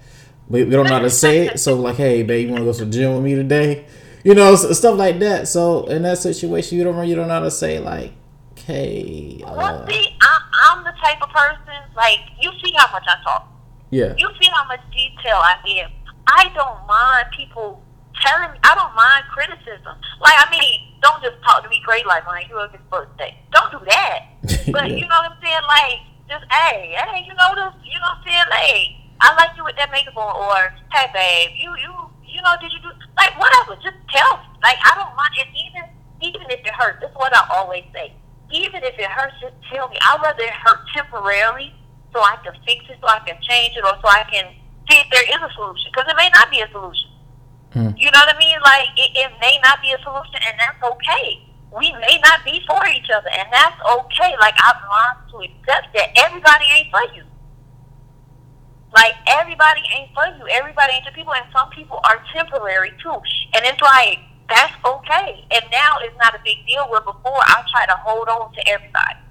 but 0.48 0.60
we 0.66 0.70
don't 0.70 0.86
know 0.86 0.92
how 0.94 0.98
to 1.00 1.10
say 1.10 1.46
it. 1.46 1.58
So 1.60 1.74
like 1.76 1.96
hey 1.96 2.22
babe 2.22 2.46
you 2.48 2.52
want 2.52 2.60
to 2.60 2.66
go 2.66 2.72
to 2.78 2.84
the 2.84 2.90
gym 2.90 3.14
with 3.14 3.24
me 3.24 3.34
today? 3.34 3.86
you 4.22 4.34
know, 4.34 4.54
stuff 4.54 4.98
like 4.98 5.18
that. 5.20 5.48
So 5.48 5.86
in 5.86 6.02
that 6.02 6.18
situation, 6.18 6.76
you 6.76 6.84
don't 6.84 7.08
you 7.08 7.14
don't 7.16 7.26
know 7.28 7.34
how 7.34 7.40
to 7.40 7.50
say 7.50 7.78
like, 7.78 8.12
"Hey, 8.66 9.40
Well, 9.42 9.82
uh, 9.82 9.86
see, 9.88 10.14
I, 10.20 10.40
I'm 10.68 10.84
the 10.84 10.92
type 11.02 11.22
of 11.22 11.30
person 11.30 11.72
like 11.96 12.18
you 12.38 12.50
see 12.62 12.70
how 12.76 12.92
much 12.92 13.04
I 13.08 13.22
talk. 13.24 13.48
yeah, 13.88 14.12
You 14.18 14.28
see 14.40 14.50
how 14.52 14.66
much 14.68 14.80
detail 14.92 15.36
I 15.36 15.54
give. 15.64 15.90
I 16.26 16.50
don't 16.54 16.86
mind 16.86 17.28
people 17.34 17.82
telling 18.20 18.52
me. 18.52 18.58
I 18.64 18.74
don't 18.74 18.94
mind 18.94 19.24
criticism. 19.32 19.94
Like 20.20 20.36
I 20.36 20.46
mean, 20.50 20.94
don't 21.02 21.20
just 21.22 21.36
talk 21.42 21.62
to 21.64 21.68
me 21.68 21.80
great 21.84 22.06
like 22.06 22.26
when 22.28 22.42
you 22.48 22.56
his 22.72 22.80
birthday. 22.90 23.36
Don't 23.52 23.70
do 23.72 23.80
that. 23.88 24.20
But 24.72 24.86
Yeah. 24.88 24.96
you 25.02 25.06
know 25.08 25.18
what 25.24 25.32
I'm 25.34 25.40
saying? 25.42 25.66
Like, 25.66 25.98
just 26.30 26.44
hey, 26.52 26.94
hey, 26.94 27.26
you 27.26 27.34
know 27.34 27.50
this. 27.58 27.74
You 27.82 27.98
know 27.98 28.06
what 28.14 28.22
I'm 28.22 28.24
saying? 28.24 28.48
Like, 28.50 28.86
I 29.20 29.34
like 29.36 29.52
you 29.56 29.64
with 29.64 29.76
that 29.76 29.90
makeup 29.90 30.16
on, 30.16 30.30
or 30.36 30.72
hey, 30.94 31.10
babe, 31.12 31.50
you 31.58 31.70
you 31.76 31.92
you 32.22 32.40
know, 32.42 32.54
did 32.62 32.70
you 32.72 32.78
do 32.80 32.90
like 33.18 33.34
whatever? 33.40 33.74
Just 33.82 33.98
tell 34.14 34.38
me. 34.38 34.46
Like, 34.62 34.78
I 34.86 34.94
don't 34.94 35.10
mind. 35.18 35.34
And 35.42 35.50
even 35.58 35.84
even 36.22 36.46
if 36.52 36.60
it 36.62 36.74
hurts, 36.78 37.00
that's 37.02 37.14
what 37.16 37.34
I 37.34 37.42
always 37.50 37.84
say. 37.92 38.12
Even 38.52 38.82
if 38.84 38.94
it 38.98 39.10
hurts, 39.10 39.34
just 39.40 39.54
tell 39.72 39.88
me. 39.88 39.98
I'd 40.00 40.20
rather 40.22 40.42
it 40.42 40.54
hurt 40.54 40.80
temporarily 40.94 41.74
so 42.12 42.20
I 42.22 42.36
can 42.42 42.54
fix 42.66 42.84
it, 42.90 42.98
so 43.00 43.06
I 43.08 43.20
can 43.26 43.38
change 43.42 43.74
it, 43.76 43.82
or 43.84 43.94
so 44.02 44.06
I 44.08 44.22
can 44.30 44.46
see 44.90 44.98
if 44.98 45.06
there 45.10 45.22
is 45.26 45.40
a 45.42 45.50
solution. 45.54 45.90
Because 45.90 46.06
it 46.10 46.16
may 46.16 46.30
not 46.34 46.50
be 46.50 46.60
a 46.60 46.68
solution. 46.70 47.09
Hmm. 47.72 47.94
You 47.96 48.10
know 48.10 48.18
what 48.18 48.34
I 48.34 48.38
mean? 48.38 48.58
Like 48.62 48.88
it, 48.96 49.10
it 49.14 49.30
may 49.40 49.58
not 49.62 49.80
be 49.82 49.92
a 49.92 49.98
solution, 50.02 50.40
and 50.42 50.58
that's 50.58 50.82
okay. 50.82 51.46
We 51.70 51.92
may 52.02 52.18
not 52.24 52.44
be 52.44 52.60
for 52.66 52.82
each 52.90 53.06
other, 53.14 53.30
and 53.30 53.46
that's 53.52 53.78
okay. 53.78 54.34
Like 54.40 54.54
I've 54.58 54.82
learned 54.82 55.20
to 55.30 55.36
accept 55.46 55.94
that 55.94 56.10
everybody 56.18 56.66
ain't 56.74 56.90
for 56.90 57.04
you. 57.14 57.22
Like 58.92 59.14
everybody 59.28 59.82
ain't 59.94 60.10
for 60.14 60.26
you. 60.34 60.50
Everybody 60.50 60.94
ain't 60.94 61.04
your 61.04 61.14
people, 61.14 61.32
and 61.34 61.46
some 61.54 61.70
people 61.70 62.00
are 62.02 62.18
temporary 62.34 62.90
too. 63.02 63.14
And 63.54 63.62
it's 63.62 63.80
like 63.80 64.18
that's 64.50 64.74
okay. 64.84 65.46
And 65.54 65.62
now 65.70 66.02
it's 66.02 66.16
not 66.18 66.34
a 66.34 66.40
big 66.44 66.58
deal. 66.66 66.90
Where 66.90 67.00
before 67.00 67.38
I 67.46 67.62
try 67.70 67.86
to 67.86 67.94
hold 68.02 68.28
on 68.28 68.52
to 68.52 68.68
everybody. 68.68 69.22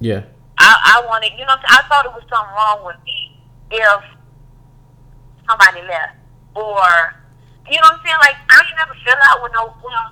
yeah, 0.00 0.22
I, 0.58 0.98
I 0.98 1.06
wanted, 1.06 1.32
you 1.38 1.46
know, 1.46 1.54
what 1.54 1.62
I'm 1.62 1.78
saying? 1.78 1.78
I 1.78 1.88
thought 1.88 2.06
it 2.06 2.12
was 2.12 2.26
something 2.26 2.54
wrong 2.58 2.82
with 2.84 2.96
me 3.06 3.38
if 3.70 4.02
somebody 5.48 5.86
left, 5.86 6.16
or 6.54 7.14
you 7.70 7.80
know 7.80 7.88
what 7.88 8.00
I'm 8.00 8.04
saying? 8.04 8.20
Like 8.20 8.36
I 8.50 8.56
ain't 8.60 8.76
never 8.76 8.96
fell 9.04 9.20
out 9.30 9.42
with 9.42 9.52
no. 9.52 9.72
You 9.80 9.90
know, 9.90 10.06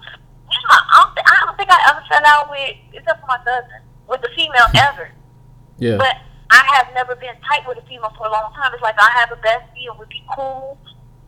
I 0.68 1.00
don't, 1.00 1.12
th- 1.16 1.26
I 1.26 1.34
don't 1.46 1.56
think 1.56 1.70
I 1.72 1.80
ever 1.88 2.02
fell 2.12 2.26
out 2.28 2.50
with, 2.52 2.76
except 2.92 3.20
for 3.24 3.26
my 3.26 3.40
cousin, 3.40 3.80
with 4.04 4.20
a 4.20 4.28
female 4.36 4.68
ever. 4.76 5.08
yeah, 5.80 5.96
But 5.96 6.20
I 6.52 6.60
have 6.76 6.92
never 6.92 7.16
been 7.16 7.32
tight 7.48 7.64
with 7.66 7.78
a 7.80 7.84
female 7.88 8.12
for 8.20 8.26
a 8.28 8.30
long 8.30 8.52
time. 8.52 8.68
It's 8.74 8.82
like 8.84 9.00
I 9.00 9.08
have 9.16 9.32
a 9.32 9.40
bestie 9.40 9.88
and 9.88 9.96
we'd 9.98 10.12
be 10.12 10.20
cool, 10.36 10.76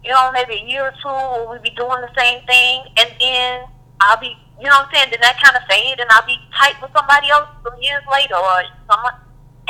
you 0.04 0.12
know, 0.12 0.28
maybe 0.32 0.60
a 0.60 0.64
year 0.68 0.92
or 0.92 0.94
two, 1.00 1.08
or 1.08 1.48
we'd 1.50 1.62
be 1.64 1.72
doing 1.72 2.04
the 2.04 2.12
same 2.12 2.44
thing, 2.44 2.84
and 3.00 3.08
then 3.16 3.64
I'll 4.04 4.20
be, 4.20 4.36
you 4.60 4.68
know 4.68 4.84
what 4.84 4.92
I'm 4.92 4.94
saying, 4.94 5.08
then 5.08 5.24
that 5.24 5.40
kind 5.40 5.56
of 5.56 5.64
fade, 5.72 5.96
and 5.98 6.08
I'll 6.12 6.26
be 6.28 6.36
tight 6.60 6.76
with 6.84 6.92
somebody 6.92 7.30
else 7.32 7.48
some 7.64 7.80
years 7.80 8.04
later, 8.12 8.36
or 8.36 8.60
someone, 8.92 9.16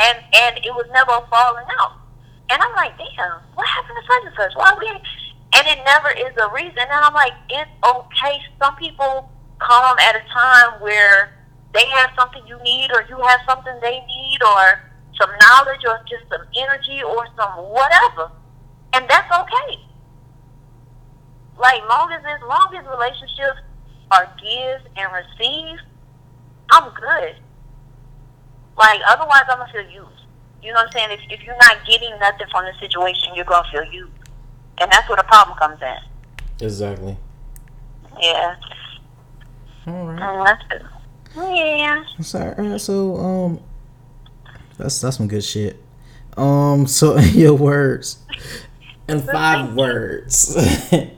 and 0.03 0.19
and 0.35 0.59
it 0.59 0.75
was 0.75 0.91
never 0.91 1.15
falling 1.31 1.71
out. 1.79 2.03
And 2.51 2.59
I'm 2.61 2.75
like, 2.75 2.99
damn, 2.99 3.39
what 3.55 3.71
happened 3.71 3.97
to 3.97 4.05
such 4.05 4.25
and 4.27 4.35
such? 4.35 4.53
Why 4.59 4.75
we? 4.75 4.91
And 5.65 5.79
it 5.79 5.85
never 5.85 6.11
is 6.11 6.37
a 6.37 6.53
reason. 6.53 6.77
And 6.77 6.93
I'm 6.93 7.15
like, 7.15 7.33
it's 7.49 7.71
okay. 7.83 8.39
Some 8.63 8.77
people 8.77 9.31
come 9.59 9.99
at 9.99 10.15
a 10.15 10.21
time 10.29 10.81
where 10.81 11.33
they 11.73 11.87
have 11.87 12.11
something 12.19 12.47
you 12.47 12.63
need, 12.63 12.91
or 12.93 13.05
you 13.09 13.17
have 13.27 13.41
something 13.49 13.73
they 13.81 14.01
need, 14.07 14.39
or 14.43 14.83
some 15.19 15.31
knowledge, 15.41 15.81
or 15.87 16.01
just 16.09 16.29
some 16.29 16.47
energy, 16.57 17.03
or 17.03 17.27
some 17.37 17.51
whatever, 17.71 18.31
and 18.93 19.09
that's 19.09 19.31
okay. 19.33 19.81
Like 21.59 21.81
long 21.89 22.13
as 22.13 22.23
as 22.27 22.41
long 22.43 22.75
as 22.77 22.85
relationships 22.87 23.61
are 24.11 24.29
give 24.43 24.81
and 24.97 25.13
receive, 25.13 25.79
I'm 26.71 26.93
good. 26.95 27.37
Like 28.77 29.01
otherwise, 29.09 29.45
I'm 29.49 29.59
gonna 29.59 29.73
feel 29.73 29.83
used. 29.83 30.27
You 30.63 30.73
know 30.73 30.81
what 30.81 30.87
I'm 30.87 30.93
saying? 30.93 31.11
If 31.11 31.41
if 31.41 31.45
you're 31.45 31.57
not 31.57 31.79
getting 31.87 32.11
nothing 32.19 32.47
from 32.51 32.67
the 32.67 32.73
situation, 32.81 33.35
you're 33.35 33.45
gonna 33.45 33.67
feel 33.73 33.85
used, 33.85 34.13
and 34.81 34.91
that's 34.91 35.09
where 35.09 35.17
the 35.17 35.25
problem 35.25 35.57
comes 35.59 35.81
in. 35.83 36.65
exactly. 36.67 37.17
Yeah, 38.21 38.55
All 39.89 40.07
right. 40.07 40.45
That's 40.47 40.63
good. 40.69 40.83
Yeah. 41.37 42.05
So, 42.21 42.39
alright, 42.39 42.81
so 42.81 43.17
um, 43.17 43.61
that's 44.79 45.01
that's 45.01 45.17
some 45.17 45.27
good 45.27 45.43
shit. 45.45 45.83
Um, 46.37 46.87
so 46.87 47.17
in 47.17 47.29
your 47.35 47.55
words, 47.55 48.19
in 49.09 49.21
five 49.21 49.75
words, 49.75 50.57
okay. 50.93 51.11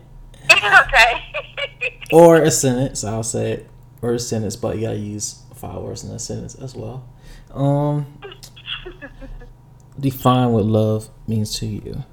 or 2.12 2.40
a 2.42 2.50
sentence, 2.50 3.04
I'll 3.04 3.22
say 3.22 3.52
it, 3.52 3.70
or 4.00 4.14
a 4.14 4.18
sentence, 4.18 4.56
but 4.56 4.76
you 4.76 4.82
gotta 4.86 4.96
use 4.96 5.42
five 5.54 5.76
words 5.82 6.02
in 6.02 6.10
a 6.12 6.18
sentence 6.18 6.54
as 6.54 6.74
well. 6.74 7.06
Um, 7.52 8.18
define 10.00 10.52
what 10.52 10.64
love 10.64 11.08
means 11.26 11.58
to 11.58 11.66
you. 11.66 12.04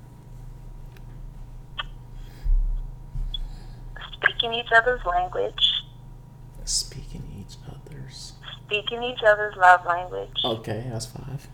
Speaking 4.44 4.60
each 4.60 4.72
other's 4.76 5.00
language, 5.06 5.64
Speaking 6.66 7.24
each 7.40 7.56
other's. 7.66 8.34
speaking 8.66 9.02
each 9.04 9.24
other's 9.26 9.56
love 9.56 9.86
language. 9.86 10.36
Okay, 10.44 10.86
that's 10.92 11.06
five. 11.06 11.48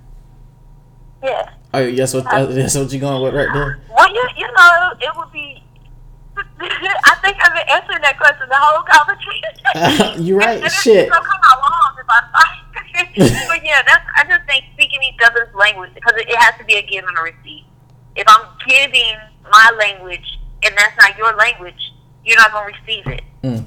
Yeah. 1.23 1.51
Oh, 1.71 1.85
yes, 1.85 2.15
what 2.15 2.25
uh, 2.25 2.45
that's 2.47 2.73
what 2.75 2.91
you 2.91 2.99
going 2.99 3.21
with 3.21 3.35
right 3.35 3.53
there. 3.53 3.79
Well, 3.95 4.11
you 4.11 4.27
you 4.37 4.47
know, 4.57 4.93
it 4.99 5.15
would 5.15 5.31
be. 5.31 5.63
I 6.37 7.15
think 7.21 7.37
I've 7.43 7.53
been 7.53 7.69
answering 7.69 8.01
that 8.01 8.17
question 8.17 8.49
the 8.49 8.57
whole 8.57 8.83
conversation. 8.89 10.25
You're 10.25 10.39
right, 10.39 10.71
shit. 10.71 11.11
gonna 11.11 11.23
come 11.23 11.41
out 11.45 11.59
long 11.61 11.95
if 11.99 12.05
I 12.09 13.45
But 13.49 13.63
yeah, 13.63 13.83
that's. 13.85 14.05
I 14.17 14.23
just 14.27 14.47
think 14.47 14.65
speaking 14.73 14.99
each 15.03 15.19
other's 15.23 15.53
language 15.53 15.91
because 15.93 16.13
it, 16.15 16.27
it 16.27 16.37
has 16.37 16.57
to 16.57 16.65
be 16.65 16.73
a 16.73 16.81
give 16.81 17.05
and 17.05 17.15
a 17.19 17.21
receive. 17.21 17.65
If 18.15 18.25
I'm 18.27 18.47
giving 18.67 19.13
my 19.51 19.71
language 19.77 20.39
and 20.65 20.75
that's 20.75 20.97
not 20.97 21.15
your 21.19 21.35
language, 21.35 21.88
you're 22.25 22.37
not 22.37 22.51
gonna 22.51 22.67
receive 22.67 23.07
it. 23.07 23.21
Mm. 23.43 23.65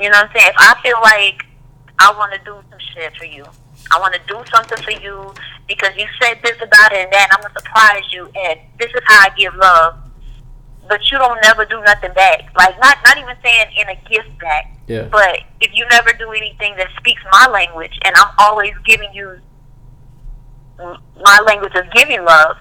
You 0.00 0.10
know 0.10 0.18
what 0.18 0.30
I'm 0.30 0.36
saying? 0.36 0.48
If 0.50 0.56
I 0.58 0.80
feel 0.82 0.98
like 1.02 1.44
I 1.98 2.12
want 2.16 2.32
to 2.32 2.38
do 2.44 2.60
some 2.70 2.78
shit 2.94 3.16
for 3.16 3.24
you, 3.24 3.44
I 3.90 3.98
want 4.00 4.14
to 4.14 4.20
do 4.26 4.42
something 4.52 4.82
for 4.82 4.90
you 4.90 5.32
because 5.68 5.90
you 5.96 6.06
said 6.20 6.38
this 6.42 6.56
about 6.62 6.92
it 6.92 7.04
and 7.04 7.12
that, 7.12 7.28
and 7.30 7.32
I'm 7.32 7.42
gonna 7.42 7.54
surprise 7.58 8.12
you, 8.12 8.26
and 8.34 8.60
this 8.78 8.90
is 8.90 9.00
how 9.06 9.26
I 9.26 9.30
give 9.36 9.54
love. 9.54 9.96
But 10.88 11.10
you 11.10 11.18
don't 11.18 11.40
never 11.42 11.64
do 11.64 11.80
nothing 11.82 12.12
back. 12.14 12.42
Like 12.56 12.78
not 12.80 12.98
not 13.04 13.18
even 13.18 13.36
saying 13.42 13.66
in 13.76 13.88
a 13.88 13.96
gift 14.08 14.38
back, 14.38 14.76
Yeah. 14.86 15.08
but 15.10 15.40
if 15.60 15.72
you 15.74 15.84
never 15.90 16.12
do 16.12 16.30
anything 16.30 16.76
that 16.76 16.88
speaks 16.98 17.20
my 17.32 17.48
language, 17.48 17.98
and 18.04 18.14
I'm 18.16 18.32
always 18.38 18.72
giving 18.84 19.12
you 19.12 19.40
my 20.78 21.40
language 21.46 21.74
of 21.74 21.90
giving 21.92 22.24
love, 22.24 22.56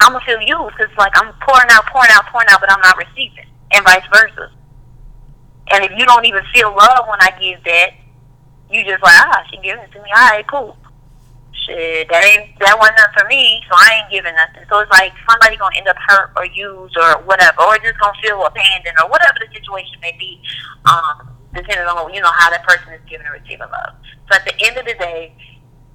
I'm 0.00 0.12
gonna 0.12 0.24
feel 0.24 0.40
used 0.40 0.76
because 0.76 0.94
like 0.98 1.12
I'm 1.16 1.32
pouring 1.46 1.68
out, 1.70 1.86
pouring 1.86 2.10
out, 2.10 2.26
pouring 2.26 2.48
out, 2.50 2.60
but 2.60 2.70
I'm 2.70 2.80
not 2.80 2.96
receiving, 2.98 3.46
and 3.74 3.84
vice 3.84 4.04
versa. 4.12 4.50
And 5.70 5.84
if 5.84 5.92
you 5.96 6.04
don't 6.04 6.24
even 6.24 6.42
feel 6.52 6.74
love 6.74 7.06
when 7.08 7.20
I 7.20 7.30
give 7.40 7.62
that, 7.64 7.90
you 8.70 8.84
just 8.84 9.02
like 9.02 9.16
ah, 9.16 9.44
she 9.50 9.56
giving 9.58 9.84
it 9.84 9.92
to 9.92 10.02
me. 10.02 10.10
All 10.14 10.28
right, 10.30 10.46
cool. 10.46 10.76
Shit, 11.52 12.08
that 12.08 12.24
ain't 12.24 12.58
that 12.58 12.76
wasn't 12.78 12.98
for 13.16 13.26
me, 13.28 13.62
so 13.68 13.74
I 13.76 14.02
ain't 14.02 14.10
giving 14.10 14.34
nothing. 14.34 14.64
So 14.68 14.80
it's 14.80 14.90
like 14.90 15.12
somebody 15.28 15.56
gonna 15.56 15.76
end 15.76 15.88
up 15.88 15.96
hurt 16.08 16.32
or 16.36 16.46
used 16.46 16.96
or 16.96 17.22
whatever, 17.22 17.62
or 17.62 17.78
just 17.78 18.00
gonna 18.00 18.18
feel 18.20 18.44
abandoned 18.44 18.96
or 19.02 19.08
whatever 19.08 19.38
the 19.38 19.52
situation 19.54 19.94
may 20.00 20.16
be. 20.18 20.42
Um, 20.84 21.28
depending 21.54 21.86
on 21.86 22.12
you 22.12 22.20
know 22.20 22.32
how 22.32 22.50
that 22.50 22.64
person 22.66 22.92
is 22.92 23.00
giving 23.08 23.26
or 23.26 23.32
receiving 23.32 23.68
love. 23.70 23.94
So 24.30 24.36
at 24.36 24.44
the 24.44 24.54
end 24.66 24.76
of 24.78 24.86
the 24.86 24.94
day, 24.94 25.34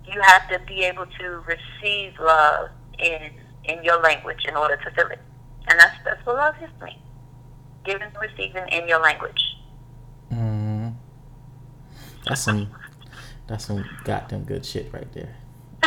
you 0.05 0.21
have 0.21 0.47
to 0.49 0.59
be 0.65 0.83
able 0.83 1.05
to 1.19 1.43
receive 1.43 2.13
love 2.19 2.69
in 2.99 3.31
in 3.65 3.83
your 3.83 4.01
language 4.01 4.45
in 4.47 4.55
order 4.55 4.77
to 4.77 4.91
feel 4.91 5.07
it, 5.07 5.19
and 5.67 5.79
that's 5.79 5.95
that's 6.05 6.25
what 6.25 6.37
love 6.37 6.55
is 6.63 6.69
to 6.79 6.85
me. 6.85 6.97
Giving 7.87 8.03
and 8.03 8.17
receiving 8.19 8.67
in 8.67 8.87
your 8.87 8.99
language. 8.99 9.55
Mm. 10.29 10.93
That's 12.25 12.41
some. 12.41 12.69
That's 13.47 13.65
some 13.65 13.85
goddamn 14.03 14.43
good 14.43 14.65
shit 14.65 14.91
right 14.91 15.07
there. 15.13 15.37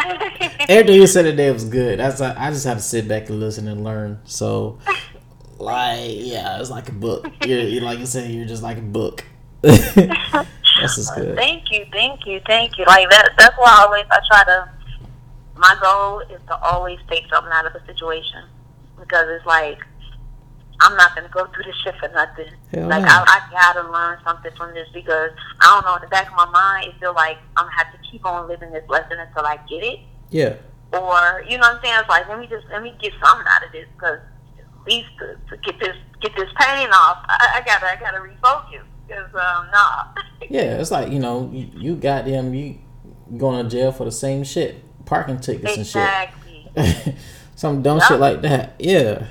Everything 0.67 0.95
you 0.95 1.07
said 1.07 1.23
today 1.23 1.51
was 1.51 1.67
good. 1.67 1.99
That's 1.99 2.23
I 2.23 2.35
I 2.47 2.51
just 2.51 2.65
have 2.65 2.79
to 2.79 2.83
sit 2.83 3.07
back 3.07 3.29
and 3.29 3.39
listen 3.39 3.69
and 3.69 3.85
learn. 3.85 4.21
So, 4.25 4.79
like, 5.59 6.13
yeah, 6.17 6.59
it's 6.59 6.71
like 6.71 6.89
a 6.89 6.93
book. 6.93 7.27
You're, 7.45 7.61
you're 7.61 7.83
like 7.83 7.99
you 7.99 8.07
said, 8.07 8.31
you're 8.31 8.47
just 8.47 8.63
like 8.63 8.79
a 8.79 8.83
book. 8.83 9.25
That's 9.61 10.97
just 10.97 11.15
good. 11.15 11.37
Thank 11.37 11.71
you, 11.71 11.85
thank 11.93 12.25
you, 12.25 12.41
thank 12.47 12.79
you. 12.79 12.87
Like 12.87 13.11
that. 13.11 13.35
That's 13.37 13.59
why 13.59 13.77
I 13.79 13.85
always 13.85 14.05
I 14.11 14.21
try 14.27 14.45
to. 14.45 14.71
My 15.55 15.77
goal 15.83 16.21
is 16.21 16.41
to 16.47 16.59
always 16.63 16.99
take 17.11 17.25
something 17.29 17.53
out 17.53 17.67
of 17.67 17.75
a 17.75 17.85
situation 17.85 18.45
because 18.99 19.27
it's 19.29 19.45
like 19.45 19.81
I'm 20.81 20.97
not 20.97 21.15
gonna 21.15 21.29
go 21.29 21.47
through 21.47 21.65
this 21.65 21.77
shit 21.85 21.95
for 22.01 22.09
nothing. 22.09 22.53
Hell 22.73 22.89
like 22.89 23.03
no. 23.03 23.09
I, 23.09 23.25
I 23.27 23.51
gotta 23.51 23.91
learn 23.91 24.19
something 24.25 24.53
from 24.57 24.75
this 24.75 24.89
because 24.95 25.31
I 25.61 25.67
don't 25.67 25.85
know. 25.85 25.97
In 25.97 26.03
the 26.03 26.09
back 26.09 26.29
of 26.29 26.37
my 26.37 26.47
mind, 26.47 26.89
it 26.89 27.01
feel 27.01 27.15
like 27.15 27.39
I'm 27.57 27.67
gonna 27.67 27.77
have 27.77 27.93
to 27.93 27.99
keep 28.11 28.25
on 28.25 28.49
living 28.49 28.71
this 28.73 28.85
lesson 28.89 29.19
until 29.19 29.45
I 29.45 29.57
get 29.69 29.83
it. 29.85 30.01
Yeah. 30.31 30.55
Or 30.93 31.43
you 31.49 31.57
know 31.59 31.69
what 31.69 31.77
I'm 31.77 31.83
saying? 31.83 31.97
It's 32.01 32.09
like 32.09 32.29
let 32.29 32.39
me 32.39 32.47
just 32.47 32.67
let 32.71 32.83
me 32.83 32.95
get 33.01 33.13
something 33.23 33.47
out 33.49 33.65
of 33.65 33.73
this 33.73 33.87
because 33.95 34.19
at 34.59 34.87
least 34.87 35.09
to, 35.21 35.37
to 35.51 35.57
get 35.63 35.79
this 35.79 35.97
get 36.21 36.33
this 36.37 36.49
pain 36.59 36.89
off, 36.93 37.25
I, 37.29 37.61
I 37.61 37.63
gotta 37.65 37.87
I 37.87 37.97
gotta 37.97 38.19
refocus 38.19 38.83
because 39.07 39.27
um 39.35 39.69
nah. 39.73 40.05
Yeah, 40.49 40.81
it's 40.81 40.91
like 40.91 41.13
you 41.13 41.19
know, 41.19 41.51
you, 41.53 41.69
you 41.75 41.97
got 41.97 42.25
them, 42.25 42.55
you 42.55 42.79
going 43.37 43.63
to 43.65 43.71
jail 43.71 43.93
for 43.93 44.05
the 44.05 44.11
same 44.13 44.43
shit, 44.45 44.83
parking 45.05 45.39
tickets 45.39 45.77
exactly. 45.77 46.69
and 46.75 46.87
shit, 46.97 47.15
some 47.55 47.83
dumb 47.83 47.99
Yep. 47.99 48.09
shit 48.09 48.21
like 48.21 48.43
that. 48.43 48.75
Yeah. 48.79 49.27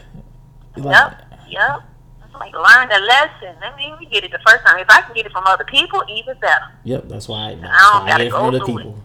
Like, 0.78 0.96
Yep, 0.96 1.29
yep. 1.50 1.82
It's 2.26 2.34
like 2.36 2.54
learn 2.54 2.90
the 2.90 3.00
lesson. 3.06 3.56
I 3.64 3.76
mean, 3.76 3.96
we 4.00 4.06
get 4.06 4.24
it 4.24 4.32
the 4.32 4.40
first 4.46 4.64
time. 4.66 4.80
If 4.80 4.90
I 4.90 5.02
can 5.02 5.16
get 5.16 5.26
it 5.26 5.32
from 5.32 5.46
other 5.48 5.64
people, 5.66 6.04
even 6.10 6.38
better. 6.40 6.66
Yep, 6.84 7.10
that's 7.10 7.28
why. 7.28 7.56
That's 7.56 7.62
don't 7.64 8.06
why 8.06 8.12
I 8.12 8.18
get 8.18 8.22
it 8.22 8.32
from 8.32 8.42
go 8.42 8.48
other 8.58 8.66
people. 8.66 9.04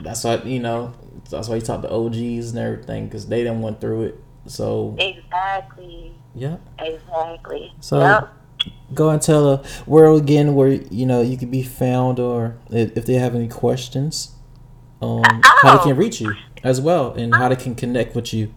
That's 0.00 0.24
why 0.24 0.36
you 0.42 0.60
know. 0.60 0.92
That's 1.30 1.48
why 1.48 1.56
you 1.56 1.60
talk 1.60 1.82
to 1.82 1.90
OGs 1.92 2.50
and 2.50 2.58
everything 2.58 3.04
because 3.04 3.26
they 3.28 3.44
didn't 3.44 3.62
went 3.62 3.80
through 3.80 4.02
it. 4.02 4.20
So 4.46 4.96
Exactly. 4.98 6.12
yeah. 6.34 6.56
Exactly. 6.80 7.72
So 7.80 8.00
yep. 8.00 8.28
go 8.94 9.10
and 9.10 9.22
tell 9.22 9.56
the 9.58 9.68
world 9.86 10.22
again 10.22 10.54
where 10.56 10.68
you 10.68 11.06
know 11.06 11.20
you 11.20 11.36
can 11.36 11.48
be 11.50 11.62
found 11.62 12.18
or 12.18 12.56
if 12.70 13.06
they 13.06 13.14
have 13.14 13.36
any 13.36 13.46
questions, 13.46 14.34
um, 15.00 15.22
how 15.62 15.76
they 15.76 15.80
Oh. 15.82 15.84
can 15.84 15.96
reach 15.96 16.20
you 16.20 16.34
as 16.64 16.80
well 16.80 17.12
and 17.14 17.32
how 17.34 17.48
they 17.48 17.54
can 17.56 17.76
connect 17.76 18.16
with 18.16 18.34
you 18.34 18.52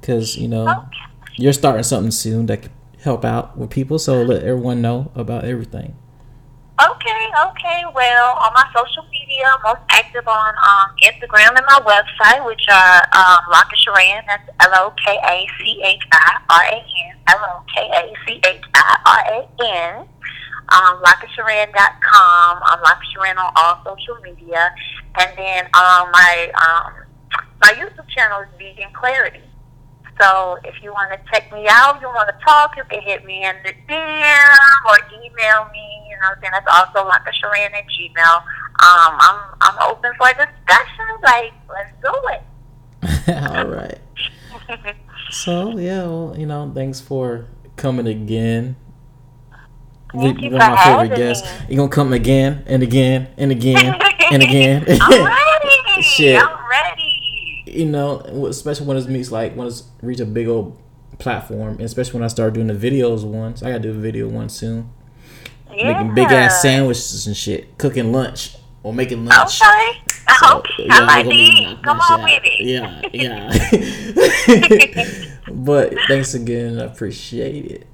because 0.00 0.36
you 0.36 0.46
know 0.46 0.68
Okay. 0.68 0.98
You're 1.36 1.52
starting 1.52 1.82
something 1.82 2.10
soon 2.10 2.46
that 2.46 2.62
could 2.62 2.72
help 3.00 3.24
out 3.24 3.56
with 3.56 3.70
people. 3.70 3.98
So 3.98 4.22
let 4.22 4.42
everyone 4.42 4.80
know 4.82 5.10
about 5.14 5.44
everything. 5.44 5.96
Okay, 6.80 7.24
okay. 7.46 7.82
Well, 7.94 8.36
on 8.38 8.52
my 8.54 8.66
social 8.74 9.04
media, 9.10 9.44
I'm 9.54 9.62
most 9.62 9.82
active 9.90 10.26
on 10.26 10.54
um, 10.56 10.90
Instagram 11.04 11.54
and 11.56 11.66
my 11.66 11.80
website, 11.84 12.44
which 12.46 12.64
are 12.70 13.02
um, 13.12 13.44
Sharan. 13.76 14.22
That's 14.26 14.48
L 14.60 14.72
O 14.74 14.94
K 15.04 15.18
A 15.22 15.46
C 15.58 15.80
H 15.84 16.02
I 16.12 16.38
R 16.50 16.64
A 16.64 16.76
N. 16.76 17.16
L 17.28 17.38
O 17.44 17.64
K 17.72 17.88
A 17.88 18.12
C 18.26 18.40
H 18.44 18.62
I 18.74 18.98
R 19.06 19.22
A 19.34 19.98
N. 20.00 20.08
Um, 20.70 21.02
Lokachiran.com. 21.04 22.62
I'm 22.64 22.78
Laka 22.78 23.04
Sharan 23.14 23.36
on 23.36 23.52
all 23.56 23.82
social 23.84 24.20
media. 24.22 24.74
And 25.20 25.30
then 25.36 25.64
um, 25.66 26.10
my 26.10 26.50
um, 26.54 26.92
my 27.60 27.72
YouTube 27.74 28.08
channel 28.08 28.40
is 28.40 28.48
Vegan 28.58 28.92
Clarity. 28.92 29.42
So 30.22 30.56
if 30.64 30.80
you 30.82 30.92
want 30.92 31.10
to 31.12 31.18
check 31.32 31.52
me 31.52 31.66
out, 31.68 32.00
you 32.00 32.06
want 32.06 32.28
to 32.28 32.44
talk, 32.44 32.76
you 32.76 32.84
can 32.88 33.02
hit 33.02 33.24
me 33.24 33.44
in 33.44 33.56
the 33.64 33.72
DM 33.88 34.88
or 34.88 34.96
email 35.18 35.66
me. 35.72 36.06
You 36.08 36.16
know, 36.20 36.28
what 36.28 36.36
I'm 36.36 36.40
saying 36.40 36.52
that's 36.52 36.66
also 36.70 37.08
like 37.08 37.22
a 37.26 37.32
Sharan 37.32 37.72
at 37.74 37.84
Gmail. 37.90 38.36
Um, 38.36 39.18
I'm 39.20 39.40
I'm 39.60 39.90
open 39.90 40.12
for 40.18 40.28
discussion. 40.28 41.08
Like, 41.24 41.52
let's 41.68 41.92
do 42.02 42.14
it. 42.34 43.50
All 43.56 43.66
right. 43.66 43.98
So 45.30 45.78
yeah, 45.78 46.02
well, 46.02 46.34
you 46.36 46.44
know, 46.44 46.70
thanks 46.74 47.00
for 47.00 47.46
coming 47.76 48.06
again. 48.06 48.76
Thank 50.12 50.38
We- 50.38 50.44
you 50.48 50.50
one 50.50 50.60
for 50.60 50.66
of 50.66 50.72
my 50.74 50.84
favorite 50.84 51.16
guests. 51.16 51.48
You 51.70 51.76
gonna 51.78 51.88
come 51.88 52.12
again 52.12 52.62
and 52.66 52.82
again 52.82 53.28
and 53.38 53.50
again 53.50 53.98
and 54.30 54.42
again. 54.42 54.84
I'm 55.00 55.24
ready. 55.24 56.02
Shit. 56.02 56.36
I'm 56.42 56.50
ready. 56.68 56.91
You 57.72 57.86
know, 57.86 58.20
especially 58.46 58.86
when 58.86 58.96
it 58.96 59.08
meets 59.08 59.30
like 59.30 59.54
when 59.54 59.66
it's 59.66 59.84
reach 60.02 60.20
a 60.20 60.26
big 60.26 60.48
old 60.48 60.78
platform, 61.18 61.74
and 61.74 61.82
especially 61.82 62.14
when 62.14 62.22
I 62.24 62.28
start 62.28 62.54
doing 62.54 62.66
the 62.66 62.74
videos 62.74 63.24
ones. 63.24 63.62
I 63.62 63.68
gotta 63.70 63.80
do 63.80 63.90
a 63.90 63.94
video 63.94 64.28
one 64.28 64.48
soon. 64.48 64.90
Yeah. 65.72 65.92
Making 65.92 66.14
big 66.14 66.30
ass 66.30 66.60
sandwiches 66.60 67.26
and 67.26 67.36
shit, 67.36 67.78
cooking 67.78 68.12
lunch 68.12 68.56
or 68.82 68.92
making 68.92 69.24
lunch. 69.24 69.62
Okay. 69.62 70.02
So, 70.40 70.58
okay. 70.58 70.84
yeah, 70.86 70.94
I 70.94 71.00
we're 71.00 71.06
like 71.06 71.24
gonna 71.24 71.34
eat. 71.34 71.82
Come 71.82 72.00
on 72.00 72.28
shit 72.28 72.42
with 72.42 72.52
it. 72.52 72.60
Yeah, 72.66 73.00
yeah. 75.12 75.34
but 75.52 75.94
thanks 76.08 76.34
again. 76.34 76.78
I 76.78 76.84
appreciate 76.84 77.70
it. 77.70 77.86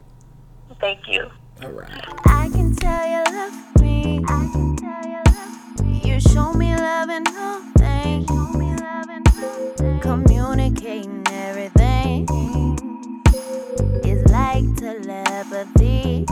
Thank 0.80 1.08
you. 1.08 1.30
All 1.62 1.70
right. 1.70 2.04
I 2.26 2.48
can 2.52 2.74
tell 2.74 3.08
you 3.08 3.24
love 3.36 3.80
me. 3.80 4.24
I 4.28 4.48
can 4.52 4.76
tell 4.76 5.04
you 5.04 5.22
love 5.26 5.84
me. 5.84 6.00
You 6.04 6.20
show 6.20 6.52
me 6.52 6.74
love 6.76 7.08
and 7.10 7.28
all 7.28 7.68
Communicating 9.78 11.22
everything 11.30 12.26
is 14.04 14.28
like 14.28 14.64
telepathy. 14.74 16.26